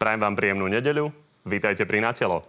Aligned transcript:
Prajem 0.00 0.24
vám 0.24 0.32
príjemnú 0.32 0.64
nedeľu. 0.64 1.12
Vítajte 1.44 1.84
pri 1.84 2.00
Natelo. 2.00 2.40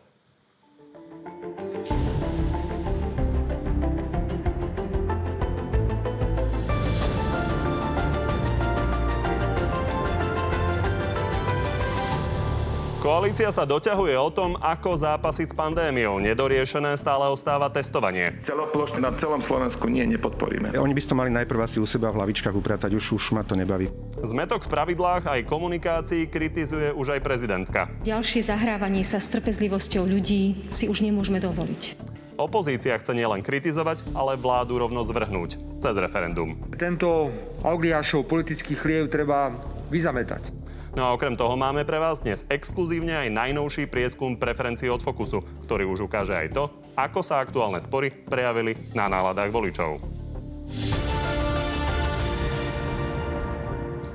Koalícia 13.12 13.52
sa 13.52 13.68
doťahuje 13.68 14.16
o 14.16 14.32
tom, 14.32 14.56
ako 14.64 14.96
zápasiť 14.96 15.52
s 15.52 15.56
pandémiou. 15.60 16.24
Nedoriešené 16.24 16.96
stále 16.96 17.28
ostáva 17.28 17.68
testovanie. 17.68 18.40
Celoplošne 18.40 19.04
na 19.04 19.12
celom 19.20 19.44
Slovensku 19.44 19.92
nie, 19.92 20.08
nepodporíme. 20.16 20.72
Oni 20.80 20.96
by 20.96 21.02
to 21.04 21.20
mali 21.20 21.28
najprv 21.28 21.60
asi 21.60 21.84
u 21.84 21.84
seba 21.84 22.08
v 22.08 22.24
hlavičkách 22.24 22.56
upratať, 22.56 22.96
už, 22.96 23.20
už 23.20 23.36
ma 23.36 23.44
to 23.44 23.60
nebaví. 23.60 23.92
Zmetok 24.16 24.64
v 24.64 24.72
pravidlách 24.72 25.28
aj 25.28 25.44
komunikácii 25.44 26.32
kritizuje 26.32 26.96
už 26.96 27.20
aj 27.20 27.20
prezidentka. 27.20 27.92
Ďalšie 28.08 28.48
zahrávanie 28.48 29.04
sa 29.04 29.20
s 29.20 29.28
trpezlivosťou 29.28 30.08
ľudí 30.08 30.72
si 30.72 30.88
už 30.88 31.04
nemôžeme 31.04 31.44
dovoliť. 31.44 32.00
Opozícia 32.40 32.96
chce 32.96 33.12
nielen 33.12 33.44
kritizovať, 33.44 34.08
ale 34.16 34.40
vládu 34.40 34.80
rovno 34.80 35.04
zvrhnúť 35.04 35.84
cez 35.84 36.00
referendum. 36.00 36.56
Tento 36.80 37.28
Augliášov 37.60 38.24
politický 38.24 38.80
chliev 38.80 39.12
treba 39.12 39.52
vyzametať. 39.92 40.61
No 40.92 41.08
a 41.08 41.16
okrem 41.16 41.40
toho 41.40 41.56
máme 41.56 41.88
pre 41.88 42.04
vás 42.04 42.20
dnes 42.20 42.44
exkluzívne 42.52 43.16
aj 43.16 43.32
najnovší 43.32 43.88
prieskum 43.88 44.36
preferencií 44.36 44.92
od 44.92 45.00
Fokusu, 45.00 45.40
ktorý 45.64 45.88
už 45.88 46.12
ukáže 46.12 46.36
aj 46.36 46.52
to, 46.52 46.68
ako 47.00 47.24
sa 47.24 47.40
aktuálne 47.40 47.80
spory 47.80 48.12
prejavili 48.12 48.76
na 48.92 49.08
náladách 49.08 49.56
voličov. 49.56 50.04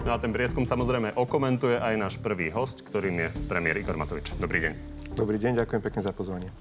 No 0.04 0.10
a 0.12 0.20
ten 0.20 0.36
prieskum 0.36 0.68
samozrejme 0.68 1.16
okomentuje 1.16 1.80
aj 1.80 1.94
náš 1.96 2.14
prvý 2.20 2.52
host, 2.52 2.84
ktorým 2.84 3.24
je 3.24 3.28
premiér 3.48 3.80
Igor 3.80 3.96
Matovič. 3.96 4.36
Dobrý 4.36 4.60
deň. 4.68 4.72
Dobrý 5.16 5.40
deň, 5.40 5.64
ďakujem 5.64 5.80
pekne 5.80 6.00
za 6.04 6.12
pozvanie. 6.12 6.52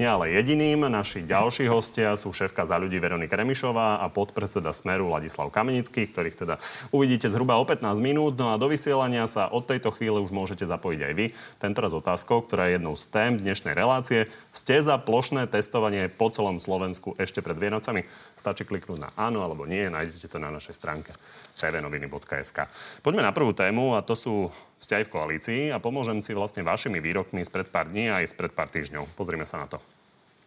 Nie 0.00 0.08
ale 0.08 0.32
jediným. 0.34 0.88
Naši 0.88 1.22
ďalší 1.22 1.68
hostia 1.68 2.16
sú 2.16 2.32
šéfka 2.32 2.64
za 2.64 2.80
ľudí 2.80 2.98
Veronika 2.98 3.36
Remišová 3.36 4.00
a 4.00 4.06
podpredseda 4.08 4.72
Smeru 4.72 5.12
Ladislav 5.12 5.52
Kamenický, 5.52 6.08
ktorých 6.08 6.36
teda 6.36 6.54
uvidíte 6.90 7.28
zhruba 7.28 7.60
o 7.60 7.64
15 7.64 8.00
minút. 8.00 8.34
No 8.40 8.50
a 8.50 8.58
do 8.58 8.66
vysielania 8.66 9.28
sa 9.28 9.46
od 9.52 9.68
tejto 9.68 9.92
chvíle 9.92 10.18
už 10.18 10.32
môžete 10.32 10.64
zapojiť 10.64 11.00
aj 11.06 11.12
vy. 11.12 11.26
Tentoraz 11.60 11.92
otázkou, 11.92 12.42
ktorá 12.44 12.72
je 12.72 12.80
jednou 12.80 12.94
z 12.96 13.04
tém 13.12 13.32
dnešnej 13.38 13.76
relácie. 13.76 14.32
Ste 14.50 14.80
za 14.80 14.96
plošné 14.96 15.46
testovanie 15.46 16.08
po 16.08 16.32
celom 16.32 16.56
Slovensku 16.58 17.14
ešte 17.20 17.44
pred 17.44 17.60
Vienocami? 17.60 18.08
Stačí 18.34 18.64
kliknúť 18.64 18.98
na 18.98 19.10
áno 19.14 19.44
alebo 19.44 19.68
nie. 19.68 19.86
Nájdete 19.86 20.26
to 20.32 20.38
na 20.40 20.48
našej 20.48 20.74
stránke 20.74 21.12
tvnoviny.sk. 21.60 22.58
Poďme 23.04 23.22
na 23.22 23.32
prvú 23.36 23.52
tému 23.52 23.94
a 23.94 24.00
to 24.00 24.16
sú 24.16 24.48
ste 24.82 24.98
aj 24.98 25.06
v 25.06 25.12
koalícii 25.14 25.62
a 25.70 25.78
pomôžem 25.78 26.18
si 26.18 26.34
vlastne 26.34 26.66
vašimi 26.66 26.98
výrokmi 26.98 27.46
spred 27.46 27.70
pár 27.70 27.86
dní 27.86 28.10
a 28.10 28.18
aj 28.18 28.34
spred 28.34 28.50
pár 28.50 28.66
týždňov. 28.66 29.14
Pozrime 29.14 29.46
sa 29.46 29.62
na 29.62 29.70
to 29.70 29.78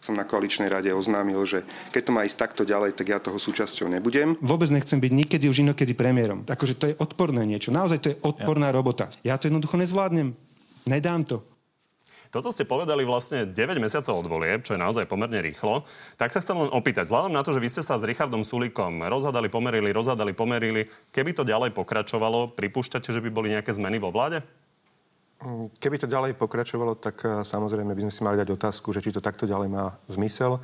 som 0.06 0.14
na 0.14 0.22
koaličnej 0.22 0.70
rade 0.70 0.94
oznámil, 0.94 1.42
že 1.50 1.66
keď 1.90 2.02
to 2.06 2.12
má 2.14 2.22
ísť 2.30 2.38
takto 2.38 2.62
ďalej, 2.62 2.94
tak 2.94 3.10
ja 3.10 3.18
toho 3.18 3.42
súčasťou 3.42 3.90
nebudem. 3.90 4.38
Vôbec 4.38 4.70
nechcem 4.70 5.02
byť 5.02 5.10
nikedy 5.10 5.50
už 5.50 5.66
inokedy 5.66 5.98
premiérom. 5.98 6.46
Akože 6.46 6.78
to 6.78 6.86
je 6.94 7.00
odporné 7.02 7.42
niečo. 7.42 7.74
Naozaj 7.74 7.98
to 8.06 8.08
je 8.14 8.22
odporná 8.22 8.70
ja. 8.70 8.76
robota. 8.78 9.10
Ja 9.26 9.42
to 9.42 9.50
jednoducho 9.50 9.82
nezvládnem. 9.82 10.38
Nedám 10.86 11.26
to. 11.26 11.42
Toto 12.36 12.52
ste 12.52 12.68
povedali 12.68 13.08
vlastne 13.08 13.48
9 13.48 13.56
mesiacov 13.80 14.20
od 14.20 14.28
volieb, 14.28 14.60
čo 14.60 14.76
je 14.76 14.84
naozaj 14.84 15.08
pomerne 15.08 15.40
rýchlo. 15.40 15.88
Tak 16.20 16.36
sa 16.36 16.44
chcem 16.44 16.60
len 16.60 16.68
opýtať, 16.68 17.08
vzhľadom 17.08 17.32
na 17.32 17.40
to, 17.40 17.56
že 17.56 17.64
vy 17.64 17.72
ste 17.72 17.80
sa 17.80 17.96
s 17.96 18.04
Richardom 18.04 18.44
Sulikom 18.44 19.08
rozhadali, 19.08 19.48
pomerili, 19.48 19.96
rozhadali, 19.96 20.36
pomerili, 20.36 20.84
keby 21.16 21.32
to 21.32 21.48
ďalej 21.48 21.72
pokračovalo, 21.72 22.52
pripúšťate, 22.52 23.08
že 23.08 23.24
by 23.24 23.32
boli 23.32 23.56
nejaké 23.56 23.72
zmeny 23.72 24.04
vo 24.04 24.12
vláde? 24.12 24.44
Mm, 25.40 25.72
keby 25.80 25.96
to 25.96 26.12
ďalej 26.12 26.36
pokračovalo, 26.36 27.00
tak 27.00 27.24
eh, 27.24 27.40
samozrejme 27.40 27.96
by 27.96 28.04
sme 28.04 28.12
si 28.12 28.22
mali 28.28 28.36
dať 28.36 28.52
otázku, 28.52 28.92
že 28.92 29.00
či 29.00 29.16
to 29.16 29.24
takto 29.24 29.48
ďalej 29.48 29.72
má 29.72 29.96
zmysel 30.12 30.60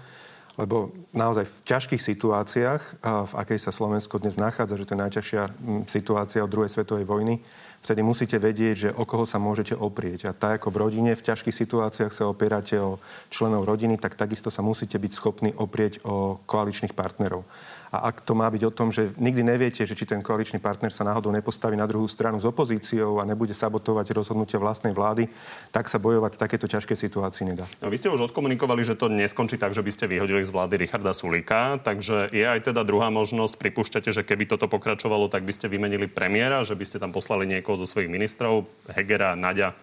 lebo 0.59 0.91
naozaj 1.15 1.47
v 1.47 1.57
ťažkých 1.63 2.01
situáciách, 2.03 2.81
eh, 2.83 2.95
v 3.01 3.33
akej 3.39 3.59
sa 3.61 3.71
Slovensko 3.71 4.19
dnes 4.19 4.35
nachádza, 4.35 4.75
že 4.75 4.83
to 4.83 4.93
je 4.99 5.03
najťažšia 5.07 5.43
mm, 5.47 5.81
situácia 5.87 6.43
od 6.43 6.51
druhej 6.51 6.67
svetovej 6.67 7.07
vojny, 7.07 7.39
vtedy 7.81 8.01
musíte 8.05 8.37
vedieť, 8.37 8.75
že 8.77 8.89
o 8.93 9.03
koho 9.03 9.25
sa 9.25 9.41
môžete 9.41 9.73
oprieť. 9.73 10.29
A 10.29 10.37
tak 10.37 10.61
ako 10.61 10.69
v 10.69 10.81
rodine 10.87 11.11
v 11.17 11.25
ťažkých 11.25 11.53
situáciách 11.53 12.13
sa 12.13 12.29
opierate 12.29 12.77
o 12.77 13.01
členov 13.33 13.65
rodiny, 13.65 13.97
tak 13.97 14.15
takisto 14.15 14.53
sa 14.53 14.61
musíte 14.61 15.01
byť 15.01 15.11
schopní 15.11 15.49
oprieť 15.57 16.05
o 16.05 16.37
koaličných 16.45 16.93
partnerov. 16.93 17.43
A 17.91 18.07
ak 18.07 18.23
to 18.23 18.31
má 18.31 18.47
byť 18.47 18.63
o 18.63 18.71
tom, 18.71 18.87
že 18.87 19.11
nikdy 19.19 19.43
neviete, 19.43 19.83
že 19.83 19.99
či 19.99 20.07
ten 20.07 20.23
koaličný 20.23 20.63
partner 20.63 20.95
sa 20.95 21.03
náhodou 21.03 21.27
nepostaví 21.27 21.75
na 21.75 21.83
druhú 21.83 22.07
stranu 22.07 22.39
s 22.39 22.47
opozíciou 22.47 23.19
a 23.19 23.27
nebude 23.27 23.51
sabotovať 23.51 24.15
rozhodnutia 24.15 24.63
vlastnej 24.63 24.95
vlády, 24.95 25.27
tak 25.75 25.91
sa 25.91 25.99
bojovať 25.99 26.39
v 26.39 26.41
takéto 26.41 26.71
ťažkej 26.71 26.95
situácii 26.95 27.51
nedá. 27.51 27.67
No, 27.83 27.91
vy 27.91 27.99
ste 27.99 28.07
už 28.07 28.31
odkomunikovali, 28.31 28.87
že 28.87 28.95
to 28.95 29.11
neskončí 29.11 29.59
tak, 29.59 29.75
že 29.75 29.83
by 29.83 29.91
ste 29.91 30.07
vyhodili 30.07 30.39
z 30.39 30.55
vlády 30.55 30.79
Richarda 30.79 31.11
Sulika, 31.11 31.83
takže 31.83 32.31
je 32.31 32.47
aj 32.47 32.71
teda 32.71 32.87
druhá 32.87 33.11
možnosť. 33.11 33.59
Pripúšťate, 33.59 34.15
že 34.15 34.23
keby 34.23 34.47
toto 34.47 34.71
pokračovalo, 34.71 35.27
tak 35.27 35.43
by 35.43 35.51
ste 35.51 35.67
vymenili 35.67 36.07
premiéra, 36.07 36.63
že 36.63 36.79
by 36.79 36.87
ste 36.87 36.95
tam 37.03 37.11
poslali 37.11 37.43
niekoho 37.43 37.75
zo 37.75 37.83
svojich 37.83 38.07
ministrov, 38.07 38.71
Hegera, 38.95 39.35
Nadia. 39.35 39.75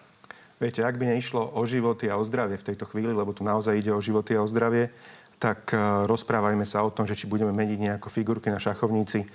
Viete, 0.59 0.83
ak 0.83 0.99
by 0.99 1.15
neišlo 1.15 1.55
o 1.55 1.63
životy 1.63 2.11
a 2.11 2.19
o 2.19 2.23
zdravie 2.27 2.59
v 2.59 2.67
tejto 2.67 2.83
chvíli, 2.83 3.15
lebo 3.15 3.31
tu 3.31 3.47
naozaj 3.47 3.79
ide 3.79 3.95
o 3.95 4.03
životy 4.03 4.35
a 4.35 4.43
o 4.43 4.51
zdravie, 4.51 4.91
tak 5.39 5.71
e, 5.71 5.79
rozprávajme 6.03 6.67
sa 6.67 6.83
o 6.83 6.91
tom, 6.91 7.07
že 7.07 7.15
či 7.15 7.23
budeme 7.23 7.55
meniť 7.55 7.79
nejako 7.79 8.11
figurky 8.11 8.51
na 8.51 8.59
šachovníci. 8.59 9.23
E, 9.23 9.27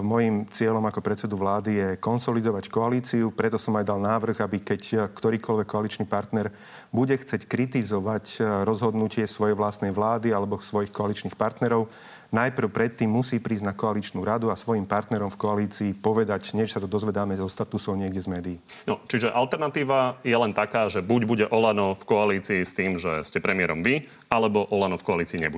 Mojím 0.00 0.48
cieľom 0.48 0.80
ako 0.88 1.04
predsedu 1.04 1.36
vlády 1.36 1.70
je 1.76 1.88
konsolidovať 2.00 2.72
koalíciu, 2.72 3.28
preto 3.36 3.60
som 3.60 3.76
aj 3.76 3.84
dal 3.84 4.00
návrh, 4.00 4.40
aby 4.40 4.64
keď 4.64 4.82
e, 4.88 4.96
ktorýkoľvek 5.12 5.68
koaličný 5.68 6.08
partner 6.08 6.48
bude 6.88 7.12
chcieť 7.12 7.44
kritizovať 7.46 8.42
rozhodnutie 8.66 9.22
svojej 9.28 9.54
vlastnej 9.54 9.92
vlády 9.92 10.32
alebo 10.32 10.58
svojich 10.58 10.90
koaličných 10.90 11.36
partnerov, 11.38 11.92
najprv 12.30 12.70
predtým 12.70 13.10
musí 13.10 13.42
prísť 13.42 13.66
na 13.66 13.74
koaličnú 13.74 14.22
radu 14.22 14.48
a 14.48 14.58
svojim 14.58 14.86
partnerom 14.86 15.28
v 15.30 15.38
koalícii 15.38 15.90
povedať, 15.98 16.54
než 16.54 16.74
sa 16.74 16.80
to 16.82 16.86
dozvedáme 16.90 17.34
zo 17.34 17.50
statusov 17.50 17.98
niekde 17.98 18.22
z 18.22 18.28
médií. 18.30 18.56
No, 18.86 19.02
čiže 19.06 19.30
alternatíva 19.30 20.22
je 20.22 20.34
len 20.34 20.54
taká, 20.54 20.86
že 20.86 21.02
buď 21.02 21.20
bude 21.26 21.46
Olano 21.50 21.98
v 21.98 22.06
koalícii 22.06 22.62
s 22.62 22.72
tým, 22.72 22.96
že 22.96 23.26
ste 23.26 23.42
premiérom 23.42 23.82
vy, 23.82 24.06
alebo 24.30 24.66
Olano 24.70 24.96
v 24.96 25.06
koalícii 25.06 25.42
nebude. 25.42 25.49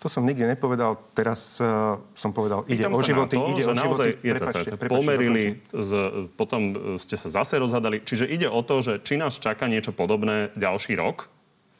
To 0.00 0.08
som 0.08 0.24
nikdy 0.24 0.48
nepovedal. 0.48 0.96
Teraz 1.12 1.60
uh, 1.60 2.00
som 2.16 2.32
povedal, 2.32 2.64
ide 2.72 2.88
Pýtam 2.88 2.96
o 2.96 3.00
životy. 3.04 3.36
To, 3.36 3.52
ide 3.52 3.64
o 3.68 3.74
životy. 3.76 4.08
Je 4.24 4.32
prepačte, 4.32 4.70
prepačte, 4.72 4.88
pomerili, 4.88 5.44
z, 5.76 5.90
potom 6.40 6.96
ste 6.96 7.20
sa 7.20 7.28
zase 7.28 7.60
rozhadali. 7.60 8.00
Čiže 8.00 8.24
ide 8.24 8.48
o 8.48 8.64
to, 8.64 8.80
že 8.80 9.04
či 9.04 9.20
nás 9.20 9.36
čaká 9.36 9.68
niečo 9.68 9.92
podobné 9.92 10.56
ďalší 10.56 10.96
rok, 10.96 11.28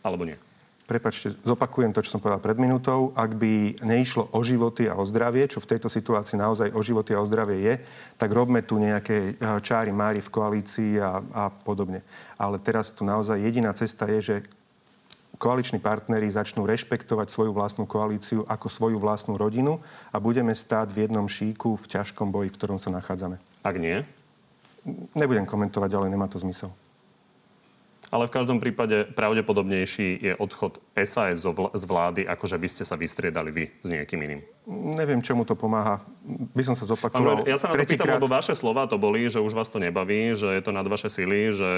alebo 0.04 0.28
nie? 0.28 0.36
prepačte, 0.90 1.38
zopakujem 1.46 1.94
to, 1.94 2.02
čo 2.02 2.18
som 2.18 2.20
povedal 2.20 2.42
pred 2.42 2.58
minútou, 2.58 3.14
ak 3.14 3.38
by 3.38 3.78
neišlo 3.86 4.34
o 4.34 4.40
životy 4.42 4.90
a 4.90 4.98
o 4.98 5.06
zdravie, 5.06 5.46
čo 5.46 5.62
v 5.62 5.70
tejto 5.70 5.86
situácii 5.86 6.34
naozaj 6.34 6.74
o 6.74 6.82
životy 6.82 7.14
a 7.14 7.22
o 7.22 7.28
zdravie 7.30 7.62
je, 7.62 7.74
tak 8.18 8.34
robme 8.34 8.58
tu 8.66 8.82
nejaké 8.82 9.38
eh, 9.38 9.62
čáry 9.62 9.94
mári 9.94 10.18
v 10.18 10.32
koalícii 10.34 10.98
a, 10.98 11.22
a 11.30 11.44
podobne. 11.54 12.02
Ale 12.34 12.58
teraz 12.58 12.90
tu 12.90 13.06
naozaj 13.06 13.38
jediná 13.38 13.70
cesta 13.70 14.10
je, 14.10 14.18
že 14.18 14.36
koaliční 15.38 15.78
partneri 15.78 16.26
začnú 16.30 16.66
rešpektovať 16.66 17.30
svoju 17.30 17.52
vlastnú 17.54 17.86
koalíciu 17.86 18.42
ako 18.48 18.66
svoju 18.66 18.98
vlastnú 18.98 19.36
rodinu 19.36 19.78
a 20.10 20.16
budeme 20.18 20.56
stáť 20.56 20.90
v 20.90 21.06
jednom 21.06 21.28
šíku 21.28 21.76
v 21.76 21.86
ťažkom 21.86 22.32
boji, 22.32 22.50
v 22.50 22.56
ktorom 22.58 22.78
sa 22.80 22.90
nachádzame. 22.90 23.38
Ak 23.62 23.76
nie? 23.78 24.02
Nebudem 25.12 25.44
komentovať, 25.44 25.90
ale 25.94 26.06
nemá 26.08 26.26
to 26.26 26.40
zmysel 26.40 26.72
ale 28.10 28.26
v 28.26 28.34
každom 28.34 28.58
prípade 28.58 29.06
pravdepodobnejší 29.14 30.18
je 30.18 30.32
odchod 30.36 30.82
SAS 31.06 31.46
z 31.46 31.84
vlády, 31.84 32.26
ako 32.26 32.44
že 32.46 32.56
by 32.58 32.68
ste 32.68 32.82
sa 32.84 32.96
vystriedali 32.96 33.50
vy 33.52 33.64
s 33.80 33.88
niekým 33.88 34.20
iným. 34.20 34.40
Neviem, 34.70 35.18
čomu 35.24 35.42
to 35.42 35.58
pomáha. 35.58 35.98
By 36.54 36.62
som 36.62 36.78
sa 36.78 36.86
zopakoval. 36.86 37.42
Ja 37.48 37.58
sa 37.58 37.72
na 37.72 37.82
to 37.82 37.88
pýtam, 37.88 38.06
lebo 38.06 38.30
vaše 38.30 38.54
slova 38.54 38.86
to 38.86 39.00
boli, 39.00 39.26
že 39.26 39.42
už 39.42 39.56
vás 39.56 39.66
to 39.66 39.82
nebaví, 39.82 40.36
že 40.38 40.46
je 40.46 40.62
to 40.62 40.70
nad 40.70 40.86
vaše 40.86 41.10
sily, 41.10 41.50
že 41.50 41.70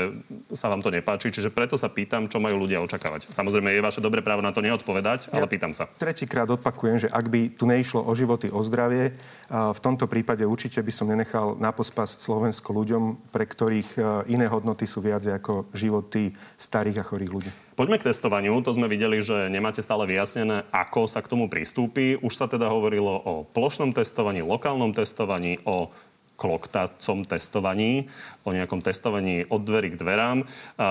sa 0.53 0.69
vám 0.69 0.84
to 0.84 0.93
nepáči. 0.93 1.33
Čiže 1.33 1.49
preto 1.49 1.80
sa 1.80 1.89
pýtam, 1.89 2.28
čo 2.28 2.36
majú 2.42 2.69
ľudia 2.69 2.84
očakávať. 2.84 3.33
Samozrejme, 3.33 3.72
je 3.72 3.80
vaše 3.80 4.04
dobré 4.04 4.21
právo 4.21 4.45
na 4.45 4.53
to 4.53 4.60
neodpovedať, 4.60 5.33
ale 5.33 5.47
ja 5.47 5.48
pýtam 5.48 5.72
sa. 5.72 5.89
Tretíkrát 5.97 6.51
opakujem, 6.53 7.07
že 7.07 7.09
ak 7.09 7.27
by 7.33 7.57
tu 7.57 7.65
neišlo 7.65 8.04
o 8.04 8.13
životy, 8.13 8.53
o 8.53 8.60
zdravie, 8.60 9.16
v 9.48 9.80
tomto 9.80 10.04
prípade 10.04 10.45
určite 10.45 10.84
by 10.84 10.92
som 10.92 11.09
nenechal 11.09 11.57
na 11.57 11.72
pospas 11.72 12.21
Slovensko 12.21 12.77
ľuďom, 12.77 13.33
pre 13.33 13.48
ktorých 13.48 13.97
iné 14.28 14.47
hodnoty 14.53 14.84
sú 14.84 15.01
viac 15.01 15.24
ako 15.24 15.72
životy 15.72 16.34
starých 16.60 17.01
a 17.01 17.07
chorých 17.07 17.33
ľudí. 17.33 17.53
Poďme 17.72 17.97
k 17.97 18.13
testovaniu. 18.13 18.60
To 18.69 18.77
sme 18.77 18.84
videli, 18.84 19.11
že 19.20 19.53
nemáte 19.53 19.84
stále 19.84 20.09
vyjasnené, 20.09 20.64
ako 20.72 21.04
sa 21.04 21.20
k 21.20 21.28
tomu 21.28 21.53
pristúpi. 21.53 22.16
Už 22.22 22.32
sa 22.32 22.48
teda 22.48 22.72
hovorilo 22.72 23.10
o 23.10 23.44
plošnom 23.44 23.92
testovaní, 23.92 24.41
lokálnom 24.41 24.97
testovaní, 24.97 25.60
o 25.66 25.92
kloktacom 26.41 27.22
testovaní, 27.22 28.09
o 28.42 28.50
nejakom 28.50 28.82
testovaní 28.82 29.47
od 29.47 29.62
dverí 29.62 29.94
k 29.94 30.00
dverám. 30.00 30.42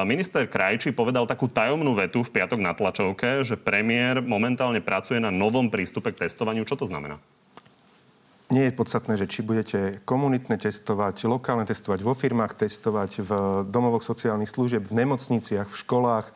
Minister 0.08 0.48
Krajčí 0.48 0.96
povedal 0.96 1.28
takú 1.28 1.52
tajomnú 1.52 1.92
vetu 1.92 2.24
v 2.24 2.32
piatok 2.32 2.60
na 2.62 2.72
tlačovke, 2.72 3.44
že 3.44 3.60
premiér 3.60 4.24
momentálne 4.24 4.80
pracuje 4.80 5.20
na 5.20 5.28
novom 5.28 5.68
prístupe 5.68 6.16
k 6.16 6.24
testovaniu. 6.30 6.64
Čo 6.64 6.80
to 6.80 6.86
znamená? 6.88 7.20
nie 8.52 8.68
je 8.68 8.76
podstatné, 8.76 9.16
že 9.16 9.32
či 9.32 9.48
budete 9.48 10.04
komunitné 10.04 10.60
testovať, 10.60 11.24
lokálne 11.26 11.64
testovať, 11.64 12.04
vo 12.04 12.12
firmách 12.12 12.60
testovať, 12.60 13.24
v 13.24 13.32
domovoch 13.72 14.04
sociálnych 14.04 14.52
služieb, 14.52 14.84
v 14.84 15.08
nemocniciach, 15.08 15.72
v 15.72 15.80
školách, 15.80 16.28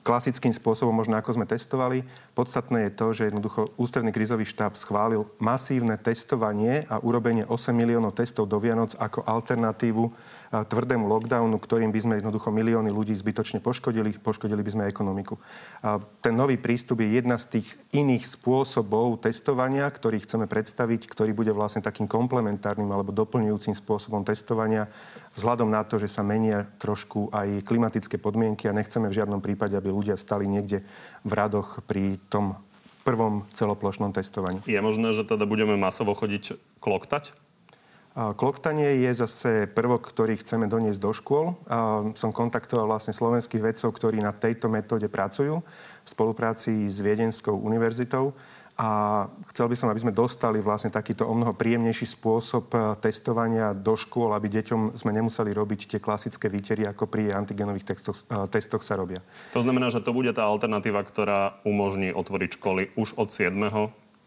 klasickým 0.00 0.56
spôsobom, 0.56 0.94
možno 0.94 1.20
ako 1.20 1.36
sme 1.36 1.44
testovali. 1.44 2.00
Podstatné 2.32 2.88
je 2.88 2.96
to, 2.96 3.06
že 3.12 3.28
jednoducho 3.28 3.76
ústredný 3.76 4.08
krizový 4.08 4.48
štáb 4.48 4.72
schválil 4.72 5.28
masívne 5.36 6.00
testovanie 6.00 6.88
a 6.88 6.96
urobenie 7.02 7.44
8 7.44 7.76
miliónov 7.76 8.16
testov 8.16 8.48
do 8.48 8.56
Vianoc 8.56 8.96
ako 8.96 9.20
alternatívu 9.26 10.04
tvrdému 10.62 11.10
lockdownu, 11.10 11.58
ktorým 11.58 11.90
by 11.90 12.00
sme 12.04 12.14
jednoducho 12.22 12.54
milióny 12.54 12.94
ľudí 12.94 13.10
zbytočne 13.18 13.58
poškodili, 13.58 14.14
poškodili 14.14 14.62
by 14.62 14.70
sme 14.70 14.84
ekonomiku. 14.86 15.34
A 15.82 15.98
ten 16.22 16.38
nový 16.38 16.54
prístup 16.54 17.02
je 17.02 17.18
jedna 17.18 17.34
z 17.34 17.58
tých 17.58 17.66
iných 17.90 18.22
spôsobov 18.22 19.18
testovania, 19.18 19.90
ktorý 19.90 20.22
chceme 20.22 20.46
predstaviť, 20.46 21.10
ktorý 21.10 21.34
bude 21.34 21.50
vlastne 21.50 21.82
takým 21.82 22.06
komplementárnym 22.06 22.86
alebo 22.94 23.10
doplňujúcim 23.10 23.74
spôsobom 23.74 24.22
testovania 24.22 24.86
vzhľadom 25.34 25.66
na 25.66 25.82
to, 25.82 25.98
že 25.98 26.06
sa 26.06 26.22
menia 26.22 26.70
trošku 26.78 27.34
aj 27.34 27.66
klimatické 27.66 28.22
podmienky 28.22 28.70
a 28.70 28.76
nechceme 28.76 29.10
v 29.10 29.18
žiadnom 29.18 29.42
prípade, 29.42 29.74
aby 29.74 29.90
ľudia 29.90 30.14
stali 30.14 30.46
niekde 30.46 30.86
v 31.26 31.32
radoch 31.34 31.82
pri 31.82 32.22
tom 32.30 32.54
prvom 33.04 33.44
celoplošnom 33.52 34.14
testovaní. 34.16 34.64
Je 34.64 34.80
možné, 34.80 35.12
že 35.12 35.28
teda 35.28 35.44
budeme 35.44 35.76
masovo 35.76 36.16
chodiť 36.16 36.56
kloktať? 36.80 37.36
Kloktanie 38.14 39.02
je 39.02 39.10
zase 39.10 39.66
prvok, 39.66 40.06
ktorý 40.06 40.38
chceme 40.38 40.70
doniesť 40.70 41.02
do 41.02 41.10
škôl. 41.10 41.58
Som 42.14 42.30
kontaktoval 42.30 42.86
vlastne 42.86 43.10
slovenských 43.10 43.58
vedcov, 43.58 43.90
ktorí 43.90 44.22
na 44.22 44.30
tejto 44.30 44.70
metóde 44.70 45.10
pracujú 45.10 45.58
v 45.66 46.08
spolupráci 46.08 46.86
s 46.86 47.02
Viedenskou 47.02 47.58
univerzitou. 47.58 48.30
A 48.74 49.22
chcel 49.54 49.70
by 49.70 49.76
som, 49.78 49.86
aby 49.90 50.02
sme 50.02 50.10
dostali 50.14 50.58
vlastne 50.58 50.90
takýto 50.90 51.30
o 51.30 51.34
mnoho 51.34 51.54
príjemnejší 51.54 52.10
spôsob 52.10 52.74
e, 52.74 52.78
testovania 52.98 53.70
do 53.70 53.94
škôl, 53.94 54.34
aby 54.34 54.50
deťom 54.50 54.98
sme 54.98 55.14
nemuseli 55.14 55.54
robiť 55.54 55.94
tie 55.94 56.02
klasické 56.02 56.50
výtery, 56.50 56.82
ako 56.82 57.06
pri 57.06 57.30
antigenových 57.38 57.94
testoch, 57.94 58.26
e, 58.26 58.50
testoch 58.50 58.82
sa 58.82 58.98
robia. 58.98 59.22
To 59.54 59.62
znamená, 59.62 59.94
že 59.94 60.02
to 60.02 60.10
bude 60.10 60.34
tá 60.34 60.50
alternatíva, 60.50 61.06
ktorá 61.06 61.62
umožní 61.62 62.10
otvoriť 62.10 62.58
školy 62.58 62.82
už 62.98 63.14
od 63.14 63.30
7. 63.30 63.54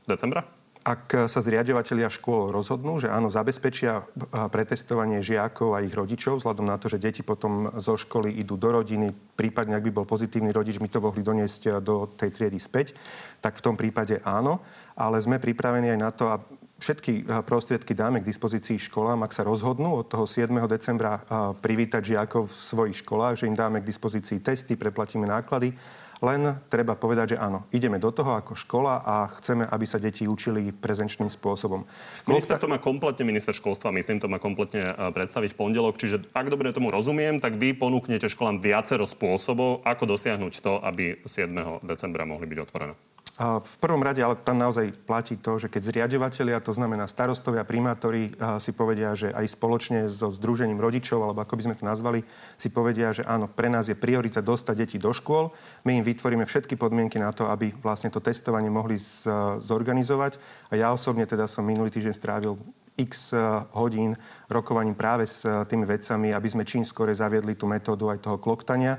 decembra? 0.07 0.47
Ak 0.87 1.11
sa 1.27 1.43
zriadovateľia 1.43 2.07
škôl 2.07 2.47
rozhodnú, 2.55 2.95
že 2.95 3.11
áno, 3.11 3.27
zabezpečia 3.27 4.07
pretestovanie 4.47 5.19
žiakov 5.19 5.75
a 5.75 5.83
ich 5.83 5.91
rodičov, 5.91 6.39
vzhľadom 6.39 6.63
na 6.63 6.79
to, 6.79 6.87
že 6.87 7.03
deti 7.03 7.27
potom 7.27 7.75
zo 7.75 7.99
školy 7.99 8.31
idú 8.31 8.55
do 8.55 8.71
rodiny, 8.71 9.11
prípadne 9.35 9.75
ak 9.75 9.83
by 9.83 9.91
bol 9.91 10.07
pozitívny 10.07 10.55
rodič, 10.55 10.79
my 10.79 10.87
to 10.87 11.03
mohli 11.03 11.27
doniesť 11.27 11.83
do 11.83 12.07
tej 12.15 12.31
triedy 12.31 12.55
späť, 12.55 12.95
tak 13.43 13.59
v 13.59 13.65
tom 13.67 13.75
prípade 13.75 14.23
áno. 14.23 14.63
Ale 14.95 15.19
sme 15.19 15.43
pripravení 15.43 15.91
aj 15.91 15.99
na 15.99 16.11
to, 16.15 16.23
a 16.31 16.39
všetky 16.79 17.27
prostriedky 17.43 17.91
dáme 17.91 18.23
k 18.23 18.29
dispozícii 18.31 18.79
školám, 18.79 19.27
ak 19.27 19.35
sa 19.35 19.43
rozhodnú 19.43 19.91
od 19.91 20.07
toho 20.07 20.23
7. 20.23 20.55
decembra 20.71 21.19
privítať 21.59 22.15
žiakov 22.15 22.47
v 22.47 22.55
svojich 22.55 22.97
školách, 23.03 23.43
že 23.43 23.51
im 23.51 23.59
dáme 23.59 23.83
k 23.83 23.89
dispozícii 23.91 24.39
testy, 24.39 24.79
preplatíme 24.79 25.27
náklady 25.27 25.75
len 26.21 26.57
treba 26.71 26.97
povedať, 26.97 27.37
že 27.37 27.41
áno, 27.41 27.69
ideme 27.69 28.01
do 28.01 28.09
toho 28.09 28.33
ako 28.33 28.57
škola 28.57 29.05
a 29.05 29.29
chceme, 29.37 29.69
aby 29.69 29.85
sa 29.85 30.01
deti 30.01 30.25
učili 30.25 30.73
prezenčným 30.73 31.29
spôsobom. 31.29 31.85
Minister 32.25 32.57
to 32.57 32.65
má 32.65 32.81
kompletne, 32.81 33.21
minister 33.27 33.53
školstva, 33.53 33.93
myslím, 33.93 34.17
to 34.17 34.31
má 34.31 34.41
kompletne 34.41 34.93
e, 34.93 35.13
predstaviť 35.13 35.53
v 35.53 35.59
pondelok. 35.59 36.01
Čiže 36.01 36.33
ak 36.33 36.49
dobre 36.49 36.73
tomu 36.73 36.89
rozumiem, 36.89 37.37
tak 37.37 37.61
vy 37.61 37.77
ponúknete 37.77 38.25
školám 38.25 38.61
viacero 38.61 39.05
spôsobov, 39.05 39.85
ako 39.85 40.17
dosiahnuť 40.17 40.53
to, 40.61 40.73
aby 40.81 41.21
7. 41.21 41.85
decembra 41.85 42.25
mohli 42.25 42.49
byť 42.49 42.59
otvorené. 42.65 42.97
V 43.37 43.75
prvom 43.77 44.01
rade 44.01 44.17
ale 44.17 44.33
tam 44.41 44.57
naozaj 44.57 44.97
platí 45.05 45.37
to, 45.37 45.61
že 45.61 45.69
keď 45.69 45.81
zriadovateľia, 45.93 46.57
to 46.57 46.73
znamená 46.73 47.05
starostovia, 47.05 47.69
primátori, 47.69 48.33
si 48.57 48.73
povedia, 48.73 49.13
že 49.13 49.29
aj 49.29 49.53
spoločne 49.53 50.09
so 50.09 50.33
Združením 50.33 50.81
rodičov, 50.81 51.21
alebo 51.21 51.45
ako 51.45 51.53
by 51.53 51.63
sme 51.69 51.77
to 51.77 51.85
nazvali, 51.85 52.25
si 52.57 52.73
povedia, 52.73 53.13
že 53.13 53.21
áno, 53.29 53.45
pre 53.45 53.69
nás 53.69 53.93
je 53.93 53.93
priorita 53.93 54.41
dostať 54.41 54.75
deti 54.81 54.97
do 54.97 55.13
škôl. 55.13 55.53
My 55.85 56.01
im 56.01 56.05
vytvoríme 56.05 56.49
všetky 56.49 56.81
podmienky 56.81 57.21
na 57.21 57.29
to, 57.29 57.45
aby 57.45 57.69
vlastne 57.77 58.09
to 58.09 58.25
testovanie 58.25 58.73
mohli 58.73 58.97
z, 58.97 59.29
zorganizovať. 59.61 60.41
A 60.73 60.81
ja 60.81 60.89
osobne 60.89 61.29
teda 61.29 61.45
som 61.45 61.61
minulý 61.61 61.93
týždeň 61.93 62.17
strávil 62.17 62.57
x 62.97 63.37
hodín 63.77 64.17
rokovaním 64.49 64.97
práve 64.97 65.29
s 65.29 65.45
tými 65.69 65.85
vecami, 65.85 66.33
aby 66.33 66.49
sme 66.49 66.65
čím 66.65 66.81
skore 66.81 67.13
zaviedli 67.13 67.53
tú 67.53 67.69
metódu 67.69 68.09
aj 68.09 68.17
toho 68.17 68.41
kloktania 68.41 68.97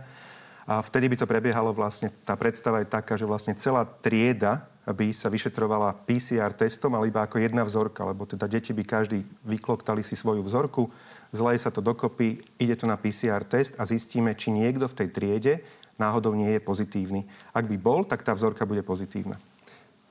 a 0.68 0.84
vtedy 0.84 1.08
by 1.08 1.16
to 1.16 1.24
prebiehalo 1.24 1.72
vlastne, 1.72 2.12
tá 2.28 2.36
predstava 2.36 2.84
je 2.84 2.92
taká, 2.92 3.16
že 3.16 3.24
vlastne 3.24 3.56
celá 3.56 3.88
trieda 3.88 4.68
by 4.84 5.16
sa 5.16 5.32
vyšetrovala 5.32 5.96
PCR 6.04 6.52
testom, 6.52 6.92
ale 6.92 7.08
iba 7.08 7.24
ako 7.24 7.40
jedna 7.40 7.64
vzorka, 7.64 8.04
lebo 8.04 8.28
teda 8.28 8.44
deti 8.44 8.76
by 8.76 8.84
každý 8.84 9.24
vykloktali 9.48 10.04
si 10.04 10.12
svoju 10.12 10.44
vzorku, 10.44 10.92
zleje 11.32 11.64
sa 11.64 11.72
to 11.72 11.80
dokopy, 11.80 12.40
ide 12.60 12.76
to 12.76 12.84
na 12.84 13.00
PCR 13.00 13.48
test 13.48 13.80
a 13.80 13.88
zistíme, 13.88 14.36
či 14.36 14.52
niekto 14.52 14.84
v 14.84 14.96
tej 15.04 15.08
triede 15.08 15.54
náhodou 15.96 16.36
nie 16.36 16.52
je 16.52 16.60
pozitívny. 16.60 17.24
Ak 17.56 17.64
by 17.64 17.76
bol, 17.80 18.04
tak 18.04 18.20
tá 18.20 18.36
vzorka 18.36 18.68
bude 18.68 18.84
pozitívna. 18.84 19.40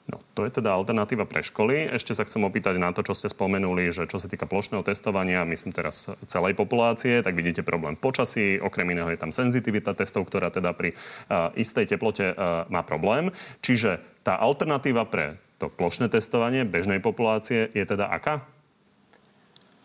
No, 0.08 0.24
to 0.40 0.48
je 0.48 0.64
teda 0.64 0.72
alternatíva 0.72 1.28
pre 1.28 1.44
školy. 1.44 1.92
Ešte 1.92 2.16
sa 2.16 2.24
chcem 2.24 2.40
opýtať 2.48 2.80
na 2.80 2.96
to, 2.96 3.04
čo 3.04 3.12
ste 3.12 3.28
spomenuli, 3.28 3.92
že 3.92 4.08
čo 4.08 4.16
sa 4.16 4.32
týka 4.32 4.48
plošného 4.48 4.80
testovania, 4.80 5.44
myslím 5.44 5.76
teraz 5.76 6.08
celej 6.32 6.56
populácie, 6.56 7.20
tak 7.20 7.36
vidíte 7.36 7.60
problém 7.60 8.00
v 8.00 8.04
počasí. 8.08 8.46
Okrem 8.64 8.88
iného 8.96 9.12
je 9.12 9.20
tam 9.20 9.36
senzitivita 9.36 9.92
testov, 10.00 10.32
ktorá 10.32 10.48
teda 10.48 10.72
pri 10.72 10.96
uh, 10.96 11.52
istej 11.60 11.92
teplote 11.92 12.32
uh, 12.32 12.64
má 12.72 12.88
problém. 12.88 13.36
Čiže 13.60 14.00
tá 14.24 14.40
alternatíva 14.40 15.04
pre 15.04 15.44
to 15.60 15.68
plošné 15.68 16.08
testovanie 16.08 16.64
bežnej 16.64 17.04
populácie 17.04 17.68
je 17.76 17.84
teda 17.84 18.08
aká? 18.08 18.48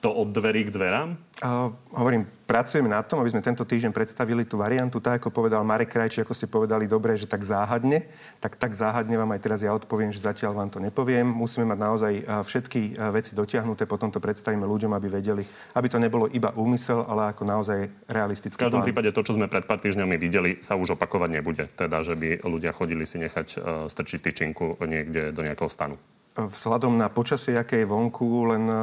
To 0.02 0.10
od 0.10 0.34
dverí 0.34 0.66
k 0.66 0.75
dverám? 0.75 1.14
Uh, 1.38 1.70
hovorím, 1.94 2.26
pracujeme 2.50 2.90
na 2.90 3.06
tom, 3.06 3.22
aby 3.22 3.31
sme 3.31 3.38
tento 3.38 3.62
týždeň 3.62 3.94
predstavili 3.94 4.43
tú 4.43 4.58
variantu. 4.58 4.99
Tak, 4.99 5.22
ako 5.22 5.31
povedal 5.31 5.62
Marek 5.62 5.94
Krajči, 5.94 6.26
ako 6.26 6.34
ste 6.34 6.50
povedali 6.50 6.90
dobre, 6.90 7.14
že 7.14 7.31
tak 7.31 7.46
záhadne, 7.46 8.10
tak 8.43 8.58
tak 8.58 8.75
záhadne 8.75 9.14
vám 9.14 9.31
aj 9.31 9.40
teraz 9.46 9.62
ja 9.62 9.70
odpoviem, 9.70 10.10
že 10.10 10.19
zatiaľ 10.19 10.58
vám 10.58 10.75
to 10.75 10.82
nepoviem. 10.82 11.22
Musíme 11.22 11.70
mať 11.70 11.78
naozaj 11.78 12.12
všetky 12.19 12.99
veci 13.14 13.38
dotiahnuté, 13.38 13.87
potom 13.87 14.10
to 14.10 14.19
predstavíme 14.19 14.66
ľuďom, 14.66 14.90
aby 14.90 15.06
vedeli, 15.06 15.46
aby 15.78 15.87
to 15.87 16.02
nebolo 16.02 16.26
iba 16.34 16.50
úmysel, 16.50 17.06
ale 17.06 17.31
ako 17.31 17.46
naozaj 17.46 17.87
realistický 18.10 18.58
V 18.58 18.66
každom 18.66 18.82
plán. 18.82 18.90
prípade 18.90 19.14
to, 19.14 19.22
čo 19.22 19.38
sme 19.38 19.46
pred 19.46 19.62
pár 19.62 19.78
týždňami 19.78 20.19
videli, 20.19 20.58
sa 20.58 20.75
už 20.75 20.99
opakovať 20.99 21.31
nebude. 21.31 21.70
Teda, 21.78 22.02
že 22.02 22.19
by 22.19 22.43
ľudia 22.43 22.75
chodili 22.75 23.06
si 23.06 23.22
nechať 23.22 23.54
strčiť 23.87 24.19
tyčinku 24.19 24.82
niekde 24.82 25.31
do 25.31 25.46
nejakého 25.46 25.70
stanu. 25.70 25.94
Vzhľadom 26.32 26.96
na 26.96 27.12
počasie, 27.12 27.61
aké 27.61 27.84
je 27.84 27.90
vonku, 27.93 28.49
len 28.49 28.64
eh, 28.64 28.76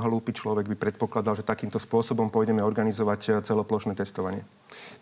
hlúpy 0.00 0.32
človek 0.32 0.64
by 0.72 0.76
predpokladal, 0.80 1.36
že 1.36 1.44
takýmto 1.44 1.76
spôsobom 1.76 2.32
pôjdeme 2.32 2.64
organizovať 2.64 3.20
eh, 3.28 3.32
celoplošné 3.44 3.92
testovanie. 3.92 4.40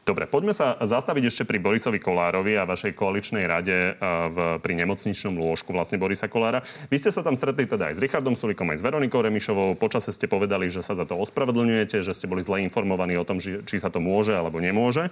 Dobre, 0.05 0.29
poďme 0.29 0.53
sa 0.53 0.77
zastaviť 0.77 1.33
ešte 1.33 1.43
pri 1.49 1.57
Borisovi 1.57 1.97
Kolárovi 1.97 2.61
a 2.61 2.69
vašej 2.69 2.93
koaličnej 2.93 3.49
rade 3.49 3.73
eh, 3.73 3.97
v, 4.29 4.61
pri 4.61 4.77
nemocničnom 4.85 5.33
lôžku 5.41 5.73
vlastne 5.73 5.97
Borisa 5.97 6.29
Kolára. 6.29 6.61
Vy 6.93 7.01
ste 7.01 7.09
sa 7.09 7.25
tam 7.25 7.33
stretli 7.33 7.65
teda 7.65 7.89
aj 7.89 7.97
s 7.97 8.03
Richardom 8.05 8.37
Sulikom, 8.37 8.69
aj 8.69 8.79
s 8.79 8.85
Veronikou 8.85 9.25
Remišovou. 9.25 9.81
Počase 9.81 10.13
ste 10.13 10.29
povedali, 10.29 10.69
že 10.69 10.85
sa 10.85 10.93
za 10.93 11.09
to 11.09 11.17
ospravedlňujete, 11.17 12.05
že 12.05 12.13
ste 12.13 12.29
boli 12.29 12.45
zle 12.45 12.61
informovaní 12.61 13.17
o 13.17 13.25
tom, 13.25 13.41
či, 13.41 13.65
sa 13.81 13.89
to 13.89 13.97
môže 13.97 14.37
alebo 14.37 14.61
nemôže. 14.61 15.09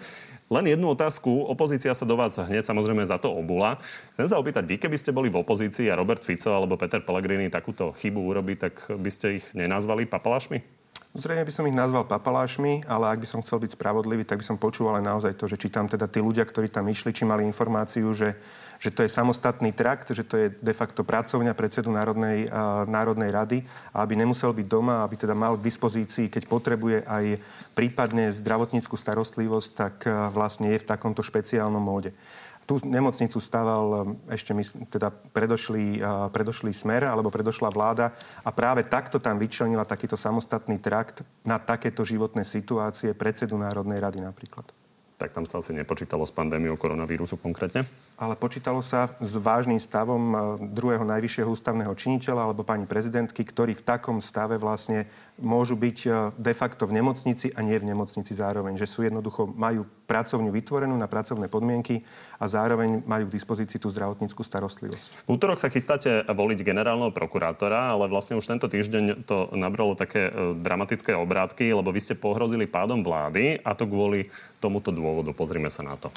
Len 0.52 0.64
jednu 0.68 0.92
otázku. 0.92 1.48
Opozícia 1.48 1.96
sa 1.96 2.04
do 2.04 2.20
vás 2.20 2.36
hneď 2.36 2.68
samozrejme 2.68 3.00
za 3.08 3.16
to 3.16 3.32
obula. 3.32 3.80
Chcem 4.20 4.28
sa 4.28 4.36
opýtať, 4.36 4.68
vy 4.68 4.76
keby 4.76 5.00
ste 5.00 5.16
boli 5.16 5.32
v 5.32 5.40
opozícii 5.40 5.88
a 5.88 5.96
Robert 5.96 6.20
Fico 6.20 6.52
alebo 6.52 6.76
Peter 6.76 7.00
Pellegrini 7.00 7.48
takúto 7.48 7.96
chybu 7.96 8.20
urobí, 8.20 8.60
tak 8.60 8.76
by 8.92 9.08
ste 9.08 9.40
ich 9.40 9.44
nenazvali 9.56 10.04
papalášmi? 10.04 10.81
Zrejme 11.12 11.44
by 11.44 11.52
som 11.52 11.68
ich 11.68 11.76
nazval 11.76 12.08
papalášmi, 12.08 12.88
ale 12.88 13.12
ak 13.12 13.20
by 13.20 13.28
som 13.28 13.44
chcel 13.44 13.60
byť 13.60 13.76
spravodlivý, 13.76 14.24
tak 14.24 14.40
by 14.40 14.48
som 14.48 14.56
počúval 14.56 14.96
aj 14.96 15.04
naozaj 15.04 15.32
to, 15.36 15.44
že 15.44 15.60
či 15.60 15.68
tam 15.68 15.84
teda 15.84 16.08
tí 16.08 16.24
ľudia, 16.24 16.40
ktorí 16.40 16.72
tam 16.72 16.88
išli, 16.88 17.12
či 17.12 17.28
mali 17.28 17.44
informáciu, 17.44 18.16
že, 18.16 18.32
že 18.80 18.88
to 18.88 19.04
je 19.04 19.12
samostatný 19.12 19.76
trakt, 19.76 20.08
že 20.08 20.24
to 20.24 20.40
je 20.40 20.46
de 20.56 20.72
facto 20.72 21.04
pracovňa 21.04 21.52
predsedu 21.52 21.92
Národnej, 21.92 22.48
uh, 22.48 22.88
Národnej 22.88 23.28
rady 23.28 23.60
a 23.92 24.08
aby 24.08 24.16
nemusel 24.16 24.56
byť 24.56 24.64
doma, 24.64 25.04
aby 25.04 25.20
teda 25.20 25.36
mal 25.36 25.60
k 25.60 25.68
dispozícii, 25.68 26.32
keď 26.32 26.48
potrebuje 26.48 27.04
aj 27.04 27.36
prípadne 27.76 28.32
zdravotníckú 28.32 28.96
starostlivosť, 28.96 29.68
tak 29.76 29.94
uh, 30.08 30.32
vlastne 30.32 30.72
je 30.72 30.80
v 30.80 30.88
takomto 30.96 31.20
špeciálnom 31.20 31.84
móde. 31.84 32.16
Tú 32.62 32.78
nemocnicu 32.82 33.42
stával 33.42 33.86
um, 33.86 33.98
ešte 34.30 34.54
teda 34.86 35.10
predošlý, 35.10 35.98
predošlý 36.30 36.70
smer 36.70 37.06
alebo 37.06 37.32
predošlá 37.32 37.68
vláda 37.74 38.14
a 38.42 38.50
práve 38.54 38.86
takto 38.86 39.18
tam 39.18 39.38
vyčlenila 39.38 39.82
takýto 39.82 40.14
samostatný 40.14 40.78
trakt 40.78 41.26
na 41.42 41.58
takéto 41.58 42.06
životné 42.06 42.46
situácie 42.46 43.14
predsedu 43.18 43.58
Národnej 43.58 43.98
rady 43.98 44.22
napríklad. 44.22 44.81
Tak 45.22 45.30
tam 45.30 45.46
sa 45.46 45.62
asi 45.62 45.70
nepočítalo 45.70 46.26
s 46.26 46.34
pandémiou 46.34 46.74
koronavírusu 46.74 47.38
konkrétne. 47.38 47.86
Ale 48.18 48.34
počítalo 48.34 48.82
sa 48.82 49.14
s 49.22 49.38
vážnym 49.38 49.78
stavom 49.78 50.24
e, 50.34 50.36
druhého 50.74 51.06
najvyššieho 51.06 51.46
ústavného 51.46 51.94
činiteľa 51.94 52.50
alebo 52.50 52.66
pani 52.66 52.90
prezidentky, 52.90 53.46
ktorí 53.46 53.78
v 53.78 53.86
takom 53.86 54.18
stave 54.18 54.58
vlastne 54.58 55.06
môžu 55.38 55.78
byť 55.78 55.98
e, 56.02 56.10
de 56.34 56.54
facto 56.58 56.90
v 56.90 56.98
nemocnici 56.98 57.54
a 57.54 57.62
nie 57.62 57.78
v 57.78 57.94
nemocnici 57.94 58.34
zároveň. 58.34 58.74
Že 58.82 58.86
sú 58.90 59.00
jednoducho, 59.06 59.46
majú 59.46 59.86
pracovňu 60.10 60.50
vytvorenú 60.50 60.98
na 60.98 61.06
pracovné 61.06 61.46
podmienky 61.46 62.02
a 62.42 62.50
zároveň 62.50 63.06
majú 63.06 63.30
k 63.30 63.34
dispozícii 63.38 63.78
tú 63.78 63.88
zdravotníckú 63.94 64.42
starostlivosť. 64.42 65.24
V 65.24 65.38
útorok 65.38 65.62
sa 65.62 65.70
chystáte 65.70 66.26
voliť 66.26 66.66
generálneho 66.66 67.14
prokurátora, 67.14 67.94
ale 67.94 68.10
vlastne 68.10 68.34
už 68.34 68.50
tento 68.50 68.66
týždeň 68.66 69.22
to 69.22 69.54
nabralo 69.54 69.94
také 69.94 70.26
e, 70.26 70.58
dramatické 70.58 71.14
obrátky, 71.14 71.70
lebo 71.70 71.94
vy 71.94 72.02
ste 72.02 72.18
pohrozili 72.18 72.66
pádom 72.66 73.06
vlády 73.06 73.62
a 73.62 73.78
to 73.78 73.86
kvôli 73.86 74.26
tomuto 74.58 74.94
dôvodu. 74.94 75.11
Pozrime 75.36 75.68
sa 75.68 75.84
na 75.84 76.00
to 76.00 76.08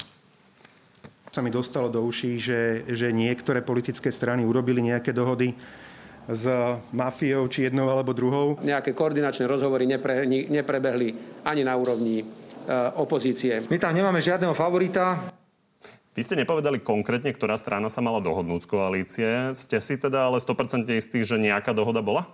sa 1.36 1.44
mi 1.44 1.52
dostalo 1.52 1.92
do 1.92 2.00
uší, 2.00 2.40
že, 2.40 2.60
že 2.88 3.12
niektoré 3.12 3.60
politické 3.60 4.08
strany 4.08 4.48
urobili 4.48 4.80
nejaké 4.80 5.12
dohody 5.12 5.52
s 6.24 6.48
mafiou, 6.96 7.44
či 7.52 7.68
jednou 7.68 7.92
alebo 7.92 8.16
druhou. 8.16 8.56
Nejaké 8.64 8.96
koordinačné 8.96 9.44
rozhovory 9.44 9.84
nepre, 9.84 10.24
neprebehli 10.26 11.12
ani 11.44 11.60
na 11.60 11.76
úrovni 11.76 12.24
e, 12.24 12.26
opozície. 12.96 13.68
My 13.68 13.76
tam 13.76 13.92
nemáme 13.92 14.24
žiadneho 14.24 14.56
favorita. 14.56 15.28
Vy 16.16 16.24
ste 16.24 16.40
nepovedali 16.40 16.80
konkrétne, 16.80 17.28
ktorá 17.36 17.60
strana 17.60 17.92
sa 17.92 18.00
mala 18.00 18.24
dohodnúť 18.24 18.64
z 18.64 18.68
koalície. 18.72 19.30
Ste 19.52 19.76
si 19.84 20.00
teda 20.00 20.32
ale 20.32 20.40
100% 20.40 20.88
istí, 20.96 21.20
že 21.20 21.36
nejaká 21.36 21.76
dohoda 21.76 22.00
bola? 22.00 22.24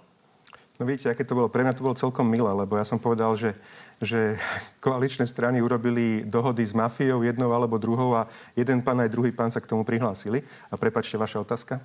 No 0.81 0.88
viete, 0.88 1.07
aké 1.12 1.23
to 1.23 1.37
bolo? 1.37 1.52
Pre 1.52 1.61
mňa 1.61 1.76
to 1.76 1.85
bolo 1.85 1.95
celkom 1.95 2.25
milé, 2.25 2.49
lebo 2.49 2.81
ja 2.81 2.85
som 2.88 2.97
povedal, 2.97 3.37
že, 3.37 3.52
že 4.00 4.41
koaličné 4.81 5.29
strany 5.29 5.61
urobili 5.61 6.25
dohody 6.25 6.64
s 6.64 6.73
mafiou 6.73 7.21
jednou 7.21 7.52
alebo 7.52 7.76
druhou 7.76 8.17
a 8.17 8.26
jeden 8.57 8.81
pán 8.81 8.99
aj 9.05 9.12
druhý 9.12 9.31
pán 9.31 9.52
sa 9.52 9.61
k 9.61 9.69
tomu 9.69 9.85
prihlásili. 9.85 10.41
A 10.73 10.81
prepačte, 10.81 11.21
vaša 11.21 11.45
otázka? 11.45 11.79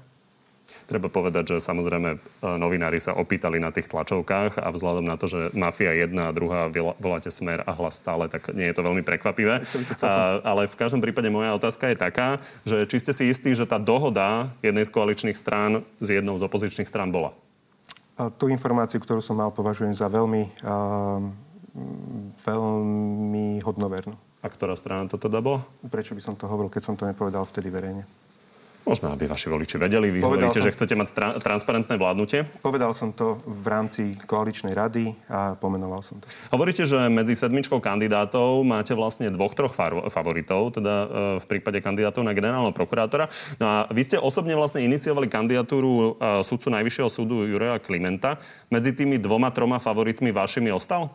Treba 0.87 1.11
povedať, 1.11 1.51
že 1.51 1.57
samozrejme 1.59 2.15
e, 2.15 2.17
novinári 2.55 2.99
sa 2.99 3.11
opýtali 3.11 3.59
na 3.59 3.75
tých 3.75 3.91
tlačovkách 3.91 4.59
a 4.59 4.71
vzhľadom 4.71 5.03
na 5.03 5.19
to, 5.19 5.27
že 5.27 5.51
mafia 5.51 5.91
jedna 5.91 6.31
a 6.31 6.35
druhá 6.35 6.71
voláte 6.99 7.27
smer 7.27 7.59
a 7.67 7.75
hlas 7.75 7.99
stále, 7.99 8.31
tak 8.31 8.55
nie 8.55 8.71
je 8.71 8.75
to 8.75 8.87
veľmi 8.87 9.03
prekvapivé. 9.03 9.67
A, 9.99 10.39
ale 10.43 10.71
v 10.71 10.79
každom 10.79 11.03
prípade 11.03 11.27
moja 11.27 11.51
otázka 11.55 11.91
je 11.91 11.97
taká, 11.99 12.39
že 12.63 12.87
či 12.87 13.03
ste 13.03 13.11
si 13.11 13.27
istí, 13.27 13.51
že 13.51 13.67
tá 13.67 13.75
dohoda 13.75 14.51
jednej 14.63 14.87
z 14.87 14.91
koaličných 14.95 15.35
strán 15.35 15.83
s 15.99 16.07
jednou 16.07 16.39
z 16.39 16.47
opozičných 16.47 16.87
strán 16.87 17.11
bola? 17.11 17.35
Tú 18.17 18.49
informáciu, 18.49 18.97
ktorú 18.97 19.21
som 19.21 19.37
mal, 19.37 19.53
považujem 19.53 19.93
za 19.93 20.09
veľmi, 20.09 20.49
veľmi 22.41 23.47
hodnovernú. 23.61 24.17
A 24.41 24.49
ktorá 24.49 24.73
strana 24.73 25.05
to 25.05 25.21
teda 25.21 25.37
bola? 25.37 25.61
Prečo 25.85 26.17
by 26.17 26.21
som 26.25 26.33
to 26.33 26.49
hovoril, 26.49 26.73
keď 26.73 26.81
som 26.81 26.95
to 26.97 27.05
nepovedal 27.05 27.45
vtedy 27.45 27.69
verejne? 27.69 28.09
Možno, 28.87 29.11
aby 29.11 29.27
vaši 29.27 29.51
voliči 29.51 29.75
vedeli. 29.75 30.07
Vy 30.07 30.23
Povedal 30.23 30.47
hovoríte, 30.47 30.63
som... 30.63 30.65
že 30.65 30.71
chcete 30.71 30.95
mať 30.95 31.07
stra- 31.11 31.35
transparentné 31.43 31.99
vládnutie? 31.99 32.47
Povedal 32.63 32.95
som 32.95 33.11
to 33.11 33.35
v 33.43 33.67
rámci 33.67 34.15
koaličnej 34.23 34.71
rady 34.71 35.11
a 35.27 35.59
pomenoval 35.59 35.99
som 35.99 36.23
to. 36.23 36.31
Hovoríte, 36.55 36.87
že 36.87 36.95
medzi 37.11 37.35
sedmičkou 37.35 37.83
kandidátov 37.83 38.63
máte 38.63 38.95
vlastne 38.95 39.27
dvoch, 39.27 39.51
troch 39.51 39.75
favoritov, 40.07 40.79
teda 40.79 40.95
e, 41.03 41.07
v 41.43 41.45
prípade 41.51 41.83
kandidátov 41.83 42.23
na 42.23 42.31
generálneho 42.31 42.71
prokurátora. 42.71 43.27
No 43.59 43.67
a 43.67 43.77
vy 43.91 44.07
ste 44.07 44.15
osobne 44.15 44.55
vlastne 44.55 44.79
iniciovali 44.87 45.27
kandidatúru 45.27 45.91
e, 45.91 46.07
sudcu 46.47 46.71
Najvyššieho 46.71 47.09
súdu 47.11 47.43
Juraja 47.43 47.83
Klimenta. 47.83 48.39
Medzi 48.71 48.95
tými 48.95 49.19
dvoma, 49.19 49.51
troma 49.51 49.83
favoritmi 49.83 50.31
vašimi 50.31 50.71
ostal? 50.71 51.11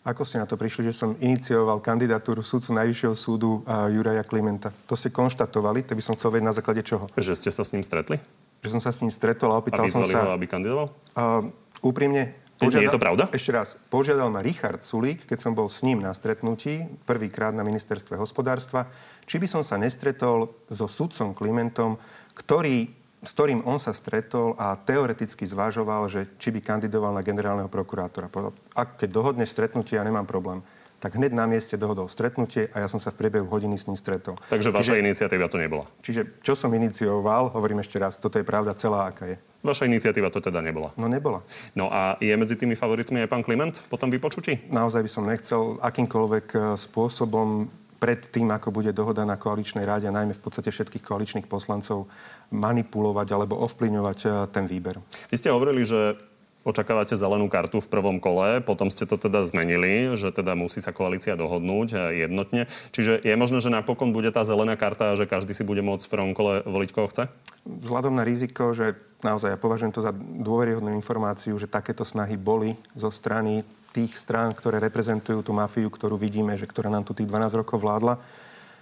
Ako 0.00 0.24
ste 0.24 0.40
na 0.40 0.48
to 0.48 0.56
prišli, 0.56 0.88
že 0.88 0.96
som 0.96 1.12
inicioval 1.20 1.84
kandidatúru 1.84 2.40
sudcu 2.40 2.72
Najvyššieho 2.72 3.12
súdu 3.12 3.60
Juraja 3.68 4.24
Klimenta? 4.24 4.72
To 4.88 4.96
ste 4.96 5.12
konštatovali, 5.12 5.84
to 5.84 5.92
by 5.92 6.00
som 6.00 6.16
chcel 6.16 6.32
vedieť 6.32 6.48
na 6.48 6.56
základe 6.56 6.80
čoho. 6.80 7.04
Že 7.20 7.36
ste 7.36 7.50
sa 7.52 7.60
s 7.60 7.76
ním 7.76 7.84
stretli? 7.84 8.16
Že 8.64 8.76
som 8.76 8.80
sa 8.80 8.96
s 8.96 9.04
ním 9.04 9.12
stretol 9.12 9.52
a 9.52 9.60
opýtal 9.60 9.84
a 9.84 9.92
som 9.92 10.00
sa... 10.08 10.24
ho, 10.24 10.32
aby 10.32 10.48
kandidoval? 10.48 10.88
Uh, 11.12 11.52
úprimne, 11.84 12.32
Požiadal, 12.60 12.92
je 12.92 12.96
to 12.96 13.00
pravda? 13.00 13.24
Ešte 13.32 13.50
raz. 13.56 13.68
Požiadal 13.88 14.28
ma 14.28 14.44
Richard 14.44 14.84
Sulík, 14.84 15.24
keď 15.24 15.38
som 15.40 15.52
bol 15.56 15.64
s 15.72 15.80
ním 15.80 16.04
na 16.04 16.12
stretnutí, 16.12 16.84
prvýkrát 17.08 17.56
na 17.56 17.64
ministerstve 17.64 18.20
hospodárstva, 18.20 18.84
či 19.24 19.40
by 19.40 19.48
som 19.48 19.62
sa 19.64 19.80
nestretol 19.80 20.52
so 20.68 20.84
sudcom 20.84 21.32
Klimentom, 21.32 21.96
ktorý 22.36 22.99
s 23.20 23.30
ktorým 23.36 23.64
on 23.68 23.76
sa 23.76 23.92
stretol 23.92 24.56
a 24.56 24.76
teoreticky 24.76 25.44
zvažoval, 25.44 26.08
že 26.08 26.26
či 26.40 26.48
by 26.52 26.60
kandidoval 26.64 27.12
na 27.12 27.24
generálneho 27.24 27.68
prokurátora. 27.68 28.32
Ak 28.72 28.96
keď 28.96 29.08
dohodne 29.12 29.44
stretnutie, 29.44 30.00
ja 30.00 30.04
nemám 30.04 30.24
problém 30.24 30.64
tak 31.00 31.16
hneď 31.16 31.32
na 31.32 31.48
mieste 31.48 31.80
dohodol 31.80 32.12
stretnutie 32.12 32.68
a 32.76 32.84
ja 32.84 32.88
som 32.92 33.00
sa 33.00 33.08
v 33.08 33.24
priebehu 33.24 33.48
hodiny 33.48 33.80
s 33.80 33.88
ním 33.88 33.96
stretol. 33.96 34.36
Takže 34.52 34.68
vaša 34.68 34.94
čiže, 34.94 35.00
iniciatíva 35.00 35.48
to 35.48 35.56
nebola? 35.56 35.88
Čiže 36.04 36.44
čo 36.44 36.52
som 36.52 36.68
inicioval, 36.76 37.56
hovorím 37.56 37.80
ešte 37.80 37.96
raz, 37.96 38.20
toto 38.20 38.36
je 38.36 38.44
pravda 38.44 38.76
celá, 38.76 39.08
aká 39.08 39.24
je. 39.24 39.40
Vaša 39.64 39.88
iniciatíva 39.88 40.28
to 40.28 40.44
teda 40.44 40.60
nebola? 40.60 40.92
No 41.00 41.08
nebola. 41.08 41.40
No 41.72 41.88
a 41.88 42.20
je 42.20 42.32
medzi 42.36 42.56
tými 42.56 42.76
favoritmi 42.76 43.24
aj 43.24 43.32
pán 43.32 43.40
Kliment 43.40 43.80
po 43.88 43.96
tom 43.96 44.12
vypočutí? 44.12 44.68
Naozaj 44.68 45.00
by 45.00 45.10
som 45.10 45.24
nechcel 45.24 45.80
akýmkoľvek 45.80 46.46
eh, 46.52 46.60
spôsobom 46.76 47.72
pred 48.00 48.18
tým, 48.32 48.48
ako 48.48 48.72
bude 48.72 48.96
dohoda 48.96 49.28
na 49.28 49.36
koaličnej 49.36 49.84
ráde 49.84 50.08
a 50.08 50.16
najmä 50.16 50.32
v 50.32 50.42
podstate 50.42 50.72
všetkých 50.72 51.04
koaličných 51.04 51.46
poslancov 51.46 52.08
manipulovať 52.48 53.28
alebo 53.36 53.60
ovplyvňovať 53.60 54.18
e, 54.24 54.28
ten 54.48 54.64
výber. 54.64 54.96
Vy 55.28 55.36
ste 55.36 55.52
hovorili, 55.52 55.84
že 55.84 56.16
očakávate 56.64 57.16
zelenú 57.16 57.48
kartu 57.48 57.80
v 57.80 57.88
prvom 57.88 58.20
kole, 58.20 58.60
potom 58.60 58.92
ste 58.92 59.08
to 59.08 59.16
teda 59.16 59.48
zmenili, 59.48 60.12
že 60.12 60.28
teda 60.28 60.52
musí 60.52 60.80
sa 60.84 60.92
koalícia 60.92 61.36
dohodnúť 61.36 61.88
e, 61.92 61.96
jednotne. 62.24 62.68
Čiže 62.96 63.20
je 63.20 63.34
možné, 63.36 63.60
že 63.60 63.72
napokon 63.72 64.16
bude 64.16 64.32
tá 64.32 64.44
zelená 64.48 64.80
karta 64.80 65.12
a 65.12 65.18
že 65.20 65.28
každý 65.28 65.52
si 65.52 65.64
bude 65.64 65.84
môcť 65.84 66.04
v 66.08 66.12
prvom 66.16 66.32
kole 66.32 66.64
voliť, 66.64 66.90
koho 66.96 67.08
chce? 67.12 67.28
Vzhľadom 67.68 68.16
na 68.16 68.24
riziko, 68.24 68.72
že 68.72 68.96
naozaj 69.20 69.56
ja 69.56 69.58
považujem 69.60 69.92
to 69.92 70.00
za 70.00 70.16
dôveryhodnú 70.16 70.96
informáciu, 70.96 71.56
že 71.60 71.68
takéto 71.68 72.04
snahy 72.08 72.40
boli 72.40 72.76
zo 72.96 73.12
strany 73.12 73.60
tých 73.90 74.14
strán, 74.14 74.54
ktoré 74.54 74.78
reprezentujú 74.78 75.42
tú 75.42 75.52
mafiu, 75.54 75.90
ktorú 75.90 76.14
vidíme, 76.14 76.54
že 76.54 76.66
ktorá 76.66 76.90
nám 76.90 77.06
tu 77.06 77.12
tých 77.12 77.26
12 77.26 77.60
rokov 77.60 77.82
vládla, 77.82 78.22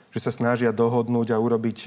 že 0.08 0.20
sa 0.24 0.32
snažia 0.32 0.72
dohodnúť 0.72 1.36
a 1.36 1.40
urobiť 1.40 1.78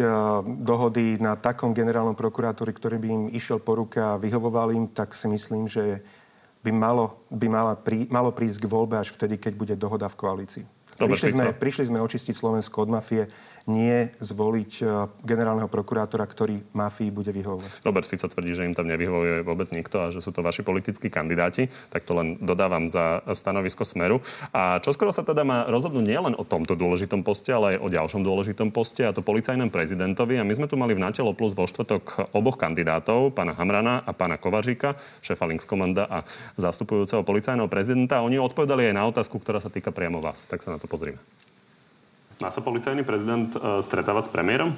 dohody 0.61 1.17
na 1.17 1.33
takom 1.33 1.73
generálnom 1.73 2.13
prokurátore, 2.13 2.69
ktorý 2.69 2.97
by 3.01 3.07
im 3.09 3.23
išiel 3.33 3.57
po 3.57 3.77
ruke 3.77 3.97
a 3.97 4.21
vyhovoval 4.21 4.73
im, 4.77 4.85
tak 4.89 5.17
si 5.17 5.25
myslím, 5.25 5.65
že 5.65 6.05
by 6.61 6.69
malo, 6.69 7.25
by 7.33 7.47
mala 7.49 7.73
prí, 7.73 8.05
malo 8.13 8.29
prísť 8.29 8.61
k 8.61 8.69
voľbe 8.69 9.01
až 9.01 9.09
vtedy, 9.09 9.41
keď 9.41 9.53
bude 9.57 9.73
dohoda 9.73 10.05
v 10.05 10.19
koalícii. 10.21 10.65
Prišli 11.01 11.33
sme, 11.33 11.49
prišli 11.57 11.89
sme 11.89 11.97
očistiť 11.97 12.35
Slovensko 12.37 12.85
od 12.85 12.89
mafie 12.93 13.25
nie 13.69 14.09
zvoliť 14.17 14.71
e, 14.81 14.83
generálneho 15.21 15.69
prokurátora, 15.69 16.25
ktorý 16.25 16.61
mafii 16.73 17.13
bude 17.13 17.29
vyhovovať. 17.29 17.85
Robert 17.85 18.07
Fico 18.09 18.25
tvrdí, 18.25 18.57
že 18.57 18.65
im 18.65 18.73
tam 18.73 18.89
nevyhovuje 18.89 19.45
vôbec 19.45 19.69
nikto 19.69 20.01
a 20.01 20.09
že 20.09 20.23
sú 20.23 20.33
to 20.33 20.41
vaši 20.41 20.65
politickí 20.65 21.13
kandidáti, 21.13 21.69
tak 21.93 22.01
to 22.01 22.17
len 22.17 22.41
dodávam 22.41 22.89
za 22.89 23.21
stanovisko 23.29 23.85
Smeru. 23.85 24.23
A 24.49 24.81
čo 24.81 24.93
skoro 24.95 25.13
sa 25.13 25.21
teda 25.21 25.45
má 25.45 25.69
rozhodnúť 25.69 26.05
nielen 26.05 26.33
o 26.37 26.47
tomto 26.47 26.73
dôležitom 26.73 27.21
poste, 27.21 27.53
ale 27.53 27.77
aj 27.77 27.85
o 27.85 27.87
ďalšom 27.93 28.21
dôležitom 28.25 28.73
poste, 28.73 29.05
a 29.05 29.13
to 29.13 29.21
policajnom 29.21 29.69
prezidentovi. 29.69 30.41
A 30.41 30.47
my 30.47 30.53
sme 30.57 30.69
tu 30.69 30.79
mali 30.79 30.97
v 30.97 31.03
Natelo 31.03 31.37
Plus 31.37 31.53
vo 31.53 31.69
štvrtok 31.69 32.33
oboch 32.33 32.57
kandidátov, 32.57 33.33
pána 33.37 33.53
Hamrana 33.53 34.01
a 34.01 34.11
pána 34.13 34.41
Kovaříka, 34.41 34.97
šéfa 35.21 35.45
Linkskomanda 35.45 36.09
a 36.09 36.25
zastupujúceho 36.57 37.21
policajného 37.21 37.69
prezidenta. 37.69 38.25
Oni 38.25 38.41
odpovedali 38.41 38.89
aj 38.89 38.95
na 38.97 39.03
otázku, 39.07 39.37
ktorá 39.37 39.61
sa 39.61 39.69
týka 39.69 39.93
priamo 39.93 40.19
vás. 40.19 40.49
Tak 40.49 40.61
sa 40.65 40.73
na 40.73 40.79
to 40.81 40.89
pozrime. 40.89 41.21
Má 42.41 42.49
sa 42.49 42.65
policajný 42.65 43.05
prezident 43.05 43.53
uh, 43.53 43.85
stretávať 43.85 44.27
s 44.27 44.33
premiérom? 44.33 44.73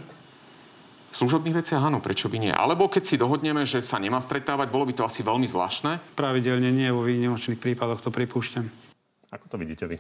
V 1.13 1.15
služobných 1.15 1.63
veciach 1.63 1.79
áno, 1.79 2.03
prečo 2.03 2.27
by 2.27 2.37
nie? 2.41 2.51
Alebo 2.51 2.89
keď 2.89 3.03
si 3.05 3.15
dohodneme, 3.15 3.63
že 3.63 3.85
sa 3.85 4.01
nemá 4.01 4.19
stretávať, 4.19 4.67
bolo 4.67 4.89
by 4.89 4.93
to 4.97 5.07
asi 5.07 5.23
veľmi 5.23 5.47
zvláštne? 5.47 6.17
Pravidelne 6.17 6.73
nie, 6.73 6.89
vo 6.89 7.05
výnimočných 7.05 7.61
prípadoch 7.61 8.01
to 8.01 8.09
pripúšťam. 8.09 8.65
Ako 9.31 9.45
to 9.47 9.55
vidíte 9.61 9.85
vy? 9.87 9.97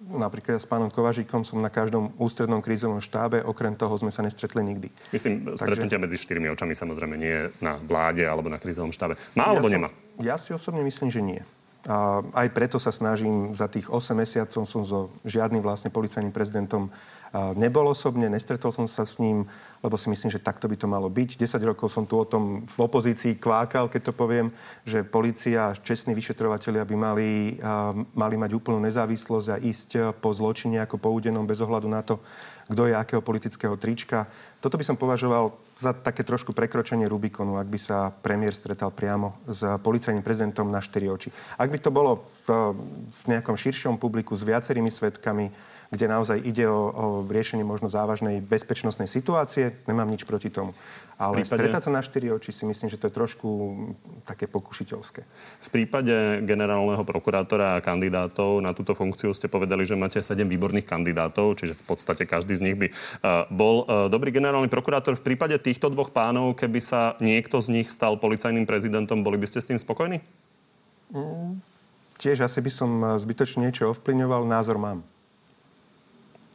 Napríklad 0.00 0.58
s 0.58 0.64
pánom 0.64 0.88
Kovažíkom 0.88 1.44
som 1.44 1.60
na 1.60 1.68
každom 1.68 2.16
ústrednom 2.16 2.64
krízovom 2.64 3.04
štábe, 3.04 3.44
okrem 3.44 3.76
toho 3.76 3.92
sme 4.00 4.08
sa 4.08 4.24
nestretli 4.24 4.64
nikdy. 4.64 4.88
Myslím, 5.12 5.52
stretnutia 5.54 6.00
Takže... 6.00 6.04
medzi 6.08 6.16
štyrmi 6.16 6.48
očami 6.56 6.72
samozrejme 6.72 7.14
nie 7.20 7.52
na 7.60 7.76
vláde 7.76 8.24
alebo 8.24 8.48
na 8.48 8.56
krízovom 8.56 8.96
štábe. 8.96 9.20
Má 9.36 9.52
alebo 9.52 9.68
ja 9.68 9.76
nemá? 9.76 9.88
ja 10.24 10.40
si 10.40 10.56
osobne 10.56 10.80
myslím, 10.82 11.12
že 11.12 11.20
nie. 11.20 11.42
A 11.88 12.20
aj 12.44 12.48
preto 12.52 12.76
sa 12.76 12.92
snažím, 12.92 13.56
za 13.56 13.64
tých 13.64 13.88
8 13.88 14.12
mesiacov 14.12 14.68
som 14.68 14.82
so 14.84 15.08
žiadnym 15.24 15.64
vlastne 15.64 15.88
policajným 15.88 16.34
prezidentom 16.34 16.92
Nebol 17.30 17.86
osobne, 17.86 18.26
nestretol 18.26 18.74
som 18.74 18.90
sa 18.90 19.06
s 19.06 19.22
ním, 19.22 19.46
lebo 19.80 19.96
si 19.96 20.12
myslím, 20.12 20.28
že 20.28 20.44
takto 20.44 20.68
by 20.68 20.76
to 20.76 20.84
malo 20.84 21.08
byť. 21.08 21.40
10 21.40 21.56
rokov 21.64 21.88
som 21.88 22.04
tu 22.04 22.20
o 22.20 22.28
tom 22.28 22.68
v 22.68 22.78
opozícii 22.78 23.40
kvákal, 23.40 23.88
keď 23.88 24.10
to 24.10 24.12
poviem, 24.12 24.52
že 24.84 25.00
policia 25.04 25.72
a 25.72 25.76
čestní 25.76 26.12
vyšetrovateľia 26.12 26.84
by 26.84 26.96
mali, 26.96 27.30
mali 28.12 28.36
mať 28.36 28.50
úplnú 28.52 28.76
nezávislosť 28.84 29.48
a 29.48 29.56
ísť 29.56 29.90
po 30.20 30.36
zločine 30.36 30.84
ako 30.84 31.00
po 31.00 31.08
údenom 31.08 31.48
bez 31.48 31.64
ohľadu 31.64 31.88
na 31.88 32.04
to, 32.04 32.20
kto 32.70 32.86
je 32.86 32.94
akého 32.94 33.24
politického 33.24 33.74
trička. 33.80 34.28
Toto 34.60 34.76
by 34.76 34.84
som 34.84 35.00
považoval 35.00 35.56
za 35.74 35.96
také 35.96 36.22
trošku 36.22 36.52
prekročenie 36.52 37.08
Rubikonu, 37.08 37.56
ak 37.56 37.66
by 37.66 37.80
sa 37.80 38.12
premiér 38.12 38.52
stretal 38.52 38.92
priamo 38.92 39.40
s 39.48 39.64
policajným 39.80 40.20
prezidentom 40.20 40.68
na 40.68 40.84
štyri 40.84 41.08
oči. 41.08 41.32
Ak 41.56 41.72
by 41.72 41.80
to 41.80 41.88
bolo 41.88 42.28
v, 42.44 42.76
v 43.10 43.22
nejakom 43.32 43.56
širšom 43.56 43.96
publiku 43.96 44.36
s 44.36 44.44
viacerými 44.44 44.92
svetkami, 44.92 45.48
kde 45.90 46.06
naozaj 46.06 46.38
ide 46.46 46.70
o, 46.70 46.80
o 46.94 47.04
riešenie 47.26 47.66
možno 47.66 47.90
závažnej 47.90 48.38
bezpečnostnej 48.38 49.10
situácie. 49.10 49.74
Nemám 49.90 50.06
nič 50.06 50.22
proti 50.22 50.46
tomu. 50.46 50.70
Ale 51.18 51.42
prípade... 51.42 51.50
stretať 51.50 51.82
sa 51.84 51.90
na 51.90 52.00
štyri 52.00 52.30
oči 52.30 52.54
si 52.54 52.62
myslím, 52.62 52.88
že 52.88 52.96
to 52.96 53.10
je 53.10 53.18
trošku 53.18 53.48
také 54.22 54.46
pokušiteľské. 54.46 55.20
V 55.60 55.68
prípade 55.68 56.46
generálneho 56.46 57.02
prokurátora 57.02 57.76
a 57.76 57.82
kandidátov 57.82 58.62
na 58.62 58.70
túto 58.70 58.94
funkciu 58.94 59.34
ste 59.34 59.50
povedali, 59.50 59.82
že 59.82 59.98
máte 59.98 60.22
sedem 60.22 60.46
výborných 60.46 60.86
kandidátov, 60.86 61.58
čiže 61.58 61.74
v 61.74 61.84
podstate 61.84 62.22
každý 62.24 62.54
z 62.54 62.64
nich 62.70 62.76
by 62.78 62.86
uh, 62.88 63.50
bol 63.50 63.84
uh, 63.84 64.06
dobrý 64.06 64.30
generálny 64.30 64.70
prokurátor. 64.70 65.18
V 65.18 65.26
prípade 65.26 65.58
týchto 65.58 65.90
dvoch 65.90 66.14
pánov, 66.14 66.54
keby 66.54 66.78
sa 66.78 67.18
niekto 67.18 67.58
z 67.58 67.82
nich 67.82 67.90
stal 67.90 68.14
policajným 68.16 68.64
prezidentom, 68.64 69.26
boli 69.26 69.36
by 69.36 69.50
ste 69.50 69.58
s 69.58 69.68
tým 69.68 69.76
spokojní? 69.82 70.22
Mm, 71.10 71.58
tiež 72.16 72.46
asi 72.46 72.62
by 72.62 72.70
som 72.70 72.90
zbytočne 73.18 73.66
niečo 73.66 73.90
ovplyvňoval. 73.90 74.46
Názor 74.46 74.78
mám. 74.78 75.02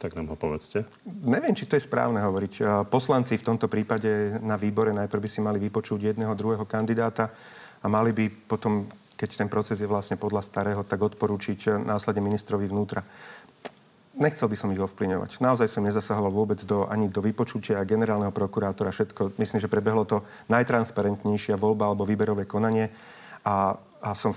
Tak 0.06 0.14
nám 0.14 0.30
ho 0.30 0.38
povedzte. 0.38 0.86
Neviem, 1.26 1.50
či 1.50 1.66
to 1.66 1.74
je 1.74 1.82
správne 1.82 2.22
hovoriť. 2.22 2.86
Poslanci 2.86 3.34
v 3.34 3.42
tomto 3.42 3.66
prípade 3.66 4.38
na 4.38 4.54
výbore 4.54 4.94
najprv 4.94 5.18
by 5.18 5.26
si 5.26 5.42
mali 5.42 5.58
vypočuť 5.58 6.14
jedného, 6.14 6.30
druhého 6.38 6.62
kandidáta 6.62 7.34
a 7.82 7.90
mali 7.90 8.14
by 8.14 8.30
potom, 8.46 8.86
keď 9.18 9.42
ten 9.42 9.50
proces 9.50 9.82
je 9.82 9.90
vlastne 9.90 10.14
podľa 10.14 10.46
starého, 10.46 10.86
tak 10.86 11.02
odporúčiť 11.02 11.82
následne 11.82 12.22
ministrovi 12.22 12.70
vnútra. 12.70 13.02
Nechcel 14.14 14.46
by 14.46 14.54
som 14.54 14.70
ich 14.70 14.78
ovplyňovať. 14.78 15.42
Naozaj 15.42 15.74
som 15.74 15.82
nezasahoval 15.82 16.30
vôbec 16.30 16.62
do, 16.62 16.86
ani 16.86 17.10
do 17.10 17.18
vypočutia 17.18 17.82
generálneho 17.82 18.30
prokurátora. 18.30 18.94
Všetko, 18.94 19.34
myslím, 19.42 19.58
že 19.58 19.66
prebehlo 19.66 20.06
to 20.06 20.22
najtransparentnejšia 20.46 21.58
voľba 21.58 21.90
alebo 21.90 22.06
výberové 22.06 22.46
konanie. 22.46 22.94
A, 23.42 23.74
a 23.74 24.10
som 24.14 24.30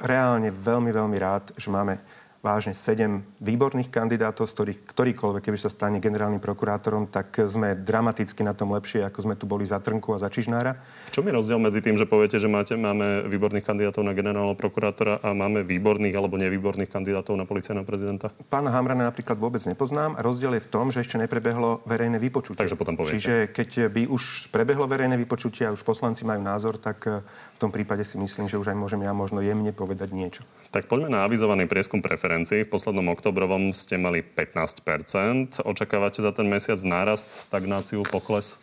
reálne 0.00 0.48
veľmi, 0.48 0.88
veľmi 0.88 1.16
rád, 1.20 1.52
že 1.60 1.68
máme 1.68 2.00
vážne 2.44 2.76
sedem 2.76 3.24
výborných 3.40 3.88
kandidátov, 3.88 4.44
z 4.44 4.52
ktorých 4.52 4.78
ktorýkoľvek, 4.84 5.42
keby 5.48 5.56
sa 5.56 5.72
stane 5.72 5.96
generálnym 5.96 6.44
prokurátorom, 6.44 7.08
tak 7.08 7.32
sme 7.48 7.72
dramaticky 7.72 8.44
na 8.44 8.52
tom 8.52 8.76
lepšie, 8.76 9.00
ako 9.00 9.18
sme 9.24 9.34
tu 9.40 9.48
boli 9.48 9.64
za 9.64 9.80
Trnku 9.80 10.12
a 10.12 10.20
za 10.20 10.28
Čižnára. 10.28 10.76
Čo 11.08 11.24
je 11.24 11.32
rozdiel 11.32 11.56
medzi 11.56 11.80
tým, 11.80 11.96
že 11.96 12.04
poviete, 12.04 12.36
že 12.36 12.44
máte, 12.44 12.76
máme 12.76 13.24
výborných 13.24 13.64
kandidátov 13.64 14.04
na 14.04 14.12
generálneho 14.12 14.60
prokurátora 14.60 15.24
a 15.24 15.32
máme 15.32 15.64
výborných 15.64 16.12
alebo 16.12 16.36
nevýborných 16.36 16.92
kandidátov 16.92 17.32
na 17.40 17.48
policajného 17.48 17.88
prezidenta? 17.88 18.28
Pána 18.52 18.68
Hamrana 18.76 19.08
napríklad 19.08 19.40
vôbec 19.40 19.64
nepoznám. 19.64 20.20
Rozdiel 20.20 20.60
je 20.60 20.62
v 20.62 20.68
tom, 20.68 20.92
že 20.92 21.00
ešte 21.00 21.16
neprebehlo 21.16 21.80
verejné 21.88 22.20
vypočutie. 22.20 22.60
Takže 22.60 22.76
potom 22.76 23.00
poviete. 23.00 23.16
Čiže 23.16 23.34
keď 23.56 23.88
by 23.88 24.02
už 24.12 24.52
prebehlo 24.52 24.84
verejné 24.84 25.16
vypočutie 25.16 25.64
a 25.64 25.72
už 25.72 25.80
poslanci 25.80 26.28
majú 26.28 26.44
názor, 26.44 26.76
tak 26.76 27.08
eh, 27.08 27.24
v 27.56 27.58
tom 27.58 27.72
prípade 27.72 28.04
si 28.04 28.20
myslím, 28.20 28.52
že 28.52 28.60
už 28.60 28.68
aj 28.68 28.76
môžem 28.76 29.00
ja 29.00 29.16
možno 29.16 29.40
jemne 29.40 29.72
povedať 29.72 30.12
niečo. 30.12 30.44
Tak 30.68 30.90
poďme 30.90 31.08
na 31.08 31.24
avizovaný 31.24 31.70
prieskum 31.70 32.02
preferencií. 32.02 32.33
V 32.42 32.66
poslednom 32.66 33.14
oktobrovom 33.14 33.70
ste 33.70 33.94
mali 33.94 34.26
15% 34.26 35.62
Očakávate 35.62 36.18
za 36.18 36.34
ten 36.34 36.50
mesiac 36.50 36.82
nárast, 36.82 37.30
stagnáciu, 37.30 38.02
pokles? 38.02 38.58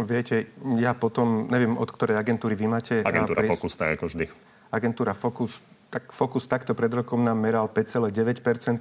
Viete, 0.00 0.48
ja 0.80 0.96
potom, 0.96 1.44
neviem, 1.52 1.76
od 1.76 1.86
ktorej 1.92 2.16
agentúry 2.16 2.56
vy 2.56 2.66
máte... 2.66 3.04
Agentúra 3.04 3.44
pries... 3.44 3.52
Focus, 3.52 3.72
tak 3.76 4.00
ako 4.00 4.08
vždy. 4.08 4.24
Agentúra 4.72 5.12
Focus, 5.12 5.60
tak 5.92 6.10
Focus 6.10 6.48
takto 6.48 6.72
pred 6.72 6.90
rokom 6.90 7.20
nám 7.20 7.38
meral 7.38 7.68
5,9%, 7.68 8.10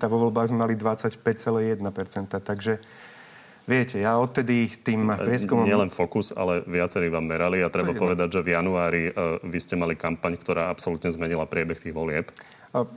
vo 0.07 0.17
voľbách 0.17 0.49
sme 0.49 0.63
mali 0.63 0.73
25,1%, 0.79 1.83
takže 2.39 2.79
Viete, 3.63 4.03
ja 4.03 4.19
odtedy 4.19 4.67
tým 4.67 5.07
prieskumom... 5.07 5.63
Nielen 5.63 5.87
Focus, 5.87 6.35
ale 6.35 6.67
viacerí 6.67 7.07
vám 7.07 7.23
merali 7.23 7.63
a 7.63 7.71
treba 7.71 7.95
povedať, 7.95 8.27
že 8.35 8.41
v 8.43 8.59
januári 8.59 9.03
uh, 9.07 9.39
vy 9.39 9.55
ste 9.55 9.79
mali 9.79 9.95
kampaň, 9.95 10.35
ktorá 10.35 10.67
absolútne 10.67 11.07
zmenila 11.07 11.47
priebeh 11.47 11.79
tých 11.79 11.95
volieb. 11.95 12.27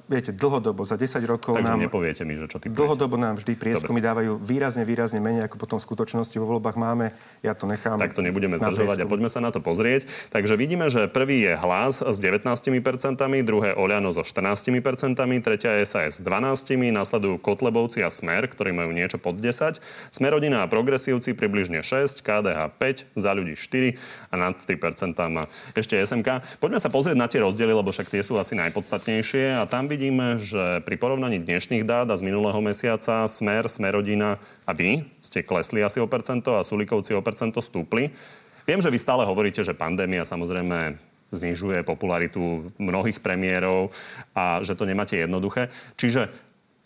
Viete, 0.08 0.32
dlhodobo, 0.32 0.88
za 0.88 0.96
10 0.96 1.20
rokov 1.28 1.60
Takže 1.60 1.76
nám... 1.76 1.84
nepoviete 1.84 2.24
mi, 2.24 2.32
že 2.32 2.48
čo 2.48 2.56
ty 2.56 2.72
Dlhodobo 2.72 3.20
nám 3.20 3.36
vždy 3.36 3.60
prieskumy 3.60 4.00
Dobre. 4.00 4.08
dávajú 4.08 4.32
výrazne, 4.40 4.88
výrazne 4.88 5.20
menej, 5.20 5.52
ako 5.52 5.60
potom 5.60 5.76
v 5.76 5.84
skutočnosti 5.84 6.32
vo 6.40 6.48
voľbách 6.48 6.80
máme. 6.80 7.12
Ja 7.44 7.52
to 7.52 7.68
nechám. 7.68 8.00
Tak 8.00 8.16
to 8.16 8.24
nebudeme 8.24 8.56
zdržovať 8.56 9.04
a 9.04 9.06
poďme 9.06 9.28
sa 9.28 9.44
na 9.44 9.52
to 9.52 9.60
pozrieť. 9.60 10.08
Takže 10.32 10.56
vidíme, 10.56 10.88
že 10.88 11.12
prvý 11.12 11.44
je 11.44 11.60
hlas 11.60 12.00
s 12.00 12.16
19%, 12.16 12.48
druhé 13.44 13.76
Oliano 13.76 14.16
so 14.16 14.24
14%, 14.24 14.64
tretia 15.44 15.76
je 15.76 15.84
SAS 15.84 16.18
s 16.18 16.24
12%, 16.24 16.72
následujú 16.96 17.36
Kotlebovci 17.36 18.00
a 18.00 18.08
Smer, 18.08 18.48
ktorí 18.48 18.72
majú 18.72 18.96
niečo 18.96 19.20
pod 19.20 19.44
10. 19.44 19.76
Smerodina 20.08 20.64
a 20.64 20.72
progresívci 20.72 21.36
približne 21.36 21.84
6, 21.84 22.24
KDH 22.24 22.80
5, 22.80 23.12
za 23.12 23.30
ľudí 23.36 23.52
4 23.52 23.92
a 24.32 24.34
nad 24.40 24.56
3% 24.56 25.20
má 25.28 25.44
ešte 25.76 26.00
SMK. 26.00 26.56
Poďme 26.64 26.80
sa 26.80 26.88
pozrieť 26.88 27.16
na 27.20 27.28
tie 27.28 27.44
rozdiely, 27.44 27.76
lebo 27.76 27.92
však 27.92 28.08
tie 28.08 28.24
sú 28.24 28.40
asi 28.40 28.56
najpodstatnejšie. 28.56 29.60
A 29.60 29.65
tam 29.66 29.90
vidíme, 29.90 30.38
že 30.38 30.80
pri 30.86 30.96
porovnaní 30.96 31.42
dnešných 31.42 31.84
dát 31.84 32.06
a 32.08 32.18
z 32.18 32.22
minulého 32.22 32.56
mesiaca 32.62 33.26
Smer, 33.26 33.66
Smerodina 33.66 34.38
a 34.64 34.70
vy 34.72 35.04
ste 35.20 35.42
klesli 35.42 35.82
asi 35.82 35.98
o 35.98 36.06
percento 36.06 36.54
a 36.54 36.64
Sulikovci 36.64 37.12
o 37.12 37.22
percento 37.22 37.58
stúpli. 37.58 38.14
Viem, 38.66 38.82
že 38.82 38.90
vy 38.90 38.98
stále 38.98 39.22
hovoríte, 39.26 39.62
že 39.62 39.76
pandémia 39.76 40.26
samozrejme 40.26 40.98
znižuje 41.34 41.82
popularitu 41.82 42.70
mnohých 42.78 43.18
premiérov 43.18 43.90
a 44.34 44.62
že 44.62 44.78
to 44.78 44.86
nemáte 44.86 45.18
jednoduché. 45.18 45.70
Čiže 45.98 46.30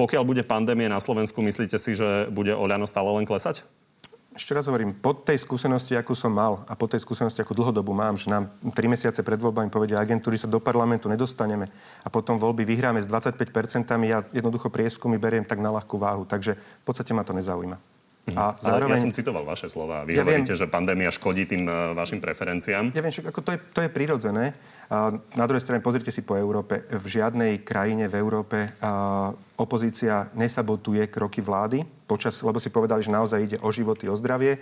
pokiaľ 0.00 0.24
bude 0.24 0.42
pandémia 0.44 0.88
na 0.88 1.00
Slovensku, 1.00 1.44
myslíte 1.44 1.76
si, 1.76 1.92
že 1.92 2.28
bude 2.32 2.56
Oľano 2.56 2.88
stále 2.88 3.12
len 3.12 3.28
klesať? 3.28 3.64
Ešte 4.40 4.56
raz 4.56 4.64
hovorím, 4.72 4.96
po 4.96 5.12
tej 5.12 5.36
skúsenosti, 5.36 5.92
akú 5.92 6.16
som 6.16 6.32
mal 6.32 6.64
a 6.64 6.72
po 6.72 6.88
tej 6.88 7.04
skúsenosti, 7.04 7.44
akú 7.44 7.52
dlhodobu 7.52 7.92
mám, 7.92 8.16
že 8.16 8.32
nám 8.32 8.48
tri 8.72 8.88
mesiace 8.88 9.20
pred 9.20 9.36
voľbami 9.36 9.68
povedia 9.68 10.00
agentúry, 10.00 10.40
sa 10.40 10.48
do 10.48 10.56
parlamentu 10.56 11.12
nedostaneme 11.12 11.68
a 12.00 12.08
potom 12.08 12.40
voľby 12.40 12.64
vyhráme 12.64 13.04
s 13.04 13.06
25%, 13.06 13.36
ja 14.08 14.24
jednoducho 14.32 14.72
prieskumy 14.72 15.20
beriem 15.20 15.44
tak 15.44 15.60
na 15.60 15.68
ľahkú 15.68 16.00
váhu. 16.00 16.24
Takže 16.24 16.56
v 16.56 16.84
podstate 16.88 17.12
ma 17.12 17.20
to 17.20 17.36
nezaujíma. 17.36 17.76
Mhm. 18.32 18.36
A 18.36 18.56
zároveň... 18.64 18.96
Ja 18.96 19.04
som 19.04 19.12
citoval 19.12 19.44
vaše 19.44 19.68
slova. 19.68 20.08
Vy 20.08 20.16
ja 20.16 20.24
hovoríte, 20.24 20.52
viem, 20.54 20.60
že 20.60 20.66
pandémia 20.70 21.10
škodí 21.12 21.44
tým 21.44 21.68
uh, 21.68 21.92
vašim 21.92 22.24
preferenciám. 22.24 22.96
Ja 22.96 23.02
viem, 23.04 23.12
že 23.12 23.26
ako 23.26 23.40
to, 23.44 23.50
je, 23.56 23.58
to 23.76 23.80
je 23.84 23.90
prirodzené. 23.92 24.56
Na 24.90 25.46
druhej 25.46 25.62
strane, 25.62 25.78
pozrite 25.78 26.10
si 26.10 26.26
po 26.26 26.34
Európe. 26.34 26.82
V 26.90 27.06
žiadnej 27.06 27.62
krajine 27.62 28.10
v 28.10 28.18
Európe 28.18 28.66
opozícia 29.54 30.26
nesabotuje 30.34 31.06
kroky 31.06 31.38
vlády, 31.38 31.86
počas, 32.10 32.42
lebo 32.42 32.58
si 32.58 32.74
povedali, 32.74 32.98
že 32.98 33.14
naozaj 33.14 33.38
ide 33.38 33.58
o 33.62 33.70
životy, 33.70 34.10
o 34.10 34.18
zdravie 34.18 34.58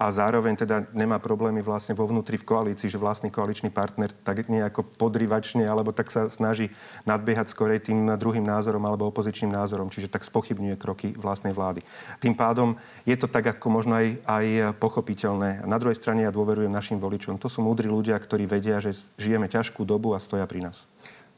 a 0.00 0.08
zároveň 0.08 0.56
teda 0.56 0.88
nemá 0.96 1.20
problémy 1.20 1.60
vlastne 1.60 1.92
vo 1.92 2.08
vnútri 2.08 2.40
v 2.40 2.48
koalícii, 2.48 2.88
že 2.88 2.96
vlastný 2.96 3.28
koaličný 3.28 3.68
partner 3.68 4.08
tak 4.08 4.48
nejako 4.48 4.80
podrivačne 4.96 5.68
alebo 5.68 5.92
tak 5.92 6.08
sa 6.08 6.32
snaží 6.32 6.72
nadbiehať 7.04 7.52
skorej 7.52 7.84
tým 7.84 8.08
druhým 8.16 8.40
názorom 8.40 8.80
alebo 8.88 9.12
opozičným 9.12 9.52
názorom, 9.52 9.92
čiže 9.92 10.08
tak 10.08 10.24
spochybňuje 10.24 10.80
kroky 10.80 11.12
vlastnej 11.12 11.52
vlády. 11.52 11.84
Tým 12.16 12.32
pádom 12.32 12.80
je 13.04 13.12
to 13.20 13.28
tak 13.28 13.52
ako 13.52 13.68
možno 13.68 14.00
aj, 14.00 14.24
aj 14.24 14.46
pochopiteľné. 14.80 15.68
Na 15.68 15.76
druhej 15.76 16.00
strane 16.00 16.24
ja 16.24 16.32
dôverujem 16.32 16.72
našim 16.72 16.96
voličom. 16.96 17.36
To 17.36 17.52
sú 17.52 17.60
múdri 17.60 17.92
ľudia, 17.92 18.16
ktorí 18.16 18.48
vedia, 18.48 18.80
že 18.80 18.96
žijeme 19.20 19.52
ťažkú 19.52 19.84
dobu 19.84 20.16
a 20.16 20.22
stoja 20.24 20.48
pri 20.48 20.64
nás. 20.64 20.88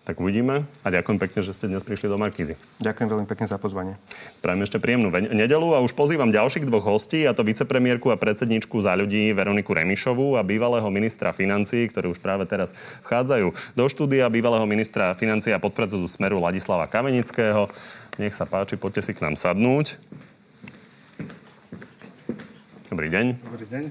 Tak 0.03 0.19
uvidíme 0.19 0.67
a 0.83 0.89
ďakujem 0.91 1.15
pekne, 1.23 1.47
že 1.47 1.55
ste 1.55 1.71
dnes 1.71 1.87
prišli 1.87 2.11
do 2.11 2.19
Markízy. 2.19 2.59
Ďakujem 2.83 3.07
veľmi 3.07 3.27
pekne 3.31 3.47
za 3.47 3.55
pozvanie. 3.55 3.95
Prajem 4.43 4.67
ešte 4.67 4.83
príjemnú 4.83 5.15
nedelu 5.15 5.79
a 5.79 5.79
už 5.79 5.95
pozývam 5.95 6.35
ďalších 6.35 6.67
dvoch 6.67 6.83
hostí, 6.83 7.23
a 7.23 7.31
to 7.31 7.47
vicepremiérku 7.47 8.11
a 8.11 8.19
predsedničku 8.19 8.83
za 8.83 8.99
ľudí 8.99 9.31
Veroniku 9.31 9.71
Remišovú 9.71 10.35
a 10.35 10.43
bývalého 10.43 10.91
ministra 10.91 11.31
financí, 11.31 11.87
ktorí 11.87 12.11
už 12.11 12.19
práve 12.19 12.51
teraz 12.51 12.75
vchádzajú 13.07 13.79
do 13.79 13.85
štúdia, 13.87 14.27
bývalého 14.27 14.67
ministra 14.67 15.15
financí 15.15 15.55
a 15.55 15.63
podpredsedu 15.63 16.11
Smeru 16.11 16.43
Ladislava 16.43 16.91
Kamenického. 16.91 17.71
Nech 18.19 18.35
sa 18.35 18.43
páči, 18.43 18.75
poďte 18.75 19.07
si 19.07 19.15
k 19.15 19.23
nám 19.23 19.39
sadnúť. 19.39 20.03
Dobrý 22.91 23.07
deň. 23.07 23.27
Dobrý 23.39 23.67
deň. 23.71 23.85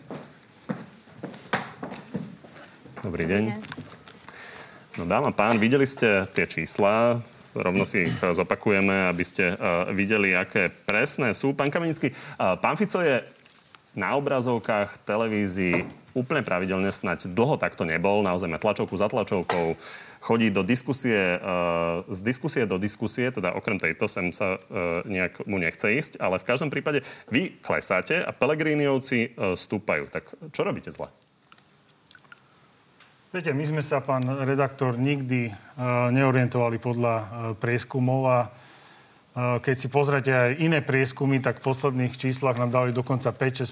Dobrý 3.00 3.24
deň. 3.32 3.44
Dobrý 3.48 3.56
deň. 3.80 3.91
No 5.02 5.10
dáma 5.10 5.34
pán, 5.34 5.58
videli 5.58 5.90
ste 5.90 6.30
tie 6.30 6.46
čísla, 6.46 7.18
rovno 7.58 7.90
si 7.90 8.06
ich 8.06 8.14
zopakujeme, 8.22 9.10
aby 9.10 9.26
ste 9.26 9.58
uh, 9.58 9.90
videli, 9.90 10.38
aké 10.38 10.70
presné 10.70 11.34
sú. 11.34 11.58
Pán 11.58 11.74
Kamenický, 11.74 12.14
uh, 12.14 12.54
pán 12.62 12.78
Fico 12.78 13.02
je 13.02 13.26
na 13.98 14.14
obrazovkách 14.14 15.02
televízií 15.02 15.90
úplne 16.14 16.46
pravidelne, 16.46 16.94
snať 16.94 17.34
dlho 17.34 17.58
takto 17.58 17.82
nebol, 17.82 18.22
naozaj 18.22 18.46
má 18.46 18.62
tlačovku 18.62 18.94
za 18.94 19.10
tlačovkou, 19.10 19.74
chodí 20.22 20.54
do 20.54 20.62
diskusie, 20.62 21.42
z 22.06 22.20
diskusie 22.22 22.70
do 22.70 22.78
diskusie, 22.78 23.34
teda 23.34 23.58
okrem 23.58 23.82
tejto 23.82 24.06
sem 24.06 24.30
sa 24.30 24.62
uh, 24.62 25.02
nejak 25.10 25.50
mu 25.50 25.58
nechce 25.58 25.90
ísť, 25.98 26.22
ale 26.22 26.38
v 26.38 26.46
každom 26.46 26.70
prípade 26.70 27.02
vy 27.26 27.58
klesáte 27.58 28.22
a 28.22 28.30
Pelegriniovci 28.30 29.34
stúpajú. 29.58 30.14
Tak 30.14 30.54
čo 30.54 30.62
robíte 30.62 30.94
zle? 30.94 31.10
Viete, 33.32 33.56
my 33.56 33.64
sme 33.64 33.80
sa, 33.80 34.04
pán 34.04 34.28
redaktor, 34.28 35.00
nikdy 35.00 35.56
uh, 35.56 36.12
neorientovali 36.12 36.84
podľa 36.84 37.16
uh, 37.16 37.26
prieskumov 37.56 38.28
a 38.28 38.40
uh, 38.52 39.56
keď 39.64 39.76
si 39.80 39.88
pozrete 39.88 40.36
aj 40.36 40.60
iné 40.60 40.84
prieskumy, 40.84 41.40
tak 41.40 41.64
v 41.64 41.72
posledných 41.72 42.12
číslach 42.12 42.60
nám 42.60 42.76
dali 42.76 42.92
dokonca 42.92 43.32
5-6 43.32 43.72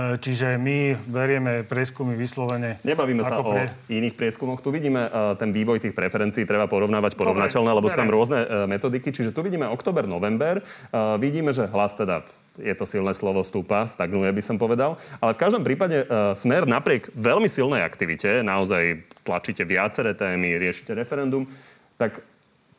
Čiže 0.00 0.56
my 0.56 0.96
berieme 1.10 1.66
prieskumy 1.66 2.16
vyslovene... 2.16 2.80
Nebavíme 2.86 3.20
sa 3.26 3.42
pre... 3.42 3.68
o 3.68 3.92
iných 3.92 4.14
prieskumoch. 4.14 4.62
Tu 4.62 4.70
vidíme 4.70 5.10
uh, 5.10 5.34
ten 5.34 5.50
vývoj 5.50 5.82
tých 5.82 5.92
preferencií, 5.92 6.46
treba 6.46 6.70
porovnávať 6.70 7.18
porovnateľné, 7.18 7.70
lebo 7.74 7.90
sú 7.90 7.98
tam 7.98 8.08
rôzne 8.08 8.46
uh, 8.46 8.64
metodiky. 8.70 9.10
Čiže 9.10 9.34
tu 9.34 9.42
vidíme 9.42 9.66
oktober, 9.66 10.06
november. 10.06 10.62
Uh, 10.94 11.18
vidíme, 11.18 11.50
že 11.50 11.66
hlas 11.68 11.98
teda 11.98 12.22
je 12.60 12.74
to 12.76 12.84
silné 12.84 13.12
slovo, 13.16 13.40
stúpa, 13.42 13.88
stagnuje 13.88 14.30
by 14.30 14.42
som 14.44 14.56
povedal. 14.60 15.00
Ale 15.18 15.34
v 15.34 15.42
každom 15.42 15.64
prípade 15.64 16.04
uh, 16.04 16.36
smer 16.36 16.68
napriek 16.68 17.08
veľmi 17.16 17.48
silnej 17.48 17.82
aktivite, 17.82 18.44
naozaj 18.44 19.02
tlačíte 19.24 19.64
viaceré 19.64 20.12
témy, 20.12 20.60
riešite 20.60 20.92
referendum, 20.94 21.48
tak 21.96 22.20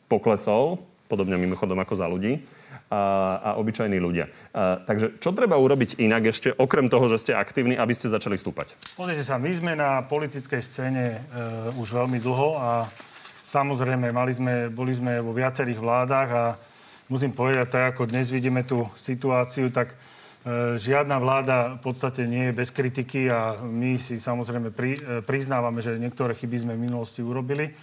poklesol, 0.05 0.81
podobne 1.11 1.35
mimochodom 1.35 1.75
ako 1.79 1.93
za 1.99 2.07
ľudí 2.07 2.39
a, 2.91 3.03
a 3.39 3.49
obyčajní 3.59 3.99
ľudia. 3.99 4.31
A, 4.51 4.79
takže 4.83 5.19
čo 5.19 5.31
treba 5.31 5.55
urobiť 5.59 5.99
inak 5.99 6.31
ešte, 6.31 6.51
okrem 6.55 6.87
toho, 6.87 7.11
že 7.11 7.19
ste 7.19 7.31
aktívni, 7.35 7.75
aby 7.75 7.91
ste 7.91 8.11
začali 8.11 8.35
stúpať? 8.35 8.75
Pozrite 8.95 9.23
sa, 9.23 9.39
my 9.39 9.51
sme 9.51 9.71
na 9.75 10.03
politickej 10.03 10.61
scéne 10.63 11.05
e, 11.15 11.19
už 11.79 11.91
veľmi 11.91 12.19
dlho 12.19 12.49
a 12.59 12.87
samozrejme 13.47 14.11
mali 14.15 14.31
sme, 14.35 14.53
boli 14.71 14.95
sme 14.95 15.19
vo 15.19 15.35
viacerých 15.35 15.79
vládach 15.79 16.29
a 16.31 16.45
musím 17.11 17.35
povedať, 17.35 17.67
tak 17.67 17.83
ako 17.91 18.07
dnes 18.07 18.31
vidíme 18.31 18.63
tú 18.63 18.87
situáciu, 18.95 19.67
tak 19.67 19.91
e, 19.91 19.95
žiadna 20.79 21.19
vláda 21.19 21.75
v 21.75 21.83
podstate 21.83 22.23
nie 22.23 22.47
je 22.49 22.57
bez 22.63 22.71
kritiky 22.71 23.27
a 23.27 23.59
my 23.59 23.99
si 23.99 24.15
samozrejme 24.15 24.71
pri, 24.71 24.95
e, 24.95 24.99
priznávame, 25.19 25.83
že 25.83 25.99
niektoré 25.99 26.31
chyby 26.31 26.63
sme 26.63 26.73
v 26.79 26.87
minulosti 26.87 27.19
urobili. 27.19 27.75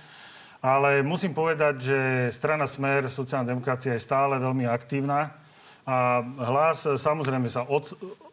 Ale 0.65 1.05
musím 1.05 1.37
povedať, 1.37 1.75
že 1.77 1.99
strana 2.33 2.65
Smer, 2.65 3.13
sociálna 3.13 3.53
demokracia 3.53 3.93
je 3.93 4.01
stále 4.01 4.41
veľmi 4.41 4.65
aktívna 4.65 5.37
a 5.85 6.25
hlas 6.25 6.89
samozrejme 6.89 7.53
sa 7.53 7.69
od, 7.69 7.85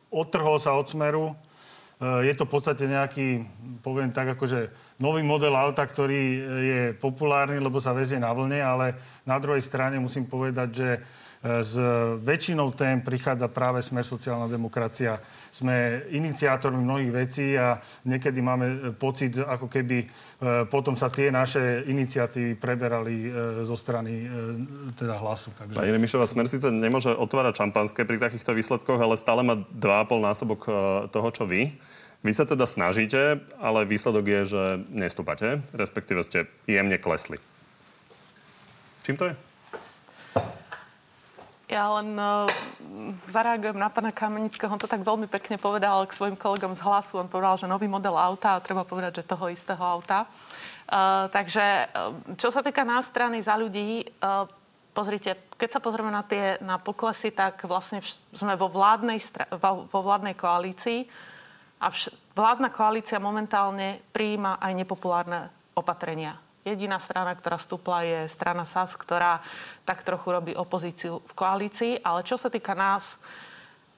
odtrhol 0.10 0.58
sa 0.64 0.80
od 0.80 0.88
Smeru. 0.88 1.36
Je 2.00 2.34
to 2.36 2.44
v 2.44 2.54
podstate 2.60 2.84
nejaký, 2.92 3.48
poviem 3.80 4.12
tak, 4.12 4.36
akože 4.36 4.68
nový 5.00 5.24
model 5.24 5.56
auta, 5.56 5.88
ktorý 5.88 6.22
je 6.60 6.82
populárny, 7.00 7.56
lebo 7.56 7.80
sa 7.80 7.96
vezie 7.96 8.20
na 8.20 8.36
vlne, 8.36 8.60
ale 8.60 9.00
na 9.24 9.40
druhej 9.40 9.64
strane 9.64 9.96
musím 9.96 10.28
povedať, 10.28 10.70
že 10.76 10.90
s 11.46 11.78
väčšinou 12.26 12.74
tém 12.74 13.06
prichádza 13.06 13.46
práve 13.46 13.78
Smer 13.86 14.02
sociálna 14.02 14.50
demokracia. 14.50 15.22
Sme 15.54 16.02
iniciátormi 16.10 16.82
mnohých 16.82 17.12
vecí 17.14 17.54
a 17.54 17.78
niekedy 18.02 18.42
máme 18.42 18.66
e, 18.66 18.78
pocit, 18.98 19.38
ako 19.38 19.70
keby 19.70 19.98
e, 20.02 20.06
potom 20.66 20.98
sa 20.98 21.14
tie 21.14 21.30
naše 21.30 21.86
iniciatívy 21.86 22.58
preberali 22.58 23.30
e, 23.30 23.62
zo 23.62 23.78
strany 23.78 24.26
teda 24.98 25.22
hlasu. 25.22 25.54
Takže... 25.54 25.78
Pani 25.78 25.94
Remišová, 25.94 26.26
Smer 26.26 26.50
síce 26.50 26.74
nemôže 26.74 27.14
otvárať 27.14 27.62
šampanské 27.62 28.10
pri 28.10 28.18
takýchto 28.18 28.58
výsledkoch, 28.58 28.98
ale 28.98 29.14
stále 29.14 29.46
má 29.46 29.54
2,5 29.78 30.18
násobok 30.18 30.62
toho, 31.14 31.30
čo 31.30 31.46
vy. 31.46 31.78
Vy 32.26 32.32
sa 32.34 32.50
teda 32.50 32.66
snažíte, 32.66 33.38
ale 33.62 33.86
výsledok 33.86 34.26
je, 34.26 34.42
že 34.58 34.64
nestúpate, 34.90 35.62
respektíve 35.78 36.26
ste 36.26 36.50
jemne 36.66 36.98
klesli. 36.98 37.38
Čím 39.06 39.22
to 39.22 39.30
je? 39.30 39.45
Ja 41.66 41.90
len 41.98 42.14
uh, 42.14 42.46
zareagujem 43.26 43.74
na 43.74 43.90
pána 43.90 44.14
Kamenického. 44.14 44.70
On 44.70 44.78
to 44.78 44.86
tak 44.86 45.02
veľmi 45.02 45.26
pekne 45.26 45.58
povedal 45.58 46.06
k 46.06 46.14
svojim 46.14 46.38
kolegom 46.38 46.78
z 46.78 46.86
hlasu. 46.86 47.18
On 47.18 47.26
povedal, 47.26 47.58
že 47.58 47.66
nový 47.66 47.90
model 47.90 48.14
auta 48.14 48.58
a 48.58 48.62
treba 48.62 48.86
povedať, 48.86 49.22
že 49.22 49.30
toho 49.30 49.50
istého 49.50 49.82
auta. 49.82 50.30
Uh, 50.86 51.26
takže 51.34 51.90
uh, 51.90 52.14
čo 52.38 52.54
sa 52.54 52.62
týka 52.62 52.86
nás 52.86 53.10
strany 53.10 53.42
za 53.42 53.58
ľudí, 53.58 54.06
uh, 54.22 54.46
pozrite, 54.94 55.50
keď 55.58 55.70
sa 55.74 55.82
pozrieme 55.82 56.14
na 56.14 56.22
tie 56.22 56.62
na 56.62 56.78
poklesy, 56.78 57.34
tak 57.34 57.66
vlastne 57.66 58.06
vš- 58.06 58.22
sme 58.38 58.54
vo 58.54 58.70
vládnej, 58.70 59.18
stra- 59.18 59.50
vo, 59.58 59.90
vládnej 60.06 60.38
koalícii 60.38 61.10
a 61.82 61.90
vš- 61.90 62.14
vládna 62.38 62.70
koalícia 62.70 63.18
momentálne 63.18 64.06
prijíma 64.14 64.62
aj 64.62 64.72
nepopulárne 64.78 65.50
opatrenia. 65.74 66.45
Jediná 66.66 66.98
strana, 66.98 67.38
ktorá 67.38 67.62
stúpla, 67.62 68.02
je 68.02 68.20
strana 68.26 68.66
SAS, 68.66 68.98
ktorá 68.98 69.38
tak 69.86 70.02
trochu 70.02 70.34
robí 70.34 70.58
opozíciu 70.58 71.22
v 71.22 71.34
koalícii. 71.38 72.02
Ale 72.02 72.26
čo 72.26 72.42
sa 72.42 72.50
týka 72.50 72.74
nás, 72.74 73.22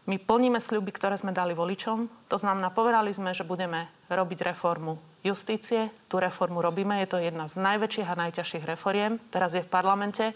my 0.04 0.20
plníme 0.20 0.60
sľuby, 0.60 0.92
ktoré 0.92 1.16
sme 1.16 1.32
dali 1.32 1.56
voličom. 1.56 2.28
To 2.28 2.36
znamená, 2.36 2.68
povedali 2.76 3.16
sme, 3.16 3.32
že 3.32 3.48
budeme 3.48 3.88
robiť 4.12 4.52
reformu 4.52 5.00
justície. 5.24 5.88
Tú 6.12 6.20
reformu 6.20 6.60
robíme. 6.60 7.00
Je 7.00 7.08
to 7.08 7.24
jedna 7.24 7.48
z 7.48 7.56
najväčších 7.56 8.12
a 8.12 8.20
najťažších 8.28 8.68
reforiem. 8.68 9.16
Teraz 9.32 9.56
je 9.56 9.64
v 9.64 9.72
parlamente. 9.72 10.36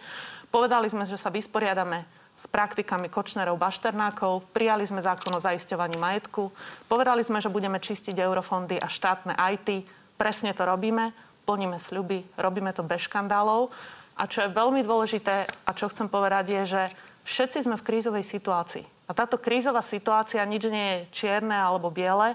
Povedali 0.55 0.87
sme, 0.87 1.03
že 1.03 1.19
sa 1.19 1.35
vysporiadame 1.35 2.07
s 2.31 2.47
praktikami 2.47 3.11
Kočnerov, 3.11 3.59
Bašternákov. 3.59 4.55
Prijali 4.55 4.87
sme 4.87 5.03
zákon 5.03 5.35
o 5.35 5.43
zaisťovaní 5.43 5.99
majetku. 5.99 6.47
Povedali 6.87 7.27
sme, 7.27 7.43
že 7.43 7.51
budeme 7.51 7.75
čistiť 7.75 8.15
eurofondy 8.15 8.79
a 8.79 8.87
štátne 8.87 9.35
IT. 9.35 9.83
Presne 10.15 10.55
to 10.55 10.63
robíme 10.63 11.11
plníme 11.45 11.77
sľuby, 11.77 12.25
robíme 12.37 12.71
to 12.73 12.81
bez 12.85 13.05
škandálov. 13.05 13.71
A 14.17 14.27
čo 14.27 14.45
je 14.45 14.53
veľmi 14.53 14.83
dôležité 14.83 15.45
a 15.45 15.71
čo 15.71 15.89
chcem 15.89 16.05
povedať 16.09 16.45
je, 16.51 16.63
že 16.77 16.83
všetci 17.25 17.65
sme 17.65 17.75
v 17.77 17.85
krízovej 17.85 18.25
situácii. 18.25 18.85
A 19.07 19.11
táto 19.13 19.37
krízová 19.37 19.83
situácia 19.83 20.43
nič 20.47 20.71
nie 20.71 20.87
je 21.03 21.07
čierne 21.11 21.55
alebo 21.55 21.91
biele 21.91 22.33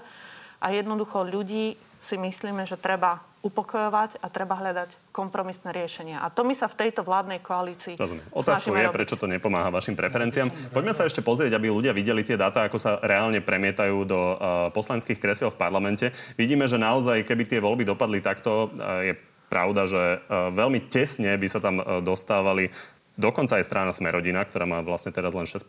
a 0.61 0.67
jednoducho 0.69 1.25
ľudí 1.25 1.77
si 1.97 2.15
myslíme, 2.15 2.63
že 2.69 2.77
treba 2.77 3.26
upokojovať 3.45 4.19
a 4.19 4.27
treba 4.33 4.57
hľadať 4.57 5.13
kompromisné 5.13 5.69
riešenia. 5.69 6.19
A 6.19 6.33
to 6.33 6.41
my 6.41 6.57
sa 6.57 6.65
v 6.65 6.87
tejto 6.87 7.05
vládnej 7.05 7.39
koalícii 7.39 7.95
Rozumiem. 7.95 8.25
Otázkou 8.33 8.73
je, 8.73 8.89
robiť. 8.89 8.97
prečo 8.97 9.15
to 9.15 9.29
nepomáha 9.29 9.69
vašim 9.69 9.93
preferenciám. 9.93 10.49
Poďme 10.73 10.93
sa 10.93 11.05
ešte 11.05 11.21
pozrieť, 11.21 11.53
aby 11.53 11.69
ľudia 11.69 11.93
videli 11.93 12.25
tie 12.25 12.35
dáta, 12.35 12.65
ako 12.65 12.77
sa 12.81 12.97
reálne 13.05 13.39
premietajú 13.39 13.97
do 14.03 14.19
uh, 14.19 14.37
poslanských 14.73 15.21
kresiel 15.21 15.53
v 15.53 15.57
parlamente. 15.61 16.09
Vidíme, 16.35 16.65
že 16.65 16.81
naozaj, 16.81 17.23
keby 17.23 17.43
tie 17.45 17.59
voľby 17.61 17.85
dopadli 17.85 18.19
takto, 18.19 18.73
uh, 18.73 19.05
je 19.05 19.13
pravda, 19.47 19.87
že 19.87 20.03
uh, 20.27 20.51
veľmi 20.51 20.89
tesne 20.91 21.31
by 21.37 21.47
sa 21.47 21.63
tam 21.63 21.79
dostávali 22.03 22.73
Dokonca 23.17 23.57
aj 23.57 23.65
strana 23.65 23.89
Smerodina, 23.89 24.45
ktorá 24.45 24.69
má 24.69 24.85
vlastne 24.85 25.09
teraz 25.09 25.33
len 25.33 25.49
6%, 25.49 25.65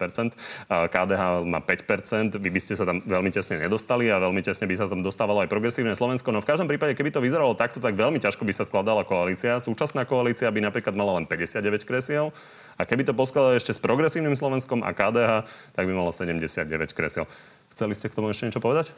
KDH 0.69 1.23
má 1.49 1.65
5%, 1.65 2.37
vy 2.37 2.51
by 2.53 2.61
ste 2.61 2.77
sa 2.77 2.85
tam 2.85 3.01
veľmi 3.01 3.33
tesne 3.33 3.57
nedostali 3.57 4.13
a 4.13 4.21
veľmi 4.21 4.45
tesne 4.45 4.69
by 4.69 4.77
sa 4.77 4.85
tam 4.85 5.01
dostávalo 5.01 5.41
aj 5.41 5.49
progresívne 5.49 5.97
Slovensko. 5.97 6.29
No 6.29 6.45
v 6.45 6.49
každom 6.53 6.69
prípade, 6.69 6.93
keby 6.93 7.09
to 7.09 7.25
vyzeralo 7.25 7.57
takto, 7.57 7.81
tak 7.81 7.97
veľmi 7.97 8.21
ťažko 8.21 8.45
by 8.45 8.53
sa 8.53 8.69
skladala 8.69 9.09
koalícia. 9.09 9.57
Súčasná 9.65 10.05
koalícia 10.05 10.53
by 10.53 10.61
napríklad 10.61 10.93
mala 10.93 11.17
len 11.17 11.25
59 11.25 11.89
kresiel 11.89 12.37
a 12.77 12.85
keby 12.85 13.09
to 13.09 13.17
poskladalo 13.17 13.57
ešte 13.57 13.73
s 13.73 13.81
progresívnym 13.81 14.37
Slovenskom 14.37 14.85
a 14.85 14.93
KDH, 14.93 15.49
tak 15.73 15.89
by 15.89 15.93
malo 15.97 16.13
79 16.13 16.69
kresiel. 16.93 17.25
Chceli 17.73 17.97
ste 17.97 18.13
k 18.13 18.17
tomu 18.21 18.29
ešte 18.29 18.45
niečo 18.45 18.61
povedať? 18.61 18.93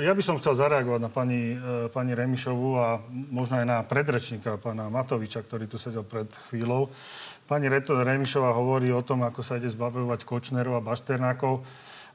Ja 0.00 0.16
by 0.16 0.22
som 0.24 0.40
chcel 0.40 0.56
zareagovať 0.56 1.00
na 1.04 1.12
pani, 1.12 1.52
e, 1.52 1.92
pani 1.92 2.16
Remišovu 2.16 2.68
a 2.80 2.96
možno 3.12 3.60
aj 3.60 3.66
na 3.68 3.84
predrečníka, 3.84 4.56
pána 4.56 4.88
Matoviča, 4.88 5.44
ktorý 5.44 5.68
tu 5.68 5.76
sedel 5.76 6.00
pred 6.00 6.32
chvíľou. 6.48 6.88
Pani 7.44 7.68
Reto 7.68 7.92
Remišová 7.92 8.56
hovorí 8.56 8.88
o 8.88 9.04
tom, 9.04 9.20
ako 9.20 9.44
sa 9.44 9.60
ide 9.60 9.68
zbavovať 9.68 10.24
Kočnerov 10.24 10.80
a 10.80 10.86
Bašternákov 10.86 11.60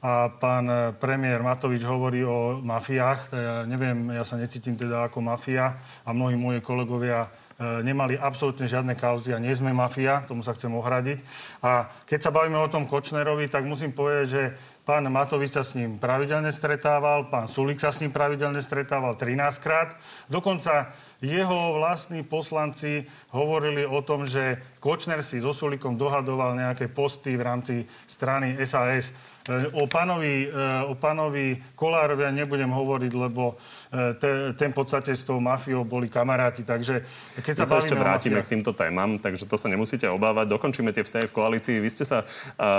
a 0.02 0.26
pán 0.26 0.66
premiér 0.98 1.46
Matovič 1.46 1.86
hovorí 1.86 2.26
o 2.26 2.58
mafiách. 2.60 3.20
Ja 3.30 3.56
neviem, 3.62 4.10
ja 4.10 4.26
sa 4.26 4.36
necítim 4.36 4.74
teda 4.74 5.06
ako 5.06 5.22
mafia 5.22 5.78
a 6.02 6.10
mnohí 6.10 6.34
moji 6.34 6.58
kolegovia 6.60 7.30
nemali 7.60 8.20
absolútne 8.20 8.68
žiadne 8.68 8.92
kauzy 8.96 9.32
a 9.32 9.40
nie 9.40 9.52
sme 9.56 9.72
mafia, 9.72 10.24
tomu 10.28 10.44
sa 10.44 10.52
chcem 10.52 10.68
ohradiť. 10.76 11.24
A 11.64 11.88
keď 12.04 12.28
sa 12.28 12.34
bavíme 12.34 12.60
o 12.60 12.68
tom 12.68 12.84
Kočnerovi, 12.84 13.48
tak 13.48 13.64
musím 13.64 13.96
povedať, 13.96 14.26
že 14.28 14.42
pán 14.84 15.08
Matovič 15.08 15.56
sa 15.56 15.64
s 15.64 15.72
ním 15.72 15.96
pravidelne 15.96 16.52
stretával, 16.52 17.32
pán 17.32 17.48
Sulik 17.48 17.80
sa 17.80 17.88
s 17.88 18.04
ním 18.04 18.12
pravidelne 18.12 18.60
stretával 18.60 19.16
13 19.16 19.64
krát. 19.64 19.96
Dokonca 20.28 20.92
jeho 21.26 21.74
vlastní 21.74 22.22
poslanci 22.22 23.02
hovorili 23.34 23.82
o 23.86 23.98
tom, 24.02 24.26
že 24.26 24.62
Kočner 24.78 25.18
si 25.26 25.42
so 25.42 25.50
Sulikom 25.50 25.98
dohadoval 25.98 26.54
nejaké 26.54 26.86
posty 26.86 27.34
v 27.34 27.42
rámci 27.42 27.74
strany 28.06 28.54
SAS. 28.62 29.10
E, 29.10 29.74
o 29.74 29.90
pánovi, 29.90 30.46
e, 30.46 30.86
o 30.86 30.94
pánovi 30.94 31.58
Kolárovi 31.74 32.22
ja 32.22 32.30
nebudem 32.30 32.70
hovoriť, 32.70 33.12
lebo 33.18 33.58
e, 33.90 34.14
te, 34.14 34.30
ten 34.54 34.70
v 34.70 34.76
podstate 34.78 35.10
s 35.10 35.26
tou 35.26 35.42
mafiou 35.42 35.82
boli 35.82 36.06
kamaráti. 36.06 36.62
Takže 36.62 37.02
keď 37.42 37.54
My 37.54 37.60
sa 37.62 37.66
sa 37.66 37.82
ešte 37.82 37.98
vrátime 37.98 38.38
mafiách. 38.38 38.46
k 38.46 38.52
týmto 38.54 38.70
témam, 38.74 39.18
takže 39.18 39.46
to 39.50 39.58
sa 39.58 39.66
nemusíte 39.66 40.06
obávať. 40.06 40.54
Dokončíme 40.54 40.94
tie 40.94 41.02
vzťahy 41.02 41.26
v 41.30 41.34
koalícii. 41.34 41.76
Vy 41.82 41.90
ste 41.90 42.04
sa, 42.06 42.22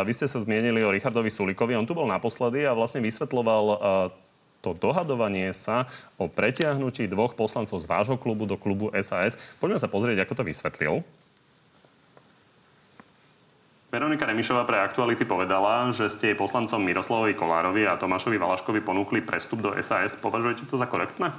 vy 0.08 0.12
ste 0.16 0.32
sa 0.32 0.40
zmienili 0.40 0.80
o 0.84 0.92
Richardovi 0.92 1.28
Sulikovi. 1.28 1.76
On 1.76 1.88
tu 1.88 1.92
bol 1.92 2.08
naposledy 2.08 2.64
a 2.64 2.72
vlastne 2.72 3.04
vysvetloval 3.04 3.80
to 4.68 4.92
dohadovanie 4.92 5.56
sa 5.56 5.88
o 6.20 6.28
pretiahnutí 6.28 7.08
dvoch 7.08 7.40
poslancov 7.40 7.80
z 7.80 7.88
vášho 7.88 8.20
klubu 8.20 8.44
do 8.44 8.60
klubu 8.60 8.92
SAS. 9.00 9.40
Poďme 9.64 9.80
sa 9.80 9.88
pozrieť, 9.88 10.28
ako 10.28 10.34
to 10.36 10.44
vysvetlil. 10.44 10.94
Veronika 13.88 14.28
Remišová 14.28 14.68
pre 14.68 14.84
Aktuality 14.84 15.24
povedala, 15.24 15.88
že 15.96 16.12
ste 16.12 16.36
jej 16.36 16.38
poslancom 16.38 16.84
Miroslavovi 16.84 17.32
Kolárovi 17.32 17.88
a 17.88 17.96
Tomášovi 17.96 18.36
Valaškovi 18.36 18.84
ponúkli 18.84 19.24
prestup 19.24 19.64
do 19.64 19.72
SAS. 19.80 20.20
Považujete 20.20 20.68
to 20.68 20.76
za 20.76 20.92
korektné? 20.92 21.32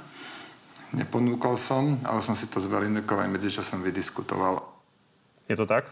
Neponúkol 0.89 1.61
som, 1.61 2.01
ale 2.01 2.25
som 2.25 2.33
si 2.33 2.49
to 2.49 2.57
s 2.57 2.65
Veronikou 2.65 3.21
aj 3.21 3.29
medzičasom 3.29 3.85
vydiskutoval. 3.85 4.65
Je 5.45 5.53
to 5.53 5.69
tak? 5.69 5.85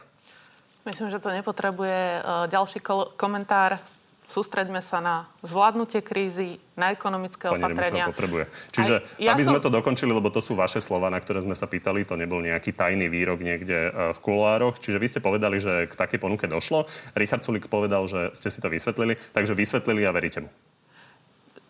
Myslím, 0.89 1.13
že 1.13 1.21
to 1.21 1.30
nepotrebuje 1.30 2.26
uh, 2.26 2.50
ďalší 2.50 2.82
kol- 2.82 3.13
komentár. 3.13 3.78
Sústreďme 4.27 4.83
sa 4.83 4.99
na 4.99 5.15
zvládnutie 5.39 6.03
krízy, 6.03 6.59
na 6.75 6.91
ekonomické 6.91 7.47
Pani 7.47 7.63
opatrenia. 7.63 8.11
Potrebuje. 8.11 8.51
Čiže, 8.75 8.95
Aj 8.99 9.23
ja 9.23 9.31
aby 9.31 9.43
som- 9.47 9.55
sme 9.55 9.63
to 9.63 9.71
dokončili, 9.71 10.11
lebo 10.11 10.27
to 10.27 10.43
sú 10.43 10.51
vaše 10.51 10.83
slova, 10.83 11.07
na 11.07 11.15
ktoré 11.23 11.39
sme 11.39 11.55
sa 11.55 11.63
pýtali, 11.63 12.03
to 12.03 12.19
nebol 12.19 12.43
nejaký 12.43 12.75
tajný 12.75 13.07
výrok 13.07 13.39
niekde 13.39 13.87
e, 13.87 13.91
v 14.11 14.19
kuloároch. 14.19 14.83
Čiže 14.83 14.99
vy 14.99 15.07
ste 15.07 15.19
povedali, 15.23 15.63
že 15.63 15.87
k 15.87 15.93
takej 15.95 16.19
ponuke 16.19 16.43
došlo. 16.43 16.83
Richard 17.15 17.47
Sulik 17.47 17.71
povedal, 17.71 18.03
že 18.11 18.35
ste 18.35 18.51
si 18.51 18.59
to 18.59 18.67
vysvetlili, 18.67 19.15
takže 19.31 19.55
vysvetlili 19.55 20.03
a 20.03 20.11
veríte 20.11 20.43
mu. 20.43 20.51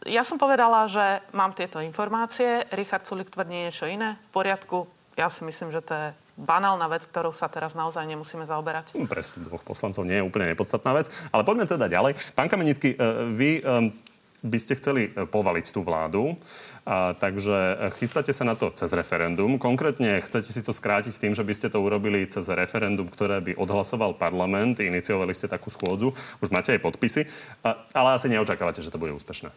Ja 0.09 0.25
som 0.25 0.41
povedala, 0.41 0.89
že 0.89 1.21
mám 1.37 1.53
tieto 1.53 1.77
informácie. 1.77 2.65
Richard 2.73 3.05
Sulik 3.05 3.29
tvrdí 3.29 3.69
niečo 3.69 3.85
iné. 3.85 4.17
V 4.33 4.41
poriadku. 4.41 4.96
Ja 5.17 5.33
si 5.33 5.41
myslím, 5.41 5.73
že 5.73 5.81
to 5.81 5.93
je 5.97 6.07
banálna 6.37 6.85
vec, 6.85 7.01
ktorou 7.09 7.33
sa 7.33 7.49
teraz 7.49 7.73
naozaj 7.73 8.05
nemusíme 8.05 8.45
zaoberať. 8.45 8.93
Hm, 8.93 9.09
Prestup 9.09 9.49
dvoch 9.49 9.65
poslancov 9.65 10.05
nie 10.05 10.21
je 10.21 10.23
úplne 10.23 10.53
nepodstatná 10.53 10.93
vec. 10.93 11.09
Ale 11.33 11.41
poďme 11.41 11.65
teda 11.65 11.89
ďalej. 11.89 12.37
Pán 12.37 12.45
Kamenický, 12.45 12.93
e, 12.93 12.97
vy 13.33 13.51
e, 13.57 13.61
by 14.45 14.57
ste 14.61 14.77
chceli 14.77 15.09
e, 15.09 15.25
povaliť 15.25 15.73
tú 15.73 15.81
vládu, 15.81 16.37
a, 16.85 17.17
takže 17.17 17.89
chystáte 17.97 18.29
sa 18.29 18.45
na 18.45 18.53
to 18.53 18.69
cez 18.69 18.93
referendum. 18.93 19.57
Konkrétne 19.57 20.21
chcete 20.21 20.53
si 20.53 20.61
to 20.61 20.69
skrátiť 20.69 21.17
tým, 21.17 21.33
že 21.33 21.41
by 21.41 21.53
ste 21.57 21.73
to 21.73 21.81
urobili 21.81 22.29
cez 22.29 22.45
referendum, 22.53 23.09
ktoré 23.09 23.41
by 23.41 23.57
odhlasoval 23.57 24.13
parlament. 24.21 24.77
Iniciovali 24.77 25.33
ste 25.33 25.49
takú 25.49 25.73
schôdzu, 25.73 26.13
už 26.45 26.53
máte 26.53 26.77
aj 26.77 26.85
podpisy, 26.85 27.25
a, 27.65 27.73
ale 27.97 28.21
asi 28.21 28.29
neočakávate, 28.29 28.85
že 28.85 28.93
to 28.93 29.01
bude 29.01 29.17
úspešné. 29.17 29.49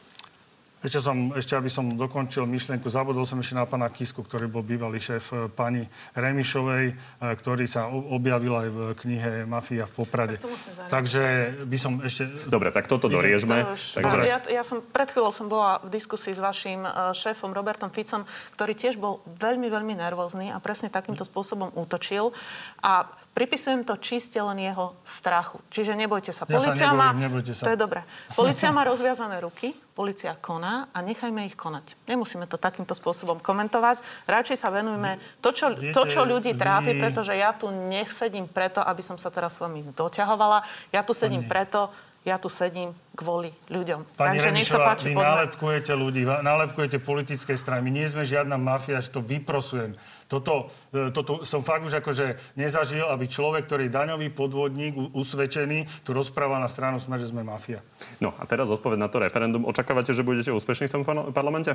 Ešte, 0.80 0.96
som, 0.96 1.36
ešte 1.36 1.52
aby 1.60 1.68
som 1.68 1.92
dokončil 1.92 2.48
myšlienku, 2.48 2.88
zabudol 2.88 3.28
som 3.28 3.36
ešte 3.36 3.52
na 3.52 3.68
pána 3.68 3.92
Kisku, 3.92 4.24
ktorý 4.24 4.48
bol 4.48 4.64
bývalý 4.64 4.96
šéf 4.96 5.24
e, 5.28 5.36
pani 5.52 5.84
Remišovej, 6.16 6.84
e, 6.88 6.94
ktorý 7.20 7.68
sa 7.68 7.92
objavil 7.92 8.56
aj 8.56 8.68
v 8.72 8.78
knihe 8.96 9.32
Mafia 9.44 9.84
v 9.84 9.92
Poprade. 9.92 10.36
Tak. 10.40 10.88
Takže 10.88 11.22
by 11.68 11.76
som 11.76 12.00
ešte... 12.00 12.24
Dobre, 12.48 12.72
tak 12.72 12.88
toto 12.88 13.12
doriežme. 13.12 13.68
Takže... 13.76 14.24
Ja, 14.24 14.40
ja 14.48 14.64
som, 14.64 14.80
pred 14.80 15.12
chvíľou 15.12 15.36
som 15.36 15.52
bola 15.52 15.84
v 15.84 15.92
diskusii 15.92 16.32
s 16.32 16.40
vašim 16.40 16.80
uh, 16.80 17.12
šéfom 17.12 17.52
Robertom 17.52 17.92
Ficom, 17.92 18.24
ktorý 18.56 18.72
tiež 18.72 18.96
bol 18.96 19.20
veľmi, 19.36 19.68
veľmi 19.68 20.00
nervózny 20.00 20.48
a 20.48 20.56
presne 20.64 20.88
takýmto 20.88 21.28
spôsobom 21.28 21.76
útočil. 21.76 22.32
A 22.80 23.04
pripisujem 23.36 23.86
to 23.86 23.96
čiste 24.00 24.36
len 24.40 24.58
jeho 24.58 24.96
strachu. 25.06 25.62
Čiže 25.70 25.94
nebojte 25.94 26.34
sa. 26.34 26.44
Ja 26.50 26.60
sa 26.60 26.74
nebojím, 26.74 26.96
má, 26.98 27.08
nebojte 27.14 27.52
sa. 27.54 27.68
To 27.68 27.72
je 27.72 27.78
dobré. 27.78 28.00
Polícia 28.34 28.68
má 28.74 28.82
rozviazané 28.90 29.38
ruky, 29.40 29.76
policia 30.00 30.32
koná 30.40 30.88
a 30.96 31.04
nechajme 31.04 31.44
ich 31.44 31.60
konať. 31.60 31.92
Nemusíme 32.08 32.48
to 32.48 32.56
takýmto 32.56 32.96
spôsobom 32.96 33.36
komentovať. 33.36 34.00
Radšej 34.24 34.56
sa 34.56 34.72
venujme 34.72 35.20
to, 35.44 35.52
čo, 35.52 35.76
to, 35.92 36.02
čo 36.08 36.24
ľudí 36.24 36.56
trápi, 36.56 36.96
pretože 36.96 37.36
ja 37.36 37.52
tu 37.52 37.68
nesedím 37.68 38.48
preto, 38.48 38.80
aby 38.80 39.04
som 39.04 39.20
sa 39.20 39.28
teraz 39.28 39.60
s 39.60 39.62
vami 39.62 39.84
doťahovala. 39.92 40.64
Ja 40.88 41.04
tu 41.04 41.12
sedím 41.12 41.44
preto, 41.44 41.92
ja 42.24 42.40
tu 42.40 42.48
sedím 42.48 42.96
kvôli 43.12 43.52
ľuďom. 43.68 44.16
Pani 44.16 44.40
Takže 44.40 44.48
nech 44.56 44.64
sa 44.64 44.80
Remišová, 44.80 44.88
páči, 44.88 45.04
vy 45.08 45.16
poďme. 45.16 45.28
nálepkujete 45.28 45.92
ľudí, 45.92 46.22
nálepkujete 46.24 46.98
politické 47.00 47.52
strany. 47.56 47.84
My 47.84 47.92
nie 47.92 48.08
sme 48.08 48.24
žiadna 48.24 48.56
mafia, 48.56 49.04
si 49.04 49.12
to 49.12 49.20
vyprosujem. 49.20 49.92
Toto, 50.30 50.70
e, 50.94 51.10
toto 51.10 51.42
som 51.42 51.66
fakt 51.66 51.82
už 51.82 51.98
akože 51.98 52.54
nezažil, 52.54 53.02
aby 53.10 53.26
človek, 53.26 53.66
ktorý 53.66 53.90
je 53.90 53.96
daňový 53.98 54.30
podvodník, 54.30 54.94
usvedčený, 55.10 56.06
tu 56.06 56.14
rozprával 56.14 56.62
na 56.62 56.70
stranu 56.70 57.02
Smer, 57.02 57.18
že 57.18 57.34
sme 57.34 57.42
mafia. 57.42 57.82
No 58.22 58.30
a 58.38 58.46
teraz 58.46 58.70
odpoveď 58.70 58.98
na 59.02 59.10
to 59.10 59.18
referendum. 59.18 59.66
Očakávate, 59.66 60.14
že 60.14 60.22
budete 60.22 60.54
úspešní 60.54 60.86
v 60.86 60.94
tom 60.94 61.02
par- 61.02 61.34
parlamente? 61.34 61.74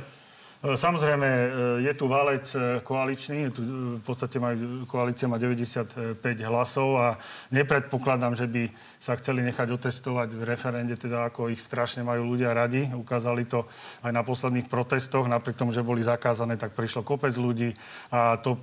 E, 0.63 0.77
Samozrejme, 0.77 1.27
e, 1.27 1.47
je 1.83 1.93
tu 1.93 2.07
válec 2.07 2.45
e, 2.55 2.79
koaličný, 2.79 3.51
tu, 3.51 3.61
v 3.99 4.03
podstate 4.03 4.39
majú, 4.39 4.87
koalícia 4.87 5.27
má 5.27 5.35
95 5.35 6.23
hlasov 6.47 6.89
a 6.95 7.07
nepredpokladám, 7.51 8.39
že 8.39 8.47
by 8.47 8.63
sa 8.95 9.19
chceli 9.19 9.43
nechať 9.43 9.67
otestovať 9.67 10.29
v 10.31 10.43
referende, 10.47 10.95
teda 10.95 11.27
ako 11.27 11.51
ich 11.51 11.59
strašne 11.59 12.07
majú 12.07 12.23
ľudia 12.35 12.55
radi. 12.55 12.87
Ukázali 12.87 13.43
to 13.45 13.67
aj 14.01 14.11
na 14.15 14.23
posledných 14.23 14.71
protestoch, 14.71 15.27
napriek 15.27 15.59
tomu, 15.59 15.75
že 15.75 15.85
boli 15.85 15.99
zakázané, 16.01 16.55
tak 16.55 16.71
prišlo 16.71 17.03
kopec 17.03 17.35
ľudí 17.35 17.75
a 18.09 18.39
to, 18.39 18.57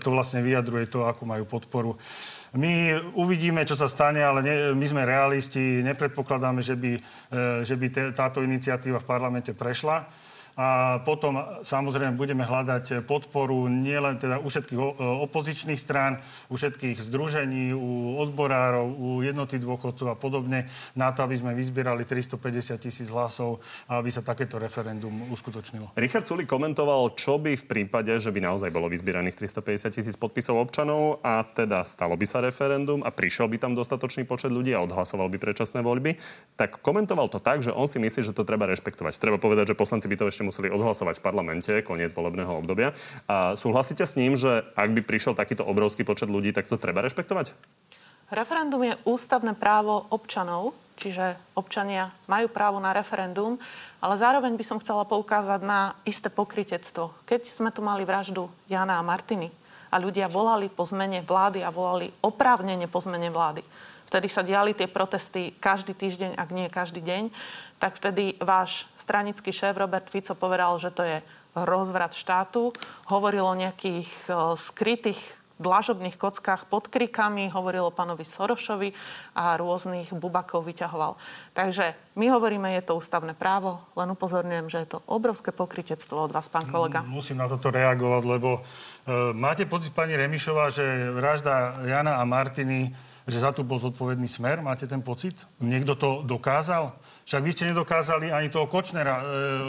to 0.00 0.08
vlastne 0.08 0.40
vyjadruje 0.40 0.88
to, 0.88 1.04
akú 1.04 1.28
majú 1.28 1.44
podporu. 1.44 1.94
My 2.56 2.96
uvidíme, 3.12 3.60
čo 3.68 3.76
sa 3.76 3.84
stane, 3.86 4.24
ale 4.24 4.40
ne, 4.40 4.54
my 4.72 4.86
sme 4.88 5.04
realisti, 5.04 5.84
nepredpokladáme, 5.84 6.64
že 6.64 6.80
by, 6.80 6.92
že 7.60 7.74
by 7.76 7.86
te, 7.92 8.02
táto 8.16 8.40
iniciatíva 8.40 9.04
v 9.04 9.08
parlamente 9.08 9.52
prešla. 9.52 10.08
A 10.58 10.98
potom 11.06 11.38
samozrejme 11.62 12.18
budeme 12.18 12.42
hľadať 12.42 13.06
podporu 13.06 13.70
nielen 13.70 14.18
teda 14.18 14.42
u 14.42 14.50
všetkých 14.50 14.80
o- 14.82 15.22
opozičných 15.30 15.78
strán, 15.78 16.18
u 16.50 16.58
všetkých 16.58 16.98
združení, 16.98 17.70
u 17.70 18.18
odborárov, 18.18 18.90
u 18.90 19.22
jednoty 19.22 19.62
dôchodcov 19.62 20.10
a 20.10 20.18
podobne, 20.18 20.66
na 20.98 21.14
to, 21.14 21.22
aby 21.22 21.38
sme 21.38 21.54
vyzbierali 21.54 22.02
350 22.02 22.74
tisíc 22.74 23.06
hlasov 23.06 23.62
a 23.86 24.02
aby 24.02 24.10
sa 24.10 24.18
takéto 24.18 24.58
referendum 24.58 25.30
uskutočnilo. 25.30 25.94
Richard 25.94 26.26
Sulik 26.26 26.50
komentoval, 26.50 27.14
čo 27.14 27.38
by 27.38 27.54
v 27.54 27.62
prípade, 27.62 28.10
že 28.18 28.34
by 28.34 28.42
naozaj 28.42 28.74
bolo 28.74 28.90
vyzbieraných 28.90 29.38
350 29.38 29.94
tisíc 29.94 30.18
podpisov 30.18 30.58
občanov 30.58 31.22
a 31.22 31.46
teda 31.46 31.86
stalo 31.86 32.18
by 32.18 32.26
sa 32.26 32.42
referendum 32.42 33.06
a 33.06 33.14
prišiel 33.14 33.46
by 33.46 33.62
tam 33.62 33.78
dostatočný 33.78 34.26
počet 34.26 34.50
ľudí 34.50 34.74
a 34.74 34.82
odhlasoval 34.82 35.30
by 35.30 35.38
predčasné 35.38 35.86
voľby, 35.86 36.18
tak 36.58 36.82
komentoval 36.82 37.30
to 37.30 37.38
tak, 37.38 37.62
že 37.62 37.70
on 37.70 37.86
si 37.86 38.02
myslí, 38.02 38.26
že 38.26 38.34
to 38.34 38.42
treba 38.42 38.66
rešpektovať. 38.66 39.14
Treba 39.22 39.38
povedať, 39.38 39.70
že 39.70 39.78
poslanci 39.78 40.10
by 40.10 40.18
to 40.18 40.26
ešte 40.26 40.47
museli 40.48 40.72
odhlasovať 40.72 41.20
v 41.20 41.24
parlamente, 41.28 41.72
koniec 41.84 42.16
volebného 42.16 42.64
obdobia. 42.64 42.96
A 43.28 43.52
súhlasíte 43.52 44.08
s 44.08 44.16
ním, 44.16 44.32
že 44.40 44.64
ak 44.72 44.96
by 44.96 45.04
prišiel 45.04 45.36
takýto 45.36 45.68
obrovský 45.68 46.08
počet 46.08 46.32
ľudí, 46.32 46.56
tak 46.56 46.64
to 46.64 46.80
treba 46.80 47.04
rešpektovať? 47.04 47.52
Referendum 48.28 48.84
je 48.84 49.00
ústavné 49.08 49.56
právo 49.56 50.04
občanov, 50.12 50.76
čiže 51.00 51.40
občania 51.56 52.12
majú 52.28 52.52
právo 52.52 52.76
na 52.76 52.92
referendum, 52.92 53.56
ale 54.04 54.20
zároveň 54.20 54.52
by 54.52 54.64
som 54.68 54.80
chcela 54.84 55.08
poukázať 55.08 55.64
na 55.64 55.96
isté 56.04 56.28
pokritectvo. 56.28 57.14
Keď 57.24 57.48
sme 57.48 57.72
tu 57.72 57.80
mali 57.80 58.04
vraždu 58.04 58.52
Jana 58.68 59.00
a 59.00 59.06
Martiny 59.06 59.48
a 59.88 59.96
ľudia 59.96 60.28
volali 60.28 60.68
po 60.68 60.84
zmene 60.84 61.24
vlády 61.24 61.64
a 61.64 61.72
volali 61.72 62.12
oprávnene 62.20 62.84
po 62.84 63.00
zmene 63.00 63.32
vlády, 63.32 63.64
vtedy 64.08 64.26
sa 64.32 64.40
diali 64.40 64.72
tie 64.72 64.88
protesty 64.88 65.52
každý 65.60 65.92
týždeň, 65.92 66.40
ak 66.40 66.48
nie 66.50 66.72
každý 66.72 67.04
deň, 67.04 67.28
tak 67.76 67.94
vtedy 68.00 68.40
váš 68.40 68.88
stranický 68.96 69.52
šéf 69.52 69.76
Robert 69.76 70.08
Fico 70.08 70.32
povedal, 70.32 70.80
že 70.80 70.90
to 70.90 71.04
je 71.04 71.20
rozvrat 71.54 72.16
štátu. 72.16 72.72
Hovoril 73.12 73.44
o 73.44 73.54
nejakých 73.54 74.10
e, 74.26 74.30
skrytých 74.56 75.20
dlažobných 75.58 76.14
kockách 76.14 76.70
pod 76.70 76.86
krikami, 76.86 77.50
hovoril 77.50 77.90
o 77.90 77.94
pánovi 77.94 78.22
Sorošovi 78.22 78.94
a 79.34 79.58
rôznych 79.58 80.14
bubakov 80.14 80.62
vyťahoval. 80.62 81.18
Takže 81.52 82.14
my 82.14 82.30
hovoríme, 82.30 82.78
je 82.78 82.86
to 82.86 82.94
ústavné 82.94 83.34
právo, 83.34 83.82
len 83.98 84.06
upozorňujem, 84.14 84.70
že 84.70 84.78
je 84.86 84.88
to 84.96 84.98
obrovské 85.10 85.50
pokritectvo 85.50 86.30
od 86.30 86.32
vás, 86.32 86.46
pán 86.46 86.70
kolega. 86.70 87.02
Musím 87.02 87.42
na 87.42 87.50
toto 87.50 87.74
reagovať, 87.74 88.22
lebo 88.22 88.50
e, 88.58 88.60
máte 89.34 89.66
pocit, 89.66 89.90
pani 89.90 90.14
Remišová, 90.14 90.70
že 90.70 91.10
vražda 91.10 91.82
Jana 91.84 92.22
a 92.22 92.24
Martiny, 92.24 92.94
že 93.28 93.44
za 93.44 93.52
to 93.52 93.60
bol 93.60 93.76
zodpovedný 93.76 94.24
smer? 94.24 94.64
Máte 94.64 94.88
ten 94.88 95.04
pocit? 95.04 95.44
Niekto 95.60 95.94
to 96.00 96.10
dokázal? 96.24 96.96
Však 97.28 97.44
vy 97.44 97.50
ste 97.52 97.68
nedokázali 97.68 98.32
ani 98.32 98.48
toho 98.48 98.64
Kočnera 98.64 99.20
e, 99.20 99.24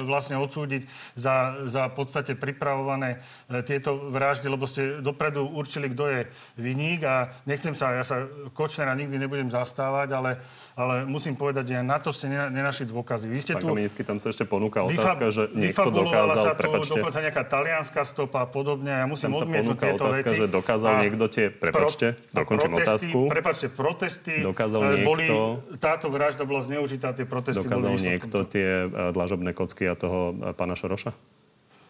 vlastne 0.08 0.40
odsúdiť 0.40 0.88
za, 1.20 1.68
za 1.68 1.92
podstate 1.92 2.40
pripravované 2.40 3.20
e, 3.52 3.60
tieto 3.68 4.08
vraždy, 4.08 4.48
lebo 4.48 4.64
ste 4.64 5.04
dopredu 5.04 5.44
určili, 5.44 5.92
kto 5.92 6.08
je 6.08 6.22
viník 6.56 7.04
a 7.04 7.36
nechcem 7.44 7.76
sa, 7.76 8.00
ja 8.00 8.08
sa 8.08 8.32
Kočnera 8.56 8.96
nikdy 8.96 9.20
nebudem 9.20 9.52
zastávať, 9.52 10.08
ale, 10.16 10.32
ale 10.80 11.04
musím 11.04 11.36
povedať, 11.36 11.76
že 11.76 11.84
na 11.84 12.00
to 12.00 12.16
ste 12.16 12.32
nena- 12.32 12.48
nenašli 12.48 12.88
dôkazy. 12.88 13.28
Vy 13.28 13.40
ste 13.44 13.54
Pán 13.60 13.68
tu... 13.68 13.76
Kamenický, 13.76 14.08
tam 14.08 14.24
sa 14.24 14.32
ešte 14.32 14.48
ponúka 14.48 14.88
otázka, 14.88 15.28
že 15.36 15.52
niekto 15.52 15.92
dokázal, 15.92 16.38
sa 16.40 16.56
tu 16.56 16.64
prepačte, 16.64 16.96
dokonca 16.96 17.20
nejaká 17.20 17.44
talianská 17.44 18.02
stopa 18.08 18.40
a 18.44 18.48
podobne. 18.48 19.04
Ja 19.04 19.04
musím 19.04 19.36
tam 19.36 19.44
sa 19.44 19.44
odmietnúť 19.44 19.78
tieto 19.84 20.04
otázka, 20.08 20.30
veci. 20.32 20.40
že 20.40 20.48
dokázal 20.48 20.92
A 20.96 21.00
niekto 21.04 21.26
tie, 21.28 21.52
prepačte, 21.52 22.16
dokončím 22.32 22.72
otázku. 22.80 23.20
Prepačte, 23.50 23.68
protesty 23.74 24.36
Dokázal 24.46 24.80
e, 24.86 24.90
boli, 25.02 25.26
niekto- 25.26 25.82
táto 25.82 26.14
vražda 26.14 26.46
bola 26.46 26.62
zneužitá, 26.62 27.18
tie 27.18 27.26
protesty 27.26 27.66
Dokázal 27.66 27.90
boli 27.90 27.98
výsledkom 27.98 28.14
niekto 28.14 28.38
tie 28.46 28.70
e, 28.86 29.10
dlažobné 29.10 29.58
kocky 29.58 29.90
a 29.90 29.98
toho 29.98 30.38
e, 30.38 30.54
pána 30.54 30.78
Šoroša? 30.78 31.40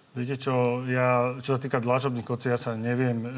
Viete 0.09 0.41
čo, 0.41 0.81
ja, 0.89 1.37
čo 1.37 1.53
sa 1.53 1.59
týka 1.61 1.77
dlažobných 1.77 2.25
kocí, 2.25 2.49
ja 2.49 2.57
sa 2.57 2.73
neviem 2.73 3.21
e, 3.21 3.29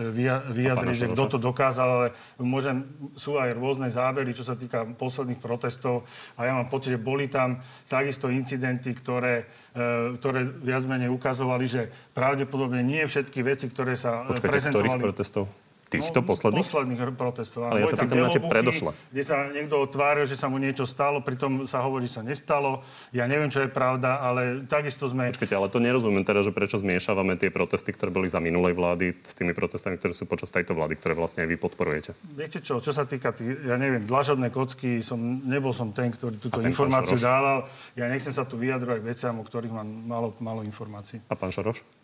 vyjadriť, 0.55 0.95
že 0.95 1.11
kto 1.11 1.35
to 1.35 1.37
dokázal, 1.41 1.87
ale 1.89 2.07
môžem, 2.39 2.87
sú 3.19 3.35
aj 3.35 3.51
rôzne 3.59 3.91
zábery, 3.91 4.31
čo 4.31 4.47
sa 4.47 4.55
týka 4.55 4.87
posledných 4.95 5.43
protestov 5.43 6.07
a 6.39 6.47
ja 6.47 6.55
mám 6.55 6.71
pocit, 6.71 6.95
že 6.95 7.03
boli 7.03 7.27
tam 7.27 7.59
takisto 7.91 8.31
incidenty, 8.31 8.95
ktoré, 8.95 9.51
e, 9.75 10.15
ktoré 10.15 10.47
viac 10.47 10.87
menej 10.87 11.11
ukazovali, 11.11 11.67
že 11.67 11.81
pravdepodobne 12.15 12.79
nie 12.87 13.03
všetky 13.03 13.43
veci, 13.43 13.67
ktoré 13.67 13.99
sa 13.99 14.23
Počkajte, 14.31 14.39
prezentovali... 14.39 14.95
ktorých 14.95 15.07
protestov? 15.11 15.51
Týchto 15.91 16.23
no, 16.23 16.27
posledných? 16.31 16.63
Posledných 16.63 16.99
protestov. 17.19 17.67
Ale 17.67 17.83
ja 17.83 17.91
sa 17.91 17.99
pýtam 17.99 18.23
na 18.23 18.31
tie 18.31 18.39
predošle. 18.39 18.95
Kde 19.11 19.23
sa 19.27 19.51
niekto 19.51 19.75
otváril, 19.83 20.23
že 20.23 20.39
sa 20.39 20.47
mu 20.47 20.55
niečo 20.55 20.87
stalo, 20.87 21.19
pritom 21.19 21.67
sa 21.67 21.83
hovorí, 21.83 22.07
že 22.07 22.17
sa 22.17 22.23
nestalo. 22.23 22.79
Ja 23.11 23.27
neviem, 23.27 23.51
čo 23.51 23.59
je 23.59 23.67
pravda, 23.67 24.23
ale 24.23 24.63
takisto 24.63 25.11
sme... 25.11 25.35
Počkajte, 25.35 25.59
ale 25.59 25.67
to 25.67 25.83
nerozumiem 25.83 26.23
teraz, 26.23 26.47
že 26.47 26.55
prečo 26.55 26.79
zmiešavame 26.79 27.35
tie 27.35 27.51
protesty, 27.51 27.91
ktoré 27.91 28.07
boli 28.15 28.31
za 28.31 28.39
minulej 28.39 28.71
vlády 28.71 29.19
s 29.19 29.35
tými 29.35 29.51
protestami, 29.51 29.99
ktoré 29.99 30.15
sú 30.15 30.23
počas 30.23 30.47
tejto 30.55 30.71
vlády, 30.71 30.95
ktoré 30.95 31.11
vlastne 31.11 31.43
aj 31.43 31.49
vy 31.51 31.57
podporujete. 31.59 32.15
Viete 32.31 32.63
čo, 32.63 32.79
čo 32.79 32.95
sa 32.95 33.03
týka 33.03 33.35
tých, 33.35 33.67
ja 33.67 33.75
neviem, 33.75 34.07
dlažobné 34.07 34.47
kocky, 34.47 35.03
som, 35.03 35.19
nebol 35.43 35.75
som 35.75 35.91
ten, 35.91 36.07
ktorý 36.15 36.39
túto 36.39 36.63
informáciu 36.63 37.19
dával. 37.19 37.67
Ja 37.99 38.07
nechcem 38.07 38.31
sa 38.31 38.47
tu 38.47 38.55
vyjadrovať 38.55 39.03
veciam, 39.03 39.35
o 39.35 39.43
ktorých 39.43 39.73
mám 39.75 39.87
málo, 40.07 40.29
málo 40.39 40.61
informácií. 40.63 41.19
A 41.27 41.35
pán 41.35 41.51
Šoroš? 41.51 42.00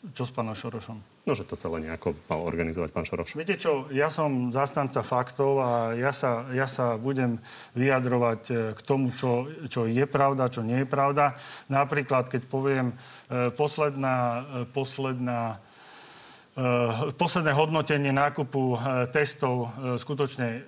Čo 0.00 0.24
s 0.24 0.32
pánom 0.32 0.56
Šorošom? 0.56 0.96
No, 1.28 1.36
že 1.36 1.44
to 1.44 1.60
celé 1.60 1.84
nejako 1.84 2.16
mal 2.24 2.40
organizovať 2.48 2.88
pán 2.88 3.04
Šoroš. 3.04 3.36
Viete 3.36 3.60
čo, 3.60 3.84
ja 3.92 4.08
som 4.08 4.48
zastanca 4.48 5.04
faktov 5.04 5.60
a 5.60 5.92
ja 5.92 6.08
sa, 6.08 6.48
ja 6.56 6.64
sa 6.64 6.96
budem 6.96 7.36
vyjadrovať 7.76 8.40
e, 8.48 8.52
k 8.72 8.80
tomu, 8.80 9.12
čo, 9.12 9.52
čo 9.68 9.84
je 9.84 10.00
pravda, 10.08 10.48
čo 10.48 10.64
nie 10.64 10.80
je 10.80 10.88
pravda. 10.88 11.36
Napríklad, 11.68 12.32
keď 12.32 12.48
poviem 12.48 12.96
e, 13.28 13.52
posledná, 13.52 14.16
e, 14.64 14.72
posledná 14.72 15.60
posledné 17.16 17.56
hodnotenie 17.56 18.10
nákupu 18.10 18.74
testov 19.14 19.70
skutočne 20.02 20.60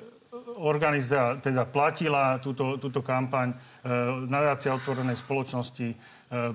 organizda, 0.63 1.37
teda 1.43 1.67
platila 1.69 2.39
túto, 2.39 2.79
túto 2.79 3.03
kampaň 3.03 3.53
nadácia 4.31 4.73
otvorenej 4.73 5.19
spoločnosti 5.19 5.93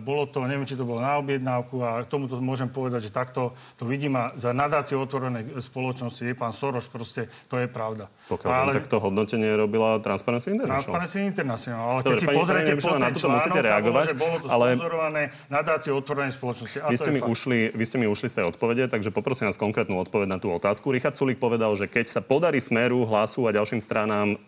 bolo 0.01 0.25
to, 0.25 0.41
neviem, 0.49 0.65
či 0.65 0.73
to 0.73 0.83
bolo 0.83 0.97
na 0.97 1.21
objednávku 1.21 1.85
a 1.85 2.01
k 2.01 2.09
tomuto 2.09 2.41
môžem 2.41 2.65
povedať, 2.65 3.07
že 3.07 3.11
takto 3.13 3.53
to 3.77 3.85
vidím 3.85 4.17
a 4.17 4.33
za 4.33 4.49
nadáciu 4.49 4.97
otvorenej 5.05 5.61
spoločnosti 5.61 6.25
je 6.25 6.33
pán 6.33 6.49
Soroš, 6.49 6.89
proste 6.89 7.29
to 7.45 7.61
je 7.61 7.69
pravda. 7.69 8.09
Pokiaľ 8.25 8.49
ale... 8.49 8.71
takto 8.81 8.97
hodnotenie 8.97 9.53
robila 9.53 10.01
Transparency 10.01 10.57
International. 10.57 10.81
Transparency 10.81 11.17
International, 11.21 11.85
ale 11.85 11.99
Dobre, 12.01 12.17
keď 12.17 12.21
si 12.21 12.27
pozriete 12.33 12.71
po 12.81 12.97
na 12.97 13.09
to 13.13 13.27
musíte 13.29 13.59
reagovať, 13.61 14.05
bolo, 14.05 14.09
že 14.09 14.17
bolo 14.17 14.35
to 14.41 14.47
ale... 14.49 14.67
sponzorované 14.73 15.23
nadáciou 15.53 15.95
otvorenej 16.01 16.33
spoločnosti. 16.33 16.77
A 16.81 16.89
vy, 16.89 16.97
ste 16.97 17.11
mi 17.13 17.21
ušli, 17.21 17.59
vy 17.77 17.85
ste 17.85 17.97
mi 18.01 18.09
ušli 18.09 18.27
z 18.33 18.35
tej 18.41 18.45
odpovede, 18.49 18.89
takže 18.89 19.13
poprosím 19.13 19.45
vás 19.45 19.61
konkrétnu 19.61 20.01
odpoveď 20.01 20.27
na 20.27 20.37
tú 20.41 20.49
otázku. 20.49 20.89
Richard 20.89 21.13
Sulik 21.13 21.37
povedal, 21.37 21.77
že 21.77 21.85
keď 21.85 22.09
sa 22.09 22.21
podarí 22.25 22.57
Smeru, 22.57 23.05
Hlasu 23.05 23.45
a 23.45 23.53
ďalším 23.53 23.85
stranám 23.85 24.41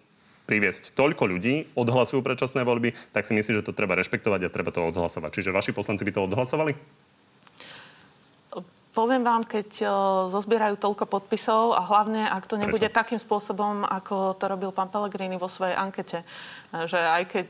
priviesť 0.50 0.98
toľko 0.98 1.30
ľudí, 1.30 1.70
odhlasujú 1.78 2.26
predčasné 2.26 2.66
voľby, 2.66 2.98
tak 3.14 3.30
si 3.30 3.38
myslím, 3.38 3.62
že 3.62 3.66
to 3.70 3.78
treba 3.78 3.94
rešpektovať 3.94 4.50
a 4.50 4.54
treba 4.54 4.74
to 4.74 4.82
odhlasovať. 4.90 5.30
Čiže 5.38 5.54
vaši 5.54 5.78
poslanci 5.78 6.02
by 6.02 6.12
to 6.18 6.26
odhlasovali? 6.26 6.74
Poviem 8.89 9.21
vám, 9.21 9.45
keď 9.45 9.86
zozbierajú 10.34 10.73
toľko 10.82 11.06
podpisov 11.06 11.78
a 11.78 11.86
hlavne, 11.86 12.25
ak 12.25 12.49
to 12.49 12.58
nebude 12.58 12.89
Prečo? 12.89 12.97
takým 12.97 13.21
spôsobom, 13.21 13.86
ako 13.86 14.34
to 14.34 14.49
robil 14.49 14.73
pán 14.73 14.89
Pellegrini 14.89 15.38
vo 15.38 15.45
svojej 15.45 15.78
ankete, 15.78 16.25
že 16.73 16.97
aj 16.97 17.23
keď 17.30 17.49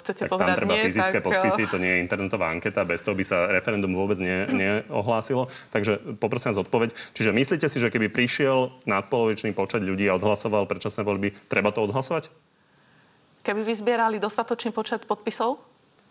chcete 0.00 0.24
tak 0.24 0.32
povedať 0.32 0.56
tam 0.56 0.60
treba 0.64 0.72
nie, 0.72 0.88
fyzické 0.88 1.20
tak... 1.20 1.28
podpisy, 1.28 1.68
to 1.72 1.76
nie 1.76 1.92
je 1.92 1.98
internetová 2.00 2.48
anketa, 2.48 2.88
bez 2.88 3.04
toho 3.04 3.12
by 3.12 3.20
sa 3.20 3.52
referendum 3.52 3.92
vôbec 3.92 4.16
ne, 4.16 4.48
neohlásilo. 4.48 5.52
Takže 5.76 6.16
poprosím 6.16 6.56
vás 6.56 6.64
odpoveď. 6.64 6.96
Čiže 7.12 7.36
myslíte 7.36 7.68
si, 7.68 7.78
že 7.84 7.92
keby 7.92 8.08
prišiel 8.08 8.72
nadpolovičný 8.88 9.52
počet 9.52 9.84
ľudí 9.84 10.08
a 10.08 10.16
odhlasoval 10.16 10.64
predčasné 10.64 11.04
voľby, 11.04 11.36
treba 11.52 11.68
to 11.68 11.84
odhlasovať? 11.84 12.32
Keby 13.44 13.60
vyzbierali 13.60 14.16
dostatočný 14.16 14.72
počet 14.72 15.04
podpisov? 15.04 15.60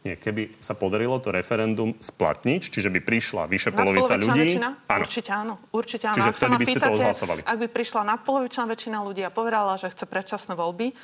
Nie, 0.07 0.15
keby 0.15 0.63
sa 0.63 0.71
podarilo 0.71 1.19
to 1.19 1.35
referendum 1.35 1.91
splatniť, 1.99 2.71
čiže 2.71 2.87
by 2.87 3.03
prišla 3.03 3.43
vyše 3.51 3.75
polovica 3.75 4.15
ľudí. 4.15 4.55
Väčšina? 4.55 4.69
Áno. 4.87 5.03
Určite 5.03 5.31
áno. 5.35 5.53
Určite 5.75 6.05
áno. 6.07 6.15
Čiže 6.15 6.29
ak 6.31 6.35
vtedy 6.39 6.55
by 6.55 6.65
ste 6.65 6.79
to 6.79 6.91
odhlasovali. 6.95 7.39
Ak 7.43 7.57
by 7.59 7.67
prišla 7.67 8.01
nadpolovičná 8.15 8.63
väčšina 8.71 8.97
ľudí 9.03 9.21
a 9.27 9.31
povedala, 9.33 9.75
že 9.75 9.91
chce 9.91 10.07
predčasné 10.07 10.55
voľby, 10.55 10.95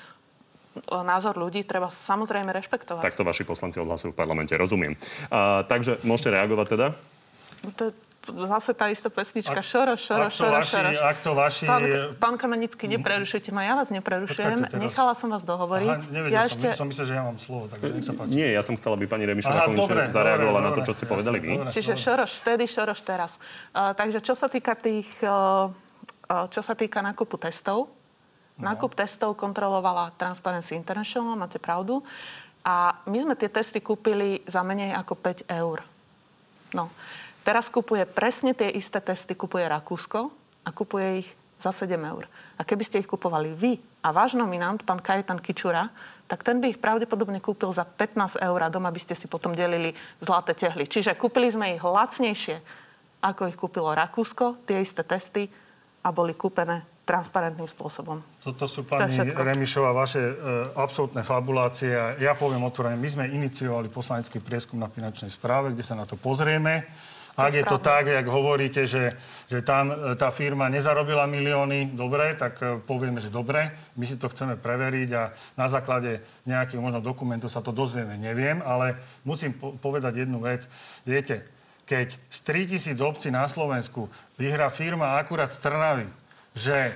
názor 0.90 1.36
ľudí 1.36 1.68
treba 1.68 1.92
samozrejme 1.92 2.50
rešpektovať. 2.50 3.04
Takto 3.04 3.28
vaši 3.28 3.44
poslanci 3.44 3.78
odhlasujú 3.84 4.16
v 4.16 4.18
parlamente, 4.18 4.56
rozumiem. 4.56 4.96
A, 5.30 5.68
takže 5.68 6.00
môžete 6.08 6.34
reagovať 6.34 6.68
teda? 6.80 6.88
No 7.62 7.70
to 7.76 7.92
zase 8.24 8.72
tá 8.72 8.88
istá 8.88 9.12
pesnička. 9.12 9.60
Ak, 9.60 9.68
šoro, 9.68 10.00
šoro, 10.00 10.32
šoro, 10.32 10.64
šoro. 10.64 10.90
Ak 11.04 11.20
to 11.20 11.36
vaši... 11.36 11.68
Pán, 11.68 11.84
pán 12.16 12.36
Kamenický, 12.40 12.88
neprerušujte 12.88 13.52
ma, 13.52 13.68
ja 13.68 13.76
vás 13.76 13.92
neprerušujem. 13.92 14.72
Teraz... 14.72 14.80
Nechala 14.80 15.14
som 15.14 15.28
vás 15.28 15.44
dohovoriť. 15.44 16.00
Aha, 16.08 16.32
ja 16.32 16.48
som, 16.48 16.50
ešte... 16.56 16.68
som 16.80 16.88
myslel, 16.88 17.06
že 17.12 17.14
ja 17.20 17.24
mám 17.28 17.38
slovo, 17.38 17.68
takže 17.68 17.92
nech 17.92 18.06
sa 18.08 18.14
páči. 18.16 18.32
Nie, 18.32 18.56
ja 18.56 18.62
som 18.64 18.80
chcela, 18.80 18.96
aby 18.96 19.06
pani 19.12 19.28
Remišová 19.28 19.68
konečne 19.68 20.08
zareagovala 20.08 20.60
dobre, 20.64 20.68
na 20.72 20.72
to, 20.72 20.82
čo 20.88 20.94
ste 20.96 21.06
povedali 21.06 21.38
vy. 21.44 21.52
Dobre, 21.60 21.72
Čiže 21.76 21.94
dobre. 21.94 22.04
šoroš 22.08 22.32
vtedy, 22.48 22.64
šoroš 22.64 23.00
teraz. 23.04 23.32
Uh, 23.76 23.92
takže 23.92 24.20
čo 24.24 24.34
sa 24.34 24.48
týka 24.48 24.74
tých... 24.80 25.10
Uh, 25.20 25.68
uh, 26.32 26.48
čo 26.48 26.64
sa 26.64 26.74
týka 26.80 27.04
nákupu 27.04 27.36
testov, 27.36 27.92
no. 28.56 28.64
nákup 28.64 28.96
testov 28.96 29.36
kontrolovala 29.36 30.16
Transparency 30.16 30.80
International, 30.80 31.36
máte 31.36 31.60
pravdu. 31.60 32.00
A 32.64 33.04
my 33.12 33.20
sme 33.20 33.36
tie 33.36 33.52
testy 33.52 33.84
kúpili 33.84 34.40
za 34.48 34.64
menej 34.64 34.96
ako 34.96 35.20
5 35.20 35.52
eur. 35.52 35.84
No. 36.72 36.88
Teraz 37.44 37.68
kupuje 37.68 38.08
presne 38.08 38.56
tie 38.56 38.72
isté 38.72 39.04
testy, 39.04 39.36
kupuje 39.36 39.68
Rakúsko 39.68 40.32
a 40.64 40.70
kupuje 40.72 41.28
ich 41.28 41.30
za 41.60 41.76
7 41.76 41.96
eur. 42.00 42.28
A 42.56 42.64
keby 42.64 42.84
ste 42.88 43.00
ich 43.04 43.08
kupovali 43.08 43.52
vy 43.52 43.80
a 44.04 44.16
váš 44.16 44.36
nominant, 44.36 44.80
pán 44.84 45.04
Kajetan 45.04 45.44
Kičura, 45.44 45.92
tak 46.28 46.44
ten 46.44 46.64
by 46.64 46.72
ich 46.72 46.80
pravdepodobne 46.80 47.44
kúpil 47.44 47.76
za 47.76 47.84
15 47.84 48.40
eur 48.40 48.60
a 48.64 48.72
doma 48.72 48.92
by 48.92 49.00
ste 49.00 49.16
si 49.16 49.28
potom 49.28 49.52
delili 49.52 49.92
zlaté 50.24 50.56
tehly. 50.56 50.88
Čiže 50.88 51.20
kúpili 51.20 51.52
sme 51.52 51.76
ich 51.76 51.84
lacnejšie, 51.84 52.64
ako 53.24 53.52
ich 53.52 53.60
kúpilo 53.60 53.92
Rakúsko, 53.92 54.64
tie 54.64 54.80
isté 54.80 55.04
testy 55.04 55.52
a 56.04 56.10
boli 56.16 56.36
kúpené 56.36 56.84
transparentným 57.04 57.68
spôsobom. 57.68 58.24
Toto 58.40 58.64
sú, 58.64 58.88
pani 58.88 59.12
to 59.12 59.44
Remišová, 59.44 59.92
vaše 59.92 60.24
e, 60.24 60.34
absolútne 60.80 61.20
fabulácie. 61.20 61.92
Ja 62.24 62.32
poviem 62.32 62.64
otvorene, 62.64 62.96
my 62.96 63.10
sme 63.12 63.26
iniciovali 63.28 63.92
poslanecký 63.92 64.40
prieskum 64.40 64.80
na 64.80 64.88
finančnej 64.88 65.28
správe, 65.28 65.76
kde 65.76 65.84
sa 65.84 66.00
na 66.00 66.08
to 66.08 66.16
pozrieme. 66.16 66.88
Ak 67.34 67.54
je 67.54 67.66
to 67.66 67.82
tak, 67.82 68.06
jak 68.06 68.28
hovoríte, 68.30 68.86
že, 68.86 69.10
že 69.50 69.66
tam 69.66 69.90
e, 69.90 70.14
tá 70.14 70.30
firma 70.30 70.70
nezarobila 70.70 71.26
milióny, 71.26 71.98
dobre, 71.98 72.38
tak 72.38 72.62
e, 72.62 72.78
povieme, 72.78 73.18
že 73.18 73.34
dobre. 73.34 73.74
My 73.98 74.06
si 74.06 74.22
to 74.22 74.30
chceme 74.30 74.54
preveriť 74.54 75.10
a 75.18 75.34
na 75.58 75.66
základe 75.66 76.22
nejakých 76.46 76.78
možno 76.78 77.02
dokumentov 77.02 77.50
sa 77.50 77.66
to 77.66 77.74
dozvieme, 77.74 78.22
neviem, 78.22 78.62
ale 78.62 79.02
musím 79.26 79.58
po- 79.58 79.74
povedať 79.74 80.30
jednu 80.30 80.46
vec. 80.46 80.70
Viete, 81.10 81.42
keď 81.90 82.14
z 82.30 82.40
3000 82.94 83.02
obcí 83.02 83.34
na 83.34 83.50
Slovensku 83.50 84.14
vyhrá 84.38 84.70
firma 84.70 85.18
akurát 85.18 85.50
z 85.50 85.58
Trnavy, 85.58 86.08
že 86.54 86.94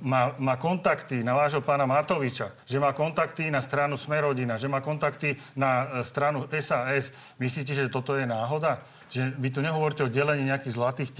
má, 0.00 0.34
má 0.38 0.54
kontakty 0.56 1.24
na 1.24 1.36
vášho 1.36 1.60
pána 1.60 1.86
Matoviča, 1.86 2.52
že 2.66 2.80
má 2.80 2.92
kontakty 2.96 3.50
na 3.50 3.60
stranu 3.60 3.96
Smerodina, 3.96 4.56
že 4.56 4.70
má 4.70 4.80
kontakty 4.80 5.36
na 5.56 6.02
stranu 6.02 6.48
SAS. 6.60 7.12
Myslíte, 7.38 7.74
že 7.74 7.92
toto 7.92 8.16
je 8.16 8.26
náhoda? 8.26 8.82
že 9.12 9.28
vy 9.36 9.52
tu 9.52 9.60
nehovoríte 9.60 10.08
o 10.08 10.08
delení 10.08 10.48
nejakých 10.48 10.72
zlatých 10.72 11.10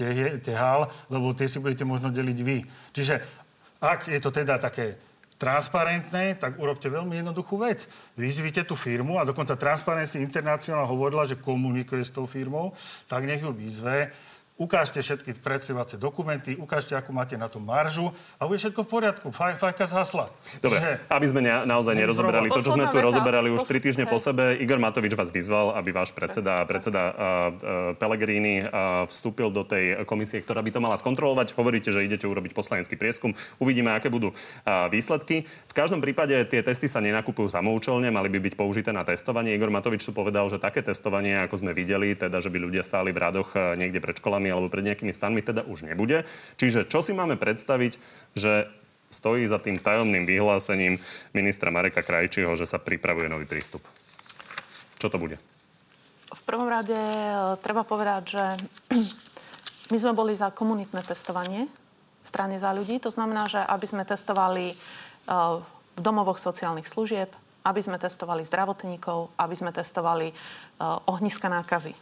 tehál, 0.41 0.89
lebo 1.13 1.29
tie 1.37 1.45
si 1.45 1.61
budete 1.61 1.85
možno 1.85 2.09
deliť 2.09 2.39
vy. 2.41 2.65
Čiže 2.89 3.21
ak 3.77 4.09
je 4.09 4.17
to 4.17 4.33
teda 4.33 4.57
také 4.57 4.97
transparentné, 5.37 6.39
tak 6.41 6.57
urobte 6.57 6.89
veľmi 6.89 7.21
jednoduchú 7.21 7.61
vec. 7.61 7.85
Vyzvite 8.17 8.65
tú 8.65 8.73
firmu 8.73 9.21
a 9.21 9.27
dokonca 9.27 9.59
Transparency 9.59 10.23
International 10.23 10.89
hovorila, 10.89 11.27
že 11.27 11.37
komunikuje 11.37 12.01
s 12.01 12.15
tou 12.15 12.25
firmou, 12.25 12.73
tak 13.05 13.29
nech 13.29 13.43
ju 13.43 13.53
vyzve 13.53 14.09
ukážte 14.61 15.01
všetky 15.01 15.41
predsedovacie 15.41 15.97
dokumenty, 15.97 16.53
ukážte, 16.53 16.93
ako 16.93 17.09
máte 17.09 17.33
na 17.33 17.49
to 17.49 17.57
maržu 17.57 18.13
a 18.37 18.45
bude 18.45 18.61
všetko 18.61 18.85
v 18.85 18.89
poriadku. 18.89 19.27
Faj, 19.33 19.57
fajka 19.57 19.89
zhasla. 19.89 20.29
Dobre, 20.61 20.77
Čiže... 20.77 20.91
aby 21.09 21.25
sme 21.25 21.41
ne, 21.41 21.53
naozaj 21.65 21.93
nerozoberali 21.97 22.47
to, 22.53 22.61
čo 22.61 22.77
sme 22.77 22.85
tu 22.93 22.97
rozoberali 23.01 23.49
už 23.49 23.65
tri 23.65 23.81
týždne 23.81 24.05
po 24.05 24.21
sebe. 24.21 24.53
Igor 24.61 24.77
Matovič 24.77 25.17
vás 25.17 25.33
vyzval, 25.33 25.73
aby 25.73 25.89
váš 25.89 26.13
predseda, 26.13 26.61
predseda 26.69 27.01
uh, 27.01 27.13
uh, 27.13 27.47
Pellegrini 27.97 28.65
uh, 28.65 29.09
vstúpil 29.09 29.49
do 29.49 29.65
tej 29.65 30.05
komisie, 30.05 30.41
ktorá 30.45 30.61
by 30.61 30.69
to 30.69 30.79
mala 30.83 30.95
skontrolovať. 31.01 31.57
Hovoríte, 31.57 31.89
že 31.89 32.05
idete 32.05 32.29
urobiť 32.29 32.53
poslanecký 32.53 32.93
prieskum. 32.93 33.33
Uvidíme, 33.57 33.89
aké 33.97 34.13
budú 34.13 34.31
uh, 34.31 34.85
výsledky. 34.93 35.49
V 35.49 35.73
každom 35.73 35.97
prípade 35.97 36.37
tie 36.45 36.61
testy 36.61 36.85
sa 36.85 37.01
nenakupujú 37.01 37.49
samoučelne, 37.49 38.13
mali 38.13 38.29
by 38.29 38.37
byť 38.37 38.53
použité 38.53 38.93
na 38.93 39.01
testovanie. 39.01 39.57
Igor 39.57 39.73
Matovič 39.73 40.05
tu 40.05 40.13
povedal, 40.13 40.45
že 40.53 40.61
také 40.61 40.85
testovanie, 40.85 41.41
ako 41.41 41.65
sme 41.65 41.71
videli, 41.73 42.13
teda, 42.13 42.37
že 42.37 42.53
by 42.53 42.61
ľudia 42.61 42.85
stáli 42.85 43.09
v 43.09 43.19
radoch 43.19 43.55
niekde 43.75 43.97
pred 43.97 44.15
školami, 44.19 44.42
školami 44.43 44.51
alebo 44.51 44.67
pred 44.67 44.83
nejakými 44.83 45.15
stanmi 45.15 45.39
teda 45.39 45.63
už 45.63 45.87
nebude. 45.87 46.27
Čiže 46.59 46.91
čo 46.91 46.99
si 46.99 47.15
máme 47.15 47.39
predstaviť, 47.39 47.95
že 48.35 48.67
stojí 49.07 49.47
za 49.47 49.61
tým 49.61 49.79
tajomným 49.79 50.27
vyhlásením 50.27 50.99
ministra 51.31 51.71
Mareka 51.71 52.03
Krajčího, 52.03 52.51
že 52.59 52.67
sa 52.67 52.81
pripravuje 52.81 53.31
nový 53.31 53.47
prístup? 53.47 53.79
Čo 54.99 55.07
to 55.07 55.15
bude? 55.21 55.39
v 56.33 56.41
prvom 56.49 56.65
rade 56.65 56.97
e, 56.97 57.29
treba 57.61 57.85
povedať, 57.85 58.23
že 58.25 58.45
my 59.93 59.97
sme 60.01 60.17
boli 60.17 60.33
za 60.33 60.49
komunitné 60.49 61.05
testovanie 61.05 61.69
v 62.25 62.27
strane 62.27 62.57
za 62.57 62.73
ľudí. 62.73 62.97
To 63.05 63.13
znamená, 63.13 63.45
že 63.45 63.61
aby 63.61 63.85
sme 63.85 64.01
testovali 64.01 64.73
e, 64.73 64.75
v 65.93 65.99
domovoch 66.01 66.41
sociálnych 66.41 66.89
služieb, 66.89 67.29
aby 67.61 67.85
sme 67.85 68.01
testovali 68.01 68.41
zdravotníkov, 68.49 69.29
aby 69.37 69.53
sme 69.53 69.69
testovali 69.69 70.33
ohniska 70.83 71.47
nákazy. 71.47 71.93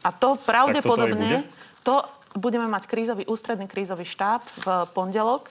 A 0.00 0.10
to 0.12 0.40
pravdepodobne, 0.40 1.44
to 1.84 2.04
budeme 2.36 2.66
mať 2.70 2.88
krízový, 2.88 3.22
ústredný 3.28 3.68
krízový 3.68 4.06
štáb 4.08 4.40
v 4.64 4.66
pondelok 4.96 5.50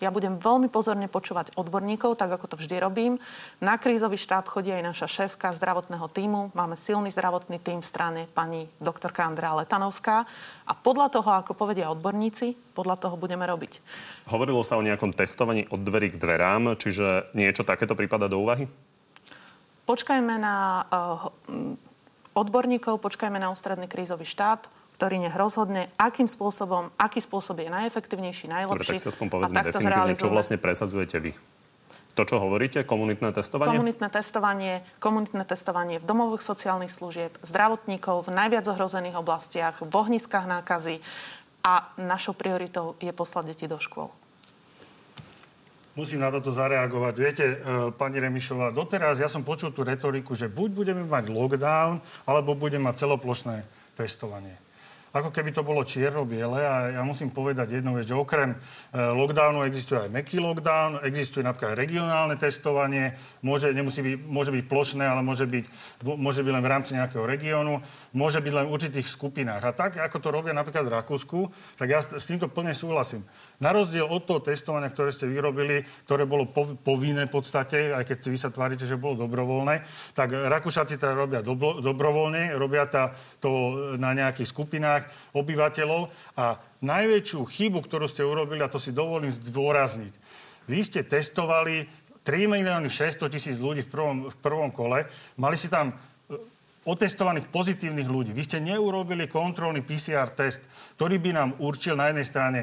ja 0.00 0.08
budem 0.08 0.40
veľmi 0.40 0.72
pozorne 0.72 1.12
počúvať 1.12 1.52
odborníkov, 1.60 2.16
tak 2.16 2.32
ako 2.32 2.48
to 2.48 2.56
vždy 2.56 2.80
robím. 2.80 3.20
Na 3.60 3.76
krízový 3.76 4.16
štáb 4.16 4.48
chodí 4.48 4.72
aj 4.72 4.96
naša 4.96 5.06
šéfka 5.06 5.52
zdravotného 5.52 6.08
týmu. 6.08 6.56
Máme 6.56 6.72
silný 6.72 7.12
zdravotný 7.12 7.60
tým 7.60 7.84
v 7.84 7.86
strane 7.86 8.20
pani 8.32 8.64
doktorka 8.80 9.28
Andrea 9.28 9.52
Letanovská. 9.60 10.24
A 10.64 10.72
podľa 10.72 11.12
toho, 11.12 11.28
ako 11.44 11.52
povedia 11.52 11.92
odborníci, 11.92 12.56
podľa 12.72 12.96
toho 12.96 13.20
budeme 13.20 13.44
robiť. 13.44 13.84
Hovorilo 14.32 14.64
sa 14.64 14.80
o 14.80 14.82
nejakom 14.82 15.12
testovaní 15.12 15.68
od 15.68 15.84
dverí 15.84 16.16
k 16.16 16.20
dverám, 16.20 16.80
čiže 16.80 17.36
niečo 17.36 17.68
takéto 17.68 17.92
prípada 17.92 18.24
do 18.24 18.40
úvahy? 18.40 18.64
Počkajme 19.84 20.34
na 20.40 20.86
uh, 20.88 21.28
odborníkov, 22.36 23.02
počkajme 23.02 23.38
na 23.38 23.50
ústredný 23.52 23.86
krízový 23.86 24.26
štáb 24.26 24.66
ktorý 25.00 25.16
nech 25.16 25.32
rozhodne, 25.32 25.88
akým 25.96 26.28
spôsobom, 26.28 26.92
aký 27.00 27.24
spôsob 27.24 27.64
je 27.64 27.72
najefektívnejší, 27.72 28.52
najlepší. 28.52 28.84
Dobre, 28.84 29.00
tak 29.00 29.00
si 29.00 29.08
aspoň 29.08 29.26
povedzme 29.32 29.56
definitívne, 29.64 30.12
čo 30.12 30.28
vlastne 30.28 30.60
presadzujete 30.60 31.16
vy. 31.24 31.32
To, 32.20 32.28
čo 32.28 32.36
hovoríte, 32.36 32.84
komunitné 32.84 33.32
testovanie? 33.32 33.80
Komunitné 33.80 34.08
testovanie, 34.12 34.74
komunitné 35.00 35.48
testovanie 35.48 35.96
v 35.96 36.04
domových 36.04 36.44
sociálnych 36.44 36.92
služieb, 36.92 37.32
zdravotníkov 37.40 38.28
v 38.28 38.30
najviac 38.44 38.68
ohrozených 38.68 39.16
oblastiach, 39.16 39.80
v 39.80 39.88
ohniskách 39.88 40.44
nákazy 40.44 41.00
a 41.64 41.88
našou 41.96 42.36
prioritou 42.36 42.92
je 43.00 43.08
poslať 43.16 43.56
deti 43.56 43.64
do 43.64 43.80
škôl. 43.80 44.12
Musím 46.00 46.24
na 46.24 46.32
toto 46.32 46.48
zareagovať. 46.48 47.14
Viete, 47.20 47.44
e, 47.44 47.56
pani 47.92 48.24
Remišová, 48.24 48.72
doteraz 48.72 49.20
ja 49.20 49.28
som 49.28 49.44
počul 49.44 49.68
tú 49.76 49.84
retoriku, 49.84 50.32
že 50.32 50.48
buď 50.48 50.68
budeme 50.72 51.04
mať 51.04 51.28
lockdown, 51.28 52.00
alebo 52.24 52.56
budeme 52.56 52.88
mať 52.88 53.04
celoplošné 53.04 53.68
testovanie 54.00 54.69
ako 55.10 55.34
keby 55.34 55.50
to 55.50 55.66
bolo 55.66 55.82
čierno-biele 55.82 56.60
a 56.62 56.74
ja 56.94 57.02
musím 57.02 57.34
povedať 57.34 57.82
jednu 57.82 57.98
vec, 57.98 58.06
že 58.06 58.14
okrem 58.14 58.54
e, 58.54 58.56
lockdownu 58.94 59.66
existuje 59.66 60.06
aj 60.06 60.10
meký 60.10 60.38
lockdown, 60.38 61.02
existuje 61.02 61.42
napríklad 61.42 61.74
regionálne 61.74 62.38
testovanie, 62.38 63.18
môže, 63.42 63.74
nemusí 63.74 64.06
byť, 64.06 64.14
môže 64.22 64.50
byť 64.54 64.64
plošné, 64.70 65.02
ale 65.02 65.26
môže 65.26 65.50
byť, 65.50 65.64
môže 66.14 66.46
byť 66.46 66.52
len 66.54 66.62
v 66.62 66.70
rámci 66.70 66.94
nejakého 66.94 67.26
regiónu, 67.26 67.82
môže 68.14 68.38
byť 68.38 68.52
len 68.54 68.64
v 68.70 68.74
určitých 68.74 69.06
skupinách. 69.10 69.62
A 69.66 69.70
tak, 69.74 69.98
ako 69.98 70.18
to 70.22 70.28
robia 70.30 70.54
napríklad 70.54 70.86
v 70.86 70.94
Rakúsku, 70.94 71.50
tak 71.74 71.90
ja 71.90 71.98
s 71.98 72.24
týmto 72.26 72.46
plne 72.46 72.70
súhlasím. 72.70 73.26
Na 73.58 73.74
rozdiel 73.74 74.06
od 74.06 74.22
toho 74.22 74.38
testovania, 74.38 74.94
ktoré 74.94 75.10
ste 75.10 75.26
vyrobili, 75.26 75.82
ktoré 76.06 76.22
bolo 76.22 76.46
povinné 76.80 77.26
v 77.26 77.34
podstate, 77.34 77.90
aj 77.92 78.06
keď 78.06 78.18
vy 78.30 78.38
sa 78.38 78.54
tvárite, 78.54 78.86
že 78.86 79.00
bolo 79.00 79.26
dobrovoľné, 79.26 79.82
tak 80.14 80.32
Rakúšaci 80.32 80.96
to 80.96 81.12
robia 81.12 81.42
dobro, 81.42 81.82
dobrovoľne, 81.82 82.54
robia 82.54 82.86
to 83.40 83.50
na 83.98 84.14
nejakých 84.16 84.48
skupinách, 84.48 84.99
skupinách 85.00 85.30
obyvateľov 85.32 86.10
a 86.36 86.58
najväčšiu 86.80 87.40
chybu, 87.44 87.78
ktorú 87.84 88.06
ste 88.08 88.26
urobili, 88.26 88.60
a 88.64 88.72
to 88.72 88.80
si 88.80 88.92
dovolím 88.92 89.32
zdôrazniť, 89.32 90.14
vy 90.68 90.80
ste 90.84 91.00
testovali 91.02 91.88
3 92.22 92.46
milióny 92.46 92.86
600 92.86 93.32
tisíc 93.32 93.56
ľudí 93.58 93.82
v 93.88 93.90
prvom, 93.90 94.16
v 94.28 94.36
prvom 94.38 94.70
kole, 94.70 95.08
mali 95.40 95.56
si 95.56 95.72
tam 95.72 95.90
e, 95.90 95.94
otestovaných 96.84 97.48
pozitívnych 97.48 98.06
ľudí. 98.06 98.30
Vy 98.36 98.44
ste 98.44 98.58
neurobili 98.60 99.26
kontrolný 99.26 99.82
PCR 99.82 100.30
test, 100.30 100.62
ktorý 101.00 101.16
by 101.18 101.30
nám 101.32 101.50
určil 101.58 101.96
na 101.96 102.12
jednej 102.12 102.26
strane 102.28 102.60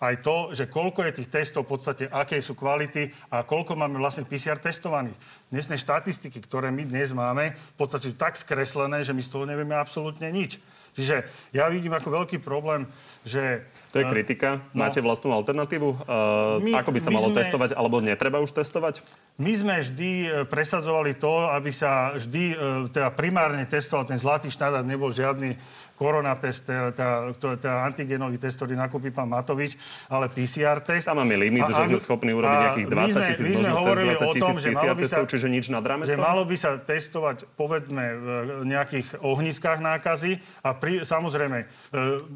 aj 0.00 0.24
to, 0.24 0.56
že 0.56 0.72
koľko 0.72 1.04
je 1.04 1.16
tých 1.20 1.28
testov 1.28 1.68
v 1.68 1.76
podstate, 1.76 2.04
aké 2.08 2.40
sú 2.40 2.56
kvality 2.56 3.12
a 3.36 3.44
koľko 3.44 3.76
máme 3.76 4.00
vlastne 4.00 4.24
PCR 4.24 4.56
testovaných. 4.56 5.16
Dnesné 5.52 5.76
štatistiky, 5.76 6.40
ktoré 6.40 6.72
my 6.72 6.88
dnes 6.88 7.12
máme, 7.12 7.52
v 7.52 7.76
podstate 7.76 8.08
sú 8.08 8.16
tak 8.16 8.32
skreslené, 8.40 9.04
že 9.04 9.12
my 9.12 9.20
z 9.20 9.28
toho 9.28 9.44
nevieme 9.44 9.76
absolútne 9.76 10.32
nič. 10.32 10.56
Čiže 11.00 11.24
ja 11.56 11.72
vidím 11.72 11.96
ako 11.96 12.12
veľký 12.22 12.44
problém, 12.44 12.84
že... 13.24 13.64
To 13.90 13.98
je 13.98 14.04
eh, 14.04 14.12
kritika. 14.12 14.60
No, 14.76 14.84
Máte 14.84 15.00
vlastnú 15.00 15.32
alternatívu? 15.32 15.88
Uh, 16.04 16.60
my, 16.60 16.76
ako 16.76 16.92
by 16.92 17.00
sa 17.00 17.10
malo 17.10 17.32
sme, 17.32 17.40
testovať, 17.40 17.72
alebo 17.72 18.04
netreba 18.04 18.44
už 18.44 18.52
testovať? 18.52 19.00
My 19.40 19.52
sme 19.56 19.74
vždy 19.80 20.10
eh, 20.28 20.30
presadzovali 20.44 21.16
to, 21.16 21.48
aby 21.48 21.72
sa 21.72 22.12
vždy 22.12 22.54
teda 22.92 23.08
primárne 23.16 23.64
testoval 23.64 24.04
ten 24.04 24.20
zlatý 24.20 24.52
štandard, 24.52 24.84
nebol 24.84 25.08
žiadny 25.08 25.56
koronatest, 26.00 26.64
teda, 26.64 26.96
teda, 26.96 27.56
teda 27.60 27.76
antigenový 27.84 28.40
test, 28.40 28.56
ktorý 28.56 28.72
nakúpi 28.72 29.12
pán 29.12 29.28
Matovič, 29.28 29.76
ale 30.08 30.32
PCR 30.32 30.80
test. 30.80 31.04
Tam 31.04 31.20
máme 31.20 31.36
limit, 31.36 31.68
a, 31.68 31.76
že 31.76 31.92
sme 31.92 32.00
schopní 32.00 32.32
urobiť 32.32 32.56
nejakých 32.56 32.88
20 32.88 33.28
tisíc, 33.28 33.56
možno 33.60 33.76
cez 33.84 33.96
20 34.00 34.32
tisíc 34.32 34.64
PCR 34.72 34.96
testov, 34.96 35.24
čiže 35.28 35.46
nič 35.52 35.68
nad 35.68 35.84
rámec 35.84 36.08
Že 36.08 36.16
malo 36.16 36.48
by 36.48 36.56
sa 36.56 36.80
testovať, 36.80 37.44
povedzme, 37.52 38.04
v 38.16 38.64
nejakých 38.64 39.20
ohniskách 39.20 39.84
nákazy 39.84 40.40
a 40.64 40.72
pri, 40.72 40.89
samozrejme, 41.06 41.58
e, 41.62 41.66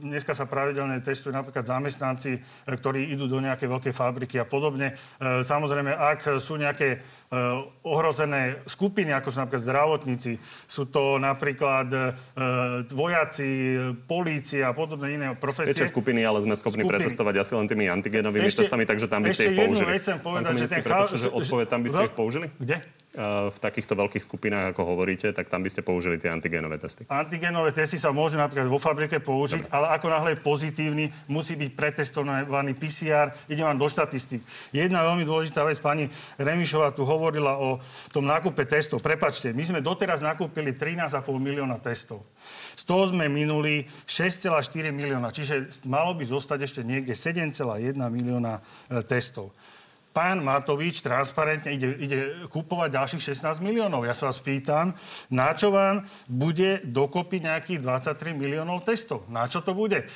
dneska 0.06 0.32
sa 0.38 0.46
pravidelne 0.46 1.02
testujú 1.02 1.34
napríklad 1.34 1.66
zamestnanci, 1.66 2.38
e, 2.38 2.40
ktorí 2.70 3.10
idú 3.10 3.26
do 3.26 3.42
nejakej 3.42 3.66
veľkej 3.66 3.94
fabriky 3.94 4.38
a 4.38 4.46
podobne. 4.46 4.94
E, 4.94 5.42
samozrejme, 5.42 5.90
ak 5.90 6.38
sú 6.38 6.54
nejaké 6.54 7.02
ohrozené 7.82 8.62
skupiny, 8.68 9.10
ako 9.10 9.28
sú 9.34 9.38
napríklad 9.42 9.64
zdravotníci, 9.66 10.32
sú 10.70 10.86
to 10.86 11.18
napríklad 11.18 12.14
vojaci, 12.94 13.74
polícia 14.06 14.70
a 14.70 14.72
podobné 14.76 15.18
iné 15.18 15.26
profesie. 15.34 15.74
Viete 15.74 15.90
skupiny, 15.90 16.22
ale 16.22 16.38
sme 16.46 16.54
schopní 16.54 16.86
skupiny. 16.86 17.02
pretestovať 17.02 17.34
asi 17.42 17.52
len 17.58 17.66
tými 17.66 17.90
antigenovými 17.90 18.46
ešte, 18.46 18.66
testami, 18.66 18.86
takže 18.86 19.10
tam 19.10 19.26
by 19.26 19.34
ste 19.34 19.50
ich 19.50 19.58
použili. 19.58 19.90
Ešte 19.98 20.14
jednu 20.14 20.22
vec 20.22 20.22
povedať, 20.22 20.52
že 20.54 20.66
ten 20.70 20.82
chaos... 20.86 21.10
Odpoveď, 21.26 21.66
tam 21.66 21.80
by 21.82 21.88
ste 21.90 22.02
ich 22.06 22.14
použili? 22.14 22.46
Kde? 22.54 22.76
V 23.14 23.58
takýchto 23.62 23.94
veľkých 23.94 24.26
skupinách, 24.26 24.74
ako 24.74 24.90
hovoríte, 24.90 25.30
tak 25.30 25.46
tam 25.46 25.62
by 25.62 25.70
ste 25.70 25.86
použili 25.86 26.18
tie 26.18 26.34
antigenové 26.34 26.82
testy. 26.82 27.06
Antigenové 27.06 27.70
testy 27.70 27.94
sa 27.94 28.10
môžu 28.10 28.34
napríklad 28.42 28.66
vo 28.66 28.82
fabrike 28.82 29.22
použiť, 29.22 29.70
Dobre. 29.70 29.74
ale 29.74 29.86
ako 29.94 30.06
náhle 30.10 30.30
je 30.34 30.42
pozitívny, 30.42 31.04
musí 31.30 31.54
byť 31.54 31.70
pretestovaný 31.78 32.74
PCR. 32.74 33.30
Ide 33.46 33.62
vám 33.62 33.78
do 33.78 33.86
štatistik. 33.86 34.42
Jedna 34.74 35.06
veľmi 35.06 35.22
dôležitá 35.22 35.62
vec, 35.62 35.78
pani 35.78 36.10
Remišová 36.42 36.90
tu 36.90 37.06
hovorila 37.06 37.54
o 37.54 37.78
tom 38.10 38.26
nákupe 38.26 38.66
testov. 38.66 38.98
Prepačte, 38.98 39.54
my 39.54 39.62
sme 39.62 39.78
doteraz 39.78 40.18
nakúpili 40.18 40.74
13,5 40.74 41.22
milióna 41.38 41.78
testov. 41.78 42.26
Z 42.74 42.82
toho 42.82 43.14
sme 43.14 43.30
minuli 43.30 43.86
6,4 44.10 44.90
milióna, 44.90 45.30
čiže 45.30 45.70
malo 45.86 46.18
by 46.18 46.26
zostať 46.26 46.66
ešte 46.66 46.80
niekde 46.82 47.14
7,1 47.14 47.94
milióna 47.94 48.58
e, 48.58 48.62
testov 49.06 49.54
pán 50.14 50.38
Matovič 50.40 51.02
transparentne 51.02 51.74
ide, 51.74 51.90
ide 51.98 52.18
kúpovať 52.46 52.94
ďalších 52.94 53.34
16 53.34 53.58
miliónov. 53.58 54.06
Ja 54.06 54.14
sa 54.14 54.30
vás 54.30 54.38
pýtam, 54.38 54.94
na 55.28 55.50
čo 55.58 55.74
vám 55.74 56.06
bude 56.30 56.78
dokopy 56.86 57.42
nejakých 57.42 57.82
23 57.82 58.38
miliónov 58.38 58.86
testov? 58.86 59.26
Na 59.26 59.50
čo 59.50 59.58
to 59.58 59.74
bude? 59.74 60.06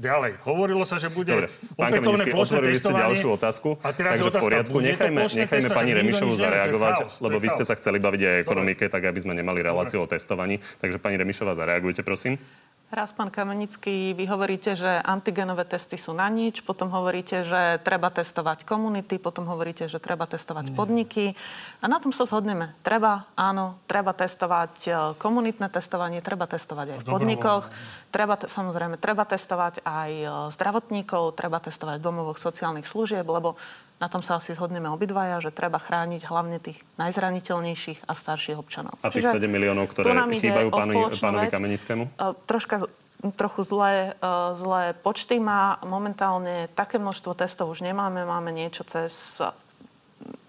Ďalej. 0.00 0.40
Hovorilo 0.48 0.82
sa, 0.88 0.96
že 0.96 1.12
bude 1.12 1.30
Dobre, 1.30 1.48
opätovné 1.76 2.24
plošné 2.32 2.58
testovanie. 2.72 3.04
ďalšiu 3.04 3.28
otázku, 3.36 3.68
a 3.84 3.92
teraz 3.92 4.16
takže 4.16 4.28
otázka, 4.32 4.40
v 4.40 4.46
poriadku. 4.48 4.76
Nechajme, 4.80 5.20
nechajme 5.28 5.68
pani 5.70 5.92
Remišovu 5.92 6.34
zareagovať, 6.40 6.94
chaos, 7.04 7.14
lebo 7.20 7.36
vy 7.36 7.48
ste 7.52 7.64
sa 7.68 7.76
chceli 7.76 8.00
baviť 8.00 8.20
aj 8.24 8.34
o 8.34 8.40
ekonomike, 8.44 8.84
tak 8.88 9.02
aby 9.06 9.20
sme 9.20 9.36
nemali 9.36 9.60
reláciu 9.60 10.00
Dobre. 10.00 10.08
o 10.08 10.12
testovaní. 10.16 10.56
Takže 10.80 10.96
pani 10.96 11.20
Remišová, 11.20 11.52
zareagujte, 11.52 12.00
prosím. 12.00 12.40
Raz, 12.90 13.14
pán 13.14 13.30
Kamenický, 13.30 14.18
vy 14.18 14.26
hovoríte, 14.26 14.74
že 14.74 14.98
antigenové 15.06 15.62
testy 15.62 15.94
sú 15.94 16.10
na 16.10 16.26
nič, 16.26 16.58
potom 16.66 16.90
hovoríte, 16.90 17.46
že 17.46 17.78
treba 17.86 18.10
testovať 18.10 18.66
komunity, 18.66 19.14
potom 19.22 19.46
hovoríte, 19.46 19.86
že 19.86 20.02
treba 20.02 20.26
testovať 20.26 20.68
Nie. 20.68 20.74
podniky. 20.74 21.24
A 21.78 21.86
na 21.86 22.02
tom 22.02 22.10
sa 22.10 22.26
zhodneme. 22.26 22.74
Treba, 22.82 23.30
áno, 23.38 23.78
treba 23.86 24.10
testovať 24.10 24.74
e, 24.82 24.90
komunitné 25.22 25.70
testovanie, 25.70 26.18
treba 26.18 26.50
testovať 26.50 26.86
aj 26.90 26.98
v 26.98 27.06
podnikoch. 27.06 27.70
Treba, 28.10 28.34
samozrejme, 28.34 28.98
treba 28.98 29.22
testovať 29.22 29.86
aj 29.86 30.10
e, 30.10 30.26
zdravotníkov, 30.50 31.38
treba 31.38 31.62
testovať 31.62 32.02
domovoch 32.02 32.42
sociálnych 32.42 32.90
služieb, 32.90 33.22
lebo 33.22 33.54
na 34.00 34.08
tom 34.08 34.24
sa 34.24 34.40
asi 34.40 34.56
zhodneme 34.56 34.88
obidvaja, 34.88 35.44
že 35.44 35.52
treba 35.52 35.76
chrániť 35.76 36.24
hlavne 36.24 36.56
tých 36.56 36.80
najzraniteľnejších 36.96 38.08
a 38.08 38.12
starších 38.16 38.56
občanov. 38.56 38.96
A 39.04 39.12
tých 39.12 39.28
Čiže 39.28 39.44
7 39.44 39.44
miliónov, 39.44 39.92
ktoré 39.92 40.16
chýbajú 40.40 40.68
pánu, 40.72 41.12
pánovi 41.12 41.46
Kamenickému? 41.52 42.04
Uh, 42.16 42.32
troška 42.48 42.88
trochu 43.36 43.60
zlé, 43.68 44.16
uh, 44.24 44.56
zlé 44.56 44.96
počty 44.96 45.36
má. 45.36 45.76
Momentálne 45.84 46.72
také 46.72 46.96
množstvo 46.96 47.36
testov 47.36 47.68
už 47.68 47.84
nemáme. 47.84 48.24
Máme 48.24 48.48
niečo 48.56 48.80
cez 48.88 49.44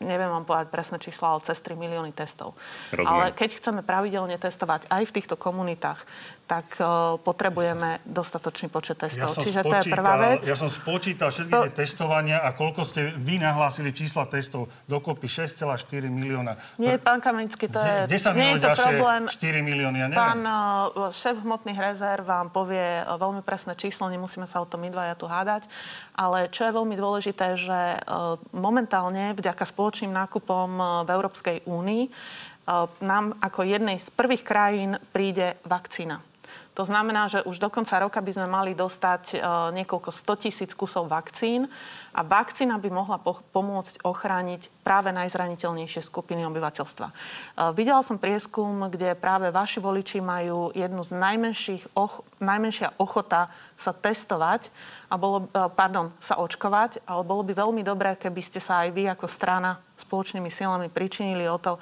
neviem 0.02 0.28
vám 0.28 0.43
povedať 0.43 0.68
presné 0.74 0.97
čísla, 0.99 1.38
ale 1.38 1.45
cez 1.45 1.62
3 1.64 1.78
milióny 1.78 2.12
testov. 2.12 2.58
Rozumiem. 2.91 3.08
Ale 3.08 3.26
keď 3.32 3.49
chceme 3.62 3.82
pravidelne 3.86 4.36
testovať 4.36 4.89
aj 4.89 5.04
v 5.08 5.16
týchto 5.16 5.36
komunitách, 5.39 6.04
tak 6.52 6.84
uh, 6.84 7.16
potrebujeme 7.24 8.04
dostatočný 8.04 8.68
počet 8.68 8.99
testov. 8.99 9.32
Ja 9.32 9.39
Čiže 9.39 9.64
spočítal, 9.64 9.72
to 9.72 9.88
je 9.88 9.95
prvá 9.95 10.14
vec. 10.20 10.39
Ja 10.43 10.60
som 10.60 10.68
spočítal 10.68 11.32
všetky 11.32 11.56
To- 11.56 11.72
testovania 11.72 12.43
a 12.43 12.52
koľko 12.52 12.84
ste 12.84 13.16
vy 13.16 13.39
nahlásili 13.39 13.95
čísla 13.95 14.28
testov. 14.28 14.68
Dokopy 14.84 15.32
6,4 15.32 16.12
milióna. 16.12 16.60
Nie, 16.76 16.99
pán 16.99 17.24
Kamenický, 17.24 17.72
to 17.72 17.80
je... 17.80 18.04
Kde 18.04 18.20
sa 18.20 18.36
nie 18.36 18.60
je 18.60 18.68
to 18.68 18.76
problém. 18.76 19.32
4 19.32 19.64
milióny? 19.64 19.97
Ja 20.04 20.08
neviem. 20.12 20.20
Pán 20.20 20.41
uh, 20.43 21.08
šéf 21.16 21.39
hmotných 21.39 21.80
rezerv 21.80 22.28
vám 22.28 22.52
povie 22.52 22.99
uh, 22.99 23.16
veľmi 23.16 23.39
presné 23.47 23.80
číslo, 23.80 24.12
nemusíme 24.12 24.43
sa 24.43 24.60
o 24.60 24.68
tom 24.68 24.84
my 24.84 24.91
dvaja 24.91 25.16
tu 25.16 25.32
hádať, 25.32 25.72
ale 26.20 26.52
čo 26.52 26.68
je 26.68 26.76
veľmi 26.76 26.99
dôležité, 26.99 27.56
že 27.56 27.95
uh, 27.95 28.36
momentálne 28.52 29.32
vďaka 29.39 29.64
spoločným 29.64 30.12
nákupom 30.12 30.70
v 31.08 31.10
Európskej 31.16 31.64
únii 31.64 32.04
nám 33.02 33.36
ako 33.41 33.68
jednej 33.68 33.97
z 33.97 34.08
prvých 34.14 34.45
krajín 34.45 34.95
príde 35.12 35.60
vakcína. 35.66 36.31
To 36.72 36.88
znamená, 36.88 37.28
že 37.28 37.43
už 37.43 37.59
do 37.59 37.67
konca 37.67 37.99
roka 37.99 38.24
by 38.24 38.32
sme 38.32 38.47
mali 38.47 38.72
dostať 38.72 39.24
e, 39.36 39.38
niekoľko 39.76 40.07
100 40.07 40.43
tisíc 40.47 40.72
kusov 40.72 41.11
vakcín 41.11 41.67
a 42.15 42.24
vakcína 42.24 42.80
by 42.80 42.88
mohla 42.88 43.19
po- 43.19 43.43
pomôcť 43.51 44.07
ochrániť 44.07 44.72
práve 44.80 45.11
najzraniteľnejšie 45.11 45.99
skupiny 45.99 46.47
obyvateľstva. 46.47 47.07
E, 47.11 47.13
videla 47.76 47.99
som 48.07 48.15
prieskum, 48.15 48.88
kde 48.88 49.19
práve 49.19 49.51
vaši 49.51 49.84
voliči 49.84 50.24
majú 50.24 50.72
jednu 50.72 51.03
z 51.03 51.11
najmenších, 51.11 51.91
och, 51.91 52.24
najmenšia 52.39 52.95
ochota 52.95 53.51
sa 53.76 53.91
testovať 53.91 54.72
a 55.11 55.19
bolo, 55.19 55.51
e, 55.51 55.67
pardon, 55.76 56.15
sa 56.24 56.39
očkovať, 56.39 57.03
ale 57.03 57.28
bolo 57.28 57.43
by 57.43 57.51
veľmi 57.51 57.84
dobré, 57.84 58.15
keby 58.15 58.39
ste 58.39 58.63
sa 58.63 58.88
aj 58.88 58.95
vy 58.95 59.11
ako 59.11 59.28
strana 59.28 59.76
spoločnými 59.99 60.47
silami 60.47 60.88
pričinili 60.88 61.51
o 61.51 61.59
to, 61.59 61.76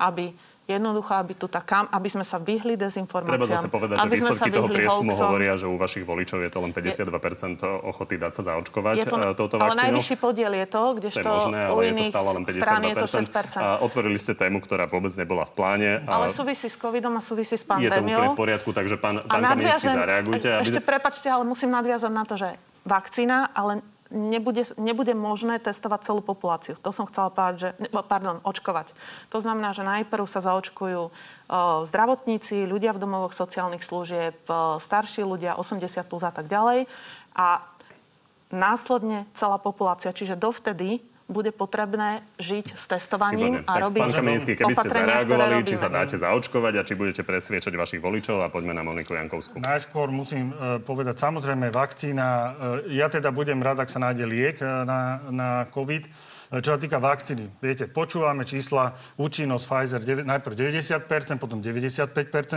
aby 0.00 0.32
Jednoducho, 0.66 1.10
aby, 1.12 1.34
tu 1.34 1.44
tá 1.44 1.58
kam, 1.58 1.90
aby 1.90 2.06
sme 2.06 2.22
sa 2.22 2.38
vyhli 2.38 2.78
dezinformáciám. 2.78 3.26
Treba 3.26 3.50
zase 3.50 3.66
povedať, 3.66 3.96
že 3.96 4.06
výsledky 4.06 4.50
toho 4.50 4.68
prieskumu 4.70 5.10
hoaxom. 5.10 5.26
hovoria, 5.26 5.52
že 5.54 5.66
u 5.66 5.74
vašich 5.74 6.04
voličov 6.04 6.38
je 6.38 6.46
to 6.46 6.58
len 6.60 6.70
52% 6.70 7.58
ochoty 7.82 8.14
dať 8.14 8.32
sa 8.32 8.42
zaočkovať 8.44 8.94
to, 9.02 9.16
e, 9.16 9.34
touto 9.34 9.56
ale 9.56 9.74
vakcínou. 9.74 9.82
najvyšší 9.90 10.16
podiel 10.16 10.52
je 10.54 10.66
to, 10.68 10.78
To 10.80 10.94
kdežto 10.94 11.18
je 11.18 11.26
možné, 11.26 11.58
u 11.60 11.70
ale 11.72 11.80
je 11.82 11.92
to 11.92 12.04
stále 12.06 12.28
len 12.30 12.42
strán 12.46 12.82
je 12.84 12.94
to 12.94 13.06
52%. 13.08 13.58
6%. 13.58 13.58
A 13.58 13.68
otvorili 13.80 14.14
ste 14.14 14.32
tému, 14.32 14.58
ktorá 14.60 14.86
vôbec 14.86 15.10
nebola 15.12 15.42
v 15.42 15.52
pláne. 15.52 15.90
Ale 16.06 16.24
A 16.24 16.30
súvisí 16.30 16.66
s 16.66 16.76
covidom 16.76 17.12
a 17.12 17.20
súvisí 17.20 17.54
s 17.54 17.62
je 17.62 17.66
to 17.66 17.74
úplne 17.74 17.90
pandémiou. 18.06 18.30
v 18.30 18.38
poriadku, 18.38 18.70
takže 18.70 18.94
pán, 18.94 19.26
pán 19.26 19.42
nadviažem- 19.42 19.90
zareagujte. 19.92 20.48
aby- 20.52 20.64
Ešte 20.64 20.80
prepačte, 20.80 21.26
ale 21.26 21.42
musím 21.42 21.70
nadviazať 21.72 22.12
na 22.12 22.22
to, 22.22 22.38
že 22.38 22.54
vakcína, 22.84 23.50
ale 23.50 23.82
nebude, 24.10 24.66
nebude 24.76 25.14
možné 25.14 25.62
testovať 25.62 26.00
celú 26.06 26.20
populáciu. 26.20 26.74
To 26.82 26.90
som 26.90 27.06
chcela 27.06 27.30
povedať, 27.30 27.56
že, 27.56 27.70
pardon, 28.06 28.42
očkovať. 28.42 28.92
To 29.30 29.38
znamená, 29.38 29.70
že 29.72 29.86
najprv 29.86 30.26
sa 30.26 30.42
zaočkujú 30.42 31.00
o, 31.06 31.10
zdravotníci, 31.86 32.66
ľudia 32.66 32.92
v 32.92 33.02
domovoch 33.02 33.32
sociálnych 33.32 33.86
služieb, 33.86 34.36
o, 34.50 34.82
starší 34.82 35.22
ľudia, 35.22 35.56
80 35.56 36.10
plus 36.10 36.26
a 36.26 36.34
tak 36.34 36.50
ďalej. 36.50 36.90
A 37.38 37.62
následne 38.50 39.30
celá 39.32 39.56
populácia. 39.62 40.10
Čiže 40.10 40.34
dovtedy 40.34 41.00
bude 41.30 41.54
potrebné 41.54 42.26
žiť 42.42 42.74
s 42.74 42.84
testovaním 42.90 43.62
Výborne. 43.62 43.70
a 43.70 43.72
Tak, 43.72 43.82
robiť 43.86 44.02
pán 44.02 44.12
Kamenický, 44.18 44.52
keby 44.58 44.74
ste 44.74 44.88
zareagovali, 44.90 45.54
či 45.62 45.76
sa 45.78 45.86
dáte 45.86 46.18
zaočkovať 46.18 46.74
a 46.76 46.82
či 46.82 46.98
budete 46.98 47.22
presviečať 47.22 47.72
vašich 47.78 48.02
voličov 48.02 48.42
a 48.42 48.50
poďme 48.50 48.74
na 48.74 48.82
Moniku 48.82 49.14
Jankovskú. 49.14 49.62
Najskôr 49.62 50.10
musím 50.10 50.50
e, 50.50 50.82
povedať, 50.82 51.22
samozrejme, 51.22 51.70
vakcína, 51.70 52.26
e, 52.90 52.98
ja 52.98 53.06
teda 53.06 53.30
budem 53.30 53.62
rád, 53.62 53.86
ak 53.86 53.88
sa 53.94 54.02
nájde 54.02 54.26
liek 54.26 54.58
e, 54.58 54.66
na, 54.66 55.22
na 55.30 55.48
COVID. 55.70 56.10
Čo 56.50 56.74
sa 56.74 56.82
týka 56.82 56.98
vakcíny, 56.98 57.46
viete, 57.62 57.86
počúvame 57.86 58.42
čísla, 58.42 58.98
účinnosť 59.22 59.64
Pfizer 59.70 60.02
dev- 60.02 60.26
najprv 60.26 60.58
90%, 60.58 61.38
potom 61.38 61.62
95% 61.62 62.10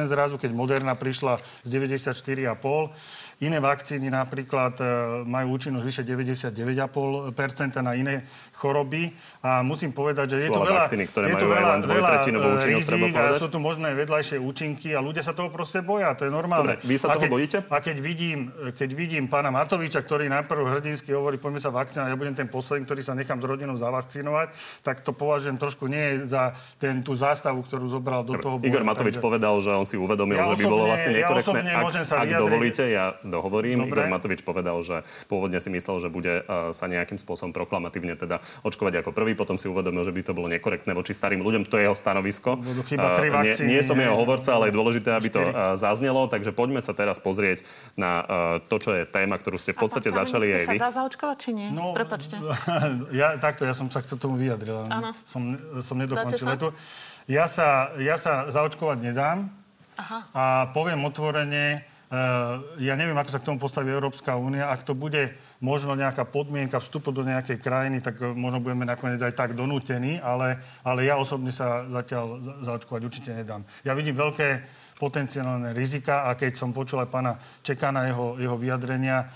zrazu, 0.09 0.41
keď 0.41 0.49
Moderna 0.49 0.97
prišla 0.97 1.37
z 1.61 1.69
94,5%. 1.77 3.32
Iné 3.43 3.59
vakcíny 3.59 4.07
napríklad 4.07 4.79
e, 4.79 4.85
majú 5.27 5.59
účinnosť 5.59 5.83
vyše 5.83 6.01
99,5% 6.07 7.83
na 7.83 7.93
iné 7.93 8.23
choroby. 8.55 9.11
A 9.43 9.59
musím 9.59 9.91
povedať, 9.91 10.39
že 10.39 10.47
je 10.47 10.49
tu 10.49 10.63
veľa, 10.63 10.87
vakcíny, 10.87 11.03
ktoré 11.11 11.25
je 11.29 11.35
tu 11.35 11.47
veľa, 11.51 11.83
veľa 11.83 12.09
e, 12.23 12.71
rizík 12.71 13.11
a 13.11 13.35
sú 13.35 13.51
tu 13.51 13.59
možné 13.59 13.91
vedľajšie 13.91 14.39
účinky 14.39 14.95
a 14.95 15.03
ľudia 15.03 15.19
sa 15.19 15.35
toho 15.35 15.51
proste 15.51 15.83
boja. 15.83 16.15
To 16.15 16.23
je 16.23 16.31
normálne. 16.31 16.79
Dobre, 16.79 16.87
vy 16.87 16.95
sa 16.95 17.11
a 17.11 17.19
toho 17.19 17.27
keď, 17.27 17.29
bojíte? 17.29 17.57
A 17.67 17.77
keď 17.83 17.97
vidím, 17.99 18.47
keď 18.71 18.89
vidím 18.95 19.27
pána 19.27 19.51
Matoviča, 19.51 19.99
ktorý 19.99 20.31
najprv 20.31 20.79
hrdinsky 20.79 21.11
hovorí, 21.11 21.35
poďme 21.35 21.59
sa 21.59 21.75
vakcinovať, 21.75 22.07
ja 22.07 22.17
budem 22.17 22.35
ten 22.39 22.47
posledný, 22.47 22.87
ktorý 22.87 23.01
sa 23.03 23.11
nechám 23.13 23.43
s 23.43 23.45
rodinou 23.45 23.75
zavakcinovať, 23.75 24.47
tak 24.79 25.03
to 25.03 25.11
považujem 25.11 25.59
trošku 25.59 25.91
nie 25.91 26.23
za 26.23 26.55
ten, 26.79 27.03
tú 27.03 27.11
zástavu, 27.11 27.59
ktorú 27.67 27.83
zobral 27.91 28.23
do 28.23 28.39
toho 28.39 28.55
boja. 28.55 28.71
Igor 28.71 28.87
Matovič 28.87 29.19
Takže- 29.19 29.27
povedal, 29.27 29.59
že 29.59 29.75
on 29.75 29.83
si 29.83 29.99
uvedomil, 29.99 30.39
Ja 30.39 30.47
že 30.55 30.63
by 30.63 30.65
bolo 30.71 30.83
vlastne 30.87 31.11
ja 31.11 31.27
nekorektné. 31.27 31.43
osobne 31.43 31.71
môžem 31.83 32.03
sa 32.07 32.13
ak, 32.15 32.21
ak 32.23 32.27
vyjadriť. 32.31 32.47
dovolíte, 32.47 32.83
ja 32.87 33.05
dohovorím. 33.33 33.89
Dobre. 33.89 34.05
Igor 34.05 34.13
Matovič 34.13 34.45
povedal, 34.45 34.77
že 34.85 35.01
pôvodne 35.25 35.57
si 35.57 35.73
myslel, 35.73 35.97
že 36.05 36.09
bude 36.13 36.45
uh, 36.45 36.69
sa 36.69 36.85
nejakým 36.85 37.17
spôsobom 37.17 37.49
proklamatívne 37.49 38.13
teda 38.13 38.39
očkovať 38.61 39.01
ako 39.01 39.09
prvý, 39.11 39.33
potom 39.33 39.57
si 39.57 39.65
uvedomil, 39.65 40.05
že 40.05 40.13
by 40.13 40.21
to 40.21 40.37
bolo 40.37 40.47
nekorektné 40.53 40.93
voči 40.93 41.17
starým 41.17 41.41
ľuďom. 41.41 41.65
To 41.65 41.81
je 41.81 41.89
jeho 41.89 41.97
stanovisko. 41.97 42.61
Budú 42.61 42.85
chýbať 42.85 43.09
tri 43.17 43.29
Uh, 43.33 43.41
nie, 43.41 43.49
vakcíny, 43.55 43.67
nie 43.73 43.81
som 43.81 43.97
jeho 43.97 44.13
hovorca, 44.13 44.53
ale 44.53 44.69
je 44.69 44.77
dôležité, 44.77 45.09
aby 45.17 45.33
to 45.33 45.41
Štyri. 45.41 45.57
uh, 45.57 45.73
zaznelo. 45.73 46.29
Takže 46.29 46.53
poďme 46.53 46.85
sa 46.85 46.93
teraz 46.93 47.17
pozrieť 47.17 47.65
na 47.97 48.21
to, 48.69 48.77
čo 48.77 48.91
je 48.93 49.03
téma, 49.09 49.39
ktorú 49.39 49.57
ste 49.57 49.73
v 49.73 49.79
podstate 49.81 50.11
A 50.11 50.13
pán 50.13 50.27
začali 50.27 50.53
aj 50.53 50.65
vy. 50.69 50.77
sa 50.77 50.85
dá 50.85 50.91
zaočkovať, 50.93 51.37
či 51.39 51.49
nie? 51.55 51.67
No, 51.71 51.95
Prepačte. 51.95 52.37
ja, 53.21 53.39
takto, 53.39 53.63
ja 53.63 53.73
som 53.73 53.87
sa 53.89 54.03
k 54.03 54.13
tomu 54.13 54.37
vyjadril. 54.37 54.85
ale 54.85 54.89
Áno. 54.91 55.09
Som, 55.23 55.55
som 55.81 55.95
nedokončil 55.97 56.45
vetu. 56.45 56.75
Ja 57.25 57.47
sa, 57.47 57.95
ja 57.97 58.19
sa 58.19 58.51
zaočkovať 58.51 58.99
nedám 58.99 59.47
Aha. 59.95 60.19
a 60.35 60.43
poviem 60.75 60.99
otvorene, 61.07 61.87
ja 62.77 62.93
neviem, 62.93 63.17
ako 63.17 63.33
sa 63.33 63.41
k 63.41 63.47
tomu 63.49 63.57
postaví 63.57 63.89
Európska 63.89 64.37
únia. 64.37 64.69
Ak 64.69 64.85
to 64.85 64.93
bude 64.93 65.33
možno 65.57 65.97
nejaká 65.97 66.29
podmienka 66.29 66.77
vstupu 66.77 67.09
do 67.09 67.25
nejakej 67.25 67.57
krajiny, 67.57 68.05
tak 68.05 68.21
uh, 68.21 68.37
možno 68.37 68.61
budeme 68.61 68.85
nakoniec 68.85 69.17
aj 69.23 69.33
tak 69.33 69.57
donútení, 69.57 70.21
ale, 70.21 70.61
ale 70.85 71.09
ja 71.09 71.17
osobne 71.17 71.49
sa 71.49 71.81
zatiaľ 71.89 72.37
za- 72.43 72.57
zaočkovať 72.69 73.01
určite 73.01 73.31
nedám. 73.33 73.65
Ja 73.81 73.97
vidím 73.97 74.13
veľké 74.13 74.61
potenciálne 74.93 75.73
rizika 75.73 76.29
a 76.29 76.37
keď 76.37 76.53
som 76.53 76.71
počul 76.71 77.01
aj 77.01 77.09
pána 77.09 77.33
Čekana, 77.65 78.07
jeho, 78.07 78.37
jeho 78.37 78.55
vyjadrenia, 78.55 79.27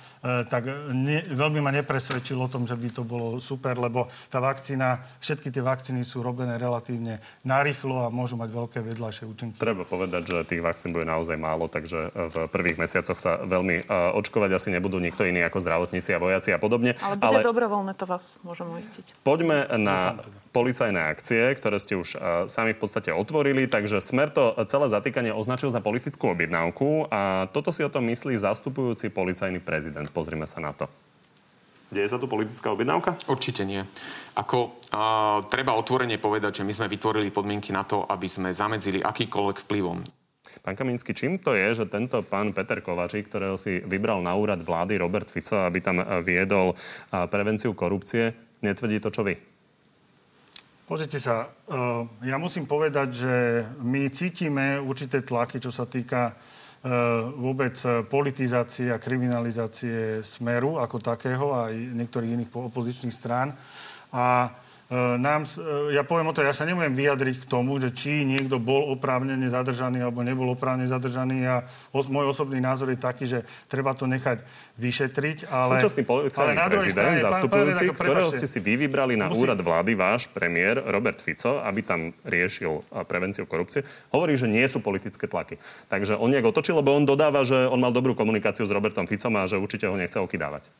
tak 0.47 0.67
ne, 0.91 1.23
veľmi 1.23 1.63
ma 1.63 1.71
nepresvedčil 1.71 2.35
o 2.35 2.51
tom, 2.51 2.67
že 2.67 2.75
by 2.75 2.89
to 2.91 3.03
bolo 3.07 3.39
super, 3.39 3.79
lebo 3.79 4.11
tá 4.27 4.43
vakcína, 4.43 4.99
všetky 5.23 5.49
tie 5.49 5.63
vakcíny 5.63 6.03
sú 6.03 6.19
robené 6.19 6.59
relatívne 6.59 7.23
narýchlo 7.47 8.05
a 8.05 8.13
môžu 8.13 8.35
mať 8.35 8.49
veľké 8.51 8.79
vedľajšie 8.83 9.23
účinky. 9.29 9.55
Treba 9.55 9.87
povedať, 9.87 10.27
že 10.27 10.37
tých 10.43 10.65
vakcín 10.65 10.91
bude 10.91 11.07
naozaj 11.07 11.37
málo, 11.39 11.71
takže 11.71 12.11
v 12.11 12.35
prvých 12.51 12.77
mesiacoch 12.81 13.19
sa 13.21 13.39
veľmi 13.41 13.87
uh, 13.87 14.17
očkovať 14.19 14.51
asi 14.57 14.69
nebudú 14.73 14.99
nikto 14.99 15.23
iný 15.23 15.45
ako 15.47 15.63
zdravotníci 15.63 16.11
a 16.11 16.19
vojaci 16.19 16.51
a 16.51 16.59
podobne. 16.59 16.97
Ale 16.99 17.15
bude 17.21 17.45
dobrovoľné, 17.45 17.95
to 17.95 18.05
vás 18.09 18.41
môžem 18.43 18.67
uistiť. 18.67 19.23
Poďme 19.23 19.69
na 19.79 20.19
policajné 20.51 21.13
akcie, 21.13 21.53
ktoré 21.55 21.77
ste 21.77 21.93
už 21.95 22.17
uh, 22.17 22.49
sami 22.49 22.73
v 22.73 22.79
podstate 22.81 23.13
otvorili. 23.13 23.69
Takže 23.69 24.01
Smer 24.01 24.33
to 24.33 24.57
celé 24.65 24.89
zatýkanie 24.89 25.31
označil 25.35 25.69
za 25.69 25.83
politickú 25.83 26.33
objednávku 26.33 27.11
a 27.13 27.45
toto 27.53 27.69
si 27.69 27.85
o 27.85 27.91
tom 27.91 28.07
myslí 28.09 28.39
zastupujúci 28.39 29.13
policajný 29.13 29.61
prezident. 29.61 30.09
Pozrime 30.17 30.49
sa 30.49 30.57
na 30.57 30.73
to. 30.73 30.89
Deje 31.93 32.09
sa 32.09 32.17
tu 32.17 32.25
politická 32.25 32.73
objednávka? 32.73 33.21
Určite 33.29 33.61
nie. 33.61 33.85
Ako 34.33 34.57
uh, 34.57 35.45
treba 35.45 35.77
otvorene 35.77 36.17
povedať, 36.17 36.59
že 36.59 36.65
my 36.65 36.73
sme 36.73 36.89
vytvorili 36.89 37.29
podmienky 37.29 37.69
na 37.69 37.85
to, 37.85 38.01
aby 38.09 38.25
sme 38.25 38.49
zamedzili 38.49 39.05
akýkoľvek 39.05 39.69
vplyvom 39.69 40.01
Pán 40.65 40.75
Kamínsky, 40.75 41.15
čím 41.15 41.39
to 41.39 41.55
je, 41.55 41.79
že 41.79 41.85
tento 41.87 42.19
pán 42.27 42.51
Peter 42.51 42.83
Kovačík, 42.83 43.31
ktorého 43.31 43.55
si 43.55 43.79
vybral 43.87 44.19
na 44.19 44.35
úrad 44.35 44.59
vlády 44.59 44.99
Robert 44.99 45.31
Fico, 45.31 45.55
aby 45.63 45.79
tam 45.79 46.03
eh, 46.03 46.19
viedol 46.19 46.75
prevenciu 47.07 47.71
korupcie, 47.71 48.35
netvrdí 48.65 48.99
to, 48.99 49.07
čo 49.07 49.23
vy? 49.23 49.37
Pozrite 50.87 51.19
sa, 51.19 51.47
uh, 51.71 52.03
ja 52.23 52.35
musím 52.39 52.63
povedať, 52.63 53.07
že 53.11 53.33
my 53.79 54.07
cítime 54.07 54.79
určité 54.79 55.19
tlaky, 55.19 55.59
čo 55.59 55.71
sa 55.71 55.83
týka 55.83 56.35
vôbec 57.35 57.75
uh, 57.85 58.05
politizácie 58.05 58.93
a 58.93 59.01
kriminalizácie 59.01 60.23
smeru 60.23 60.77
ako 60.79 60.97
takého 61.01 61.53
a 61.53 61.71
aj 61.71 61.75
niektorých 61.75 62.33
iných 62.37 62.51
po- 62.51 62.67
opozičných 62.69 63.13
strán. 63.13 63.55
A 64.13 64.51
nám, 64.89 65.43
s- 65.43 65.57
uh, 65.57 65.65
ja 65.89 66.01
poviem 66.01 66.25
o 66.25 66.33
to, 66.33 66.39
ja 66.39 66.49
sa 66.49 66.63
nemôžem 66.63 66.91
vyjadriť 66.91 67.35
k 67.37 67.45
tomu, 67.45 67.75
že 67.75 67.89
či 67.89 68.23
niekto 68.23 68.55
bol 68.57 68.87
oprávnene 68.89 69.43
zadržaný 69.45 69.99
alebo 69.99 70.21
nebol 70.21 70.47
oprávnene 70.49 70.85
zadržaný. 70.85 71.43
A 71.43 71.55
os, 71.91 72.07
môj 72.07 72.27
osobný 72.27 72.57
názor 72.57 72.87
je 72.87 72.97
taký, 72.97 73.25
že 73.25 73.39
treba 73.65 73.91
to 73.91 74.05
nechať 74.05 74.47
vyšetriť. 74.77 75.37
Ale, 75.45 75.75
Súčasný 75.75 76.03
policajný 76.03 76.55
prezident, 76.71 77.03
pán- 77.13 77.27
zastupujúci, 77.27 77.67
pán 77.83 77.83
Renako, 77.83 77.99
ktorého 77.99 78.31
ste 78.31 78.47
si 78.47 78.59
vy 78.59 78.73
vybrali 78.77 79.13
na 79.13 79.27
Musím- 79.27 79.43
úrad 79.45 79.59
vlády, 79.59 79.91
váš 79.93 80.27
premiér 80.27 80.79
Robert 80.81 81.17
Fico, 81.17 81.59
aby 81.59 81.81
tam 81.81 81.99
riešil 82.23 82.71
eh, 82.77 83.03
prevenciu 83.03 83.43
korupcie, 83.43 83.83
hovorí, 84.09 84.33
že 84.33 84.45
nie 84.45 84.63
sú 84.63 84.79
politické 84.79 85.25
tlaky. 85.25 85.59
Takže 85.85 86.15
on 86.15 86.29
nejak 86.29 86.47
otočil, 86.47 86.75
lebo 86.75 86.91
on 86.91 87.03
dodáva, 87.03 87.43
že 87.43 87.67
on 87.67 87.77
mal 87.77 87.91
dobrú 87.91 88.13
komunikáciu 88.13 88.63
s 88.63 88.71
Robertom 88.71 89.03
Ficom 89.03 89.35
a 89.35 89.43
že 89.43 89.55
určite 89.55 89.83
ho 89.83 89.93
nechce 89.93 90.15
okydávať. 90.15 90.71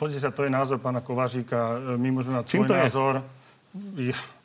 Pozrite 0.00 0.24
sa, 0.24 0.32
to 0.32 0.48
je 0.48 0.50
názor 0.50 0.80
pána 0.80 1.04
Kovažíka. 1.04 1.76
My 2.00 2.08
môžeme 2.08 2.40
mať 2.40 2.56
svoj 2.56 2.72
to 2.72 2.72
je? 2.72 2.84
názor. 2.88 3.14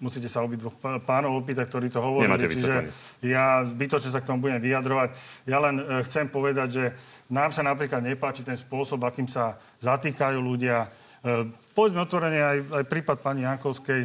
musíte 0.03 0.27
sa 0.27 0.43
obidvoch 0.43 0.75
pánov 1.07 1.39
opýtať, 1.39 1.71
ktorí 1.71 1.87
to 1.87 2.03
hovorili. 2.03 2.27
Nemáte 2.27 2.51
Čiže 2.51 2.91
ja 3.23 3.63
zbytočne 3.63 4.11
sa 4.11 4.19
k 4.19 4.27
tomu 4.27 4.43
budem 4.43 4.59
vyjadrovať. 4.59 5.15
Ja 5.47 5.63
len 5.63 5.79
e, 5.79 6.03
chcem 6.03 6.27
povedať, 6.27 6.67
že 6.69 6.83
nám 7.31 7.55
sa 7.55 7.63
napríklad 7.63 8.03
nepáči 8.03 8.43
ten 8.43 8.59
spôsob, 8.59 8.99
akým 9.07 9.31
sa 9.31 9.55
zatýkajú 9.79 10.43
ľudia. 10.43 10.91
E, 11.23 11.47
povedzme 11.71 12.03
otvorene 12.03 12.43
aj, 12.43 12.57
aj 12.75 12.83
prípad 12.91 13.17
pani 13.23 13.47
Jankovskej. 13.47 14.01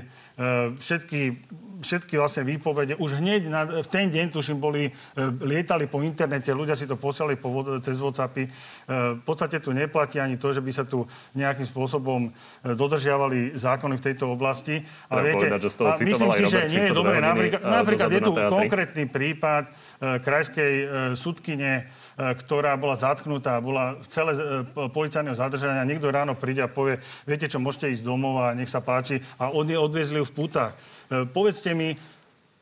Všetky 0.78 1.20
všetky 1.80 2.20
vlastne 2.20 2.44
výpovede 2.44 3.00
už 3.00 3.18
hneď 3.18 3.40
na, 3.48 3.64
v 3.64 3.88
ten 3.88 4.12
deň, 4.12 4.30
tuším, 4.30 4.60
boli, 4.60 4.88
e, 4.88 4.92
lietali 5.40 5.88
po 5.88 6.04
internete, 6.04 6.52
ľudia 6.52 6.76
si 6.76 6.84
to 6.84 7.00
posielali 7.00 7.40
po, 7.40 7.64
cez 7.80 7.98
WhatsAppy. 7.98 8.44
E, 8.44 8.50
v 9.16 9.22
podstate 9.24 9.58
tu 9.58 9.72
neplatí 9.72 10.20
ani 10.20 10.36
to, 10.36 10.52
že 10.52 10.60
by 10.60 10.70
sa 10.70 10.84
tu 10.84 11.08
nejakým 11.32 11.64
spôsobom 11.64 12.28
e, 12.28 12.30
dodržiavali 12.76 13.56
zákony 13.56 13.94
v 13.96 14.04
tejto 14.12 14.28
oblasti. 14.28 14.84
Ale 15.08 15.32
viete, 15.32 15.48
povedať, 15.48 15.62
že 15.64 15.70
z 15.72 15.76
toho 15.76 15.88
myslím 16.04 16.30
si, 16.36 16.44
že 16.46 16.60
nie 16.68 16.84
je 16.86 16.92
dobré. 16.92 17.16
Napríklad, 17.24 17.62
napríklad 17.64 18.10
je 18.12 18.22
tu 18.22 18.32
konkrétny 18.36 19.04
prípad 19.08 19.72
krajskej 20.00 20.72
sudkine, 21.16 21.88
ktorá 22.16 22.76
bola 22.76 22.96
zatknutá, 22.96 23.60
bola 23.60 23.96
celé 24.08 24.64
policajného 24.72 25.36
zadržania. 25.36 25.88
Niekto 25.88 26.12
ráno 26.12 26.36
príde 26.36 26.64
a 26.64 26.68
povie, 26.68 27.00
viete 27.24 27.48
čo, 27.48 27.60
môžete 27.60 27.92
ísť 27.92 28.04
domov 28.04 28.40
a 28.40 28.52
nech 28.56 28.68
sa 28.68 28.84
páči. 28.84 29.20
A 29.40 29.52
oni 29.52 29.76
odviezli 29.76 30.20
ju 30.20 30.26
v 30.28 30.36
putách. 30.36 30.74
Povedzte 31.10 31.74
mi, 31.74 31.98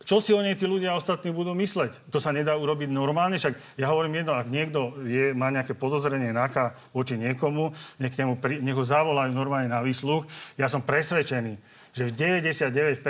čo 0.08 0.24
si 0.24 0.32
o 0.32 0.40
nej 0.40 0.56
tí 0.56 0.64
ľudia 0.64 0.96
ostatní 0.96 1.28
budú 1.36 1.52
mysleť? 1.52 2.08
To 2.08 2.16
sa 2.16 2.32
nedá 2.32 2.56
urobiť 2.56 2.88
normálne, 2.88 3.36
však 3.36 3.76
ja 3.76 3.92
hovorím 3.92 4.24
jedno, 4.24 4.32
ak 4.32 4.48
niekto 4.48 4.96
je, 5.04 5.36
má 5.36 5.52
nejaké 5.52 5.76
podozrenie 5.76 6.32
náka 6.32 6.72
voči 6.96 7.20
niekomu, 7.20 7.76
nech, 8.00 8.16
nemu, 8.16 8.40
nech 8.40 8.78
ho 8.78 8.84
zavolajú 8.88 9.36
normálne 9.36 9.68
na 9.68 9.84
výsluch. 9.84 10.24
Ja 10.56 10.64
som 10.64 10.80
presvedčený, 10.80 11.60
že 11.98 12.14
v 12.14 12.46
99% 12.46 13.02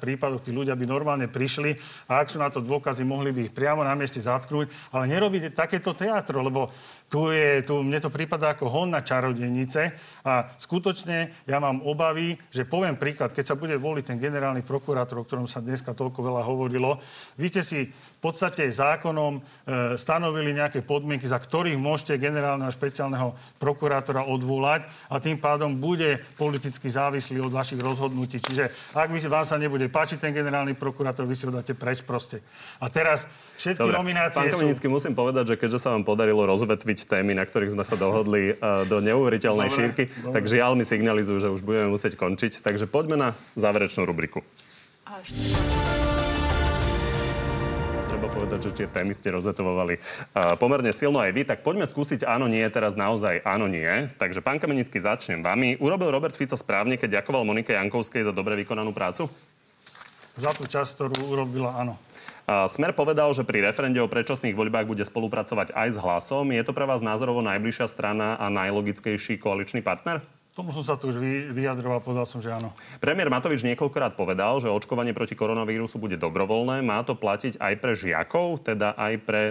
prípadov 0.00 0.40
tí 0.40 0.48
ľudia 0.48 0.72
by 0.72 0.88
normálne 0.88 1.28
prišli 1.28 1.76
a 2.08 2.24
ak 2.24 2.32
sú 2.32 2.40
na 2.40 2.48
to 2.48 2.64
dôkazy, 2.64 3.04
mohli 3.04 3.36
by 3.36 3.40
ich 3.48 3.52
priamo 3.52 3.84
na 3.84 3.92
mieste 3.92 4.24
zatknúť, 4.24 4.96
ale 4.96 5.12
nerobiť 5.12 5.52
takéto 5.52 5.92
teatro, 5.92 6.40
lebo 6.40 6.72
tu 7.10 7.28
je, 7.34 7.66
tu, 7.66 7.82
mne 7.82 7.98
to 7.98 8.08
prípada 8.08 8.54
ako 8.54 8.70
hon 8.70 8.94
na 8.94 9.02
čarodejnice 9.02 9.82
a 10.24 10.46
skutočne 10.56 11.44
ja 11.44 11.58
mám 11.58 11.82
obavy, 11.82 12.38
že 12.54 12.62
poviem 12.62 12.94
príklad, 12.94 13.34
keď 13.34 13.44
sa 13.50 13.58
bude 13.58 13.74
voliť 13.76 14.14
ten 14.14 14.18
generálny 14.22 14.62
prokurátor, 14.62 15.18
o 15.18 15.26
ktorom 15.26 15.50
sa 15.50 15.58
dneska 15.58 15.90
toľko 15.90 16.22
veľa 16.22 16.42
hovorilo, 16.46 17.02
vy 17.34 17.46
ste 17.50 17.66
si 17.66 17.80
v 17.90 18.20
podstate 18.22 18.70
zákonom 18.70 19.36
e, 19.36 19.40
stanovili 19.98 20.54
nejaké 20.54 20.86
podmienky, 20.86 21.26
za 21.26 21.42
ktorých 21.42 21.74
môžete 21.82 22.22
generálneho 22.22 22.70
špeciálneho 22.70 23.34
prokurátora 23.58 24.30
odvolať 24.30 24.86
a 25.10 25.18
tým 25.18 25.42
pádom 25.42 25.82
bude 25.82 26.22
politicky 26.38 26.86
závislý 26.86 27.42
od 27.42 27.50
vašich 27.50 27.82
rozhodnutí. 27.82 28.29
Čiže 28.38 28.94
ak 28.94 29.10
vám 29.10 29.48
sa 29.48 29.56
nebude 29.56 29.88
páčiť 29.90 30.22
ten 30.22 30.30
generálny 30.36 30.78
prokurátor, 30.78 31.26
vy 31.26 31.34
si 31.34 31.48
ho 31.48 31.52
dáte 31.54 31.74
preč 31.74 32.04
proste. 32.04 32.44
A 32.78 32.92
teraz 32.92 33.26
všetky 33.56 33.88
Dobre. 33.88 33.96
nominácie 33.96 34.38
Pán 34.38 34.54
Kominický, 34.54 34.86
sú... 34.86 34.94
musím 34.94 35.14
povedať, 35.16 35.54
že 35.54 35.58
keďže 35.58 35.82
sa 35.82 35.96
vám 35.96 36.04
podarilo 36.04 36.44
rozvetviť 36.44 37.08
témy, 37.08 37.32
na 37.34 37.48
ktorých 37.48 37.74
sme 37.74 37.84
sa 37.86 37.96
dohodli 37.96 38.54
uh, 38.54 38.84
do 38.84 39.00
neuveriteľnej 39.00 39.72
dobre, 39.72 39.78
šírky, 39.80 40.02
dobre. 40.12 40.34
tak 40.36 40.44
žiaľ 40.46 40.76
mi 40.76 40.84
signalizujú, 40.84 41.38
že 41.40 41.48
už 41.48 41.64
budeme 41.64 41.90
musieť 41.90 42.14
končiť. 42.20 42.60
Takže 42.60 42.84
poďme 42.86 43.16
na 43.16 43.28
záverečnú 43.56 44.04
rubriku. 44.04 44.44
A 45.08 45.18
ešte 45.24 46.09
povedať, 48.40 48.72
že 48.72 48.76
tie 48.82 48.86
témy 48.88 49.12
ste 49.12 49.28
rozetovali 49.36 50.00
uh, 50.00 50.56
pomerne 50.56 50.96
silno 50.96 51.20
aj 51.20 51.36
vy, 51.36 51.42
tak 51.44 51.60
poďme 51.60 51.84
skúsiť 51.84 52.24
áno, 52.24 52.48
nie, 52.48 52.64
teraz 52.72 52.96
naozaj 52.96 53.44
áno, 53.44 53.68
nie. 53.68 54.08
Takže 54.16 54.40
pán 54.40 54.56
Kamenický, 54.56 54.96
začnem 54.96 55.44
vami. 55.44 55.76
Urobil 55.76 56.08
Robert 56.08 56.32
Fico 56.32 56.56
správne, 56.56 56.96
keď 56.96 57.20
ďakoval 57.20 57.44
Monike 57.44 57.76
Jankovskej 57.76 58.24
za 58.24 58.32
dobre 58.32 58.56
vykonanú 58.56 58.96
prácu? 58.96 59.28
Za 60.40 60.56
tú 60.56 60.64
časť, 60.64 60.90
ktorú 60.96 61.36
urobila, 61.36 61.76
áno. 61.76 62.00
Smer 62.48 62.96
povedal, 62.96 63.30
že 63.36 63.46
pri 63.46 63.62
referende 63.62 64.00
o 64.02 64.10
predčasných 64.10 64.56
voľbách 64.56 64.88
bude 64.88 65.04
spolupracovať 65.06 65.70
aj 65.70 65.88
s 65.94 66.00
hlasom. 66.00 66.50
Je 66.50 66.64
to 66.66 66.74
pre 66.74 66.88
vás 66.88 66.98
názorovo 66.98 67.44
najbližšia 67.46 67.86
strana 67.86 68.34
a 68.40 68.50
najlogickejší 68.50 69.38
koaličný 69.38 69.84
partner? 69.84 70.24
Tomu 70.50 70.74
som 70.74 70.82
sa 70.82 70.98
tu 70.98 71.14
už 71.14 71.22
vyjadroval, 71.54 72.02
povedal 72.02 72.26
som, 72.26 72.42
že 72.42 72.50
áno. 72.50 72.74
Premiér 72.98 73.30
Matovič 73.30 73.62
niekoľkokrát 73.62 74.18
povedal, 74.18 74.58
že 74.58 74.66
očkovanie 74.66 75.14
proti 75.14 75.38
koronavírusu 75.38 76.02
bude 76.02 76.18
dobrovoľné. 76.18 76.82
Má 76.82 77.06
to 77.06 77.14
platiť 77.14 77.62
aj 77.62 77.74
pre 77.78 77.92
žiakov, 77.94 78.66
teda 78.66 78.98
aj 78.98 79.14
pre 79.22 79.42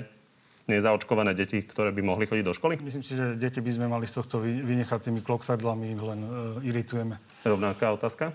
nezaočkované 0.69 1.33
deti, 1.33 1.65
ktoré 1.65 1.89
by 1.89 2.03
mohli 2.05 2.29
chodiť 2.29 2.45
do 2.45 2.53
školy? 2.53 2.77
Myslím 2.77 3.01
si, 3.01 3.17
že 3.17 3.33
deti 3.33 3.57
by 3.57 3.71
sme 3.73 3.87
mali 3.89 4.05
z 4.05 4.21
tohto 4.21 4.43
vynechať 4.43 5.09
tými 5.09 5.25
kloktadlami, 5.25 5.97
len 5.97 6.19
uh, 6.21 6.29
iritujeme. 6.61 7.17
Rovnaká 7.41 7.89
otázka? 7.95 8.29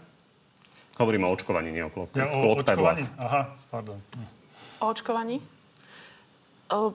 Hovorím 0.99 1.27
o 1.27 1.31
očkovaní, 1.31 1.71
nie 1.71 1.85
o 1.87 1.91
klok- 1.91 2.17
ja, 2.17 2.27
o 2.33 2.59
očkovaní? 2.59 3.07
Aha, 3.19 3.55
pardon. 3.71 4.03
O 4.83 4.85
očkovaní? 4.91 5.39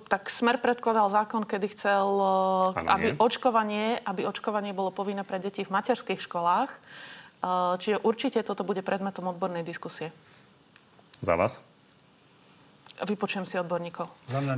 Tak 0.10 0.28
Smer 0.28 0.58
predkladal 0.58 1.08
zákon, 1.14 1.46
kedy 1.46 1.68
chcel, 1.72 2.06
aby 2.76 3.16
očkovanie, 3.16 4.02
aby 4.04 4.26
očkovanie 4.26 4.74
bolo 4.74 4.90
povinné 4.92 5.22
pre 5.24 5.38
deti 5.38 5.62
v 5.64 5.72
materských 5.72 6.20
školách. 6.20 6.72
Čiže 7.80 8.04
určite 8.04 8.44
toto 8.44 8.68
bude 8.68 8.84
predmetom 8.84 9.32
odbornej 9.32 9.64
diskusie. 9.64 10.12
Za 11.24 11.40
vás? 11.40 11.64
Vypočujem 13.00 13.48
si 13.48 13.56
odborníkov. 13.56 14.12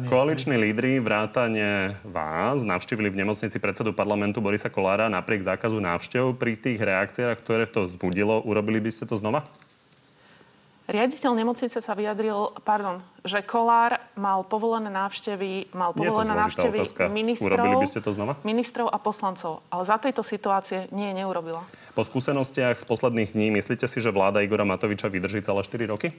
Koaliční 0.09 0.57
lídry 0.57 0.97
vrátane 0.97 1.93
vás 2.01 2.65
navštívili 2.65 3.13
v 3.13 3.21
nemocnici 3.21 3.61
predsedu 3.61 3.93
parlamentu 3.93 4.41
Borisa 4.41 4.65
Kolára 4.65 5.13
napriek 5.13 5.45
zákazu 5.45 5.77
návštev. 5.77 6.33
Pri 6.41 6.57
tých 6.57 6.81
reakciách, 6.81 7.37
ktoré 7.37 7.69
to 7.69 7.85
vzbudilo, 7.85 8.41
urobili 8.41 8.81
by 8.81 8.89
ste 8.89 9.05
to 9.05 9.13
znova? 9.13 9.45
Riaditeľ 10.89 11.37
nemocnice 11.37 11.77
sa 11.77 11.93
vyjadril, 11.93 12.51
pardon, 12.65 13.05
že 13.21 13.45
Kolár 13.45 14.01
mal 14.17 14.41
povolené 14.41 14.89
návštevy, 14.89 15.71
mal 15.77 15.93
povolené 15.93 16.33
návštevy 16.33 16.81
ministrov, 17.13 17.79
by 17.79 17.87
ste 17.87 18.01
to 18.01 18.11
znova? 18.11 18.35
ministrov 18.41 18.89
a 18.89 18.97
poslancov. 18.97 19.61
Ale 19.69 19.85
za 19.85 20.01
tejto 20.01 20.25
situácie 20.25 20.89
nie, 20.89 21.13
neurobila. 21.13 21.61
Po 21.93 22.01
skúsenostiach 22.01 22.81
z 22.81 22.85
posledných 22.89 23.31
dní, 23.37 23.53
myslíte 23.55 23.85
si, 23.85 24.01
že 24.01 24.09
vláda 24.09 24.41
Igora 24.41 24.65
Matoviča 24.65 25.07
vydrží 25.07 25.45
celé 25.45 25.61
4 25.63 25.93
roky? 25.93 26.11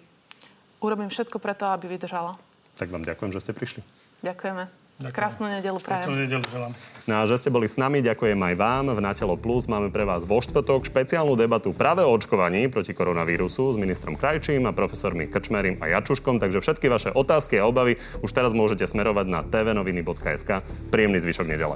Urobím 0.79 1.11
všetko 1.11 1.37
preto, 1.43 1.67
aby 1.67 1.91
vydržala. 1.91 2.39
Tak 2.79 2.89
vám 2.89 3.05
ďakujem, 3.05 3.31
že 3.35 3.43
ste 3.43 3.53
prišli. 3.53 3.81
Ďakujeme. 4.25 4.82
Ďakujem. 5.03 5.19
Krásnu 5.19 5.45
nedelu 5.51 5.79
prajem. 5.83 6.07
Krásnu 6.07 6.19
nedelu 6.23 6.45
želám. 6.47 6.73
No 7.03 7.15
a 7.19 7.23
že 7.27 7.35
ste 7.35 7.51
boli 7.51 7.67
s 7.67 7.75
nami, 7.75 7.99
ďakujem 7.99 8.39
aj 8.39 8.55
vám. 8.55 8.85
V 8.95 9.01
Natelo 9.03 9.35
Plus 9.35 9.67
máme 9.67 9.91
pre 9.91 10.07
vás 10.07 10.23
vo 10.23 10.39
štvrtok 10.39 10.87
špeciálnu 10.87 11.35
debatu 11.35 11.75
práve 11.75 12.07
o 12.07 12.11
očkovaní 12.15 12.71
proti 12.71 12.95
koronavírusu 12.95 13.75
s 13.75 13.77
ministrom 13.77 14.15
Krajčím 14.15 14.71
a 14.71 14.73
profesormi 14.73 15.27
Krčmerim 15.27 15.83
a 15.83 15.91
Jačuškom. 15.99 16.39
Takže 16.39 16.63
všetky 16.63 16.87
vaše 16.87 17.11
otázky 17.11 17.59
a 17.59 17.67
obavy 17.67 17.99
už 18.23 18.31
teraz 18.31 18.55
môžete 18.55 18.87
smerovať 18.87 19.27
na 19.27 19.41
tvnoviny.sk. 19.43 20.63
Príjemný 20.95 21.19
zvyšok 21.19 21.47
nedele. 21.51 21.75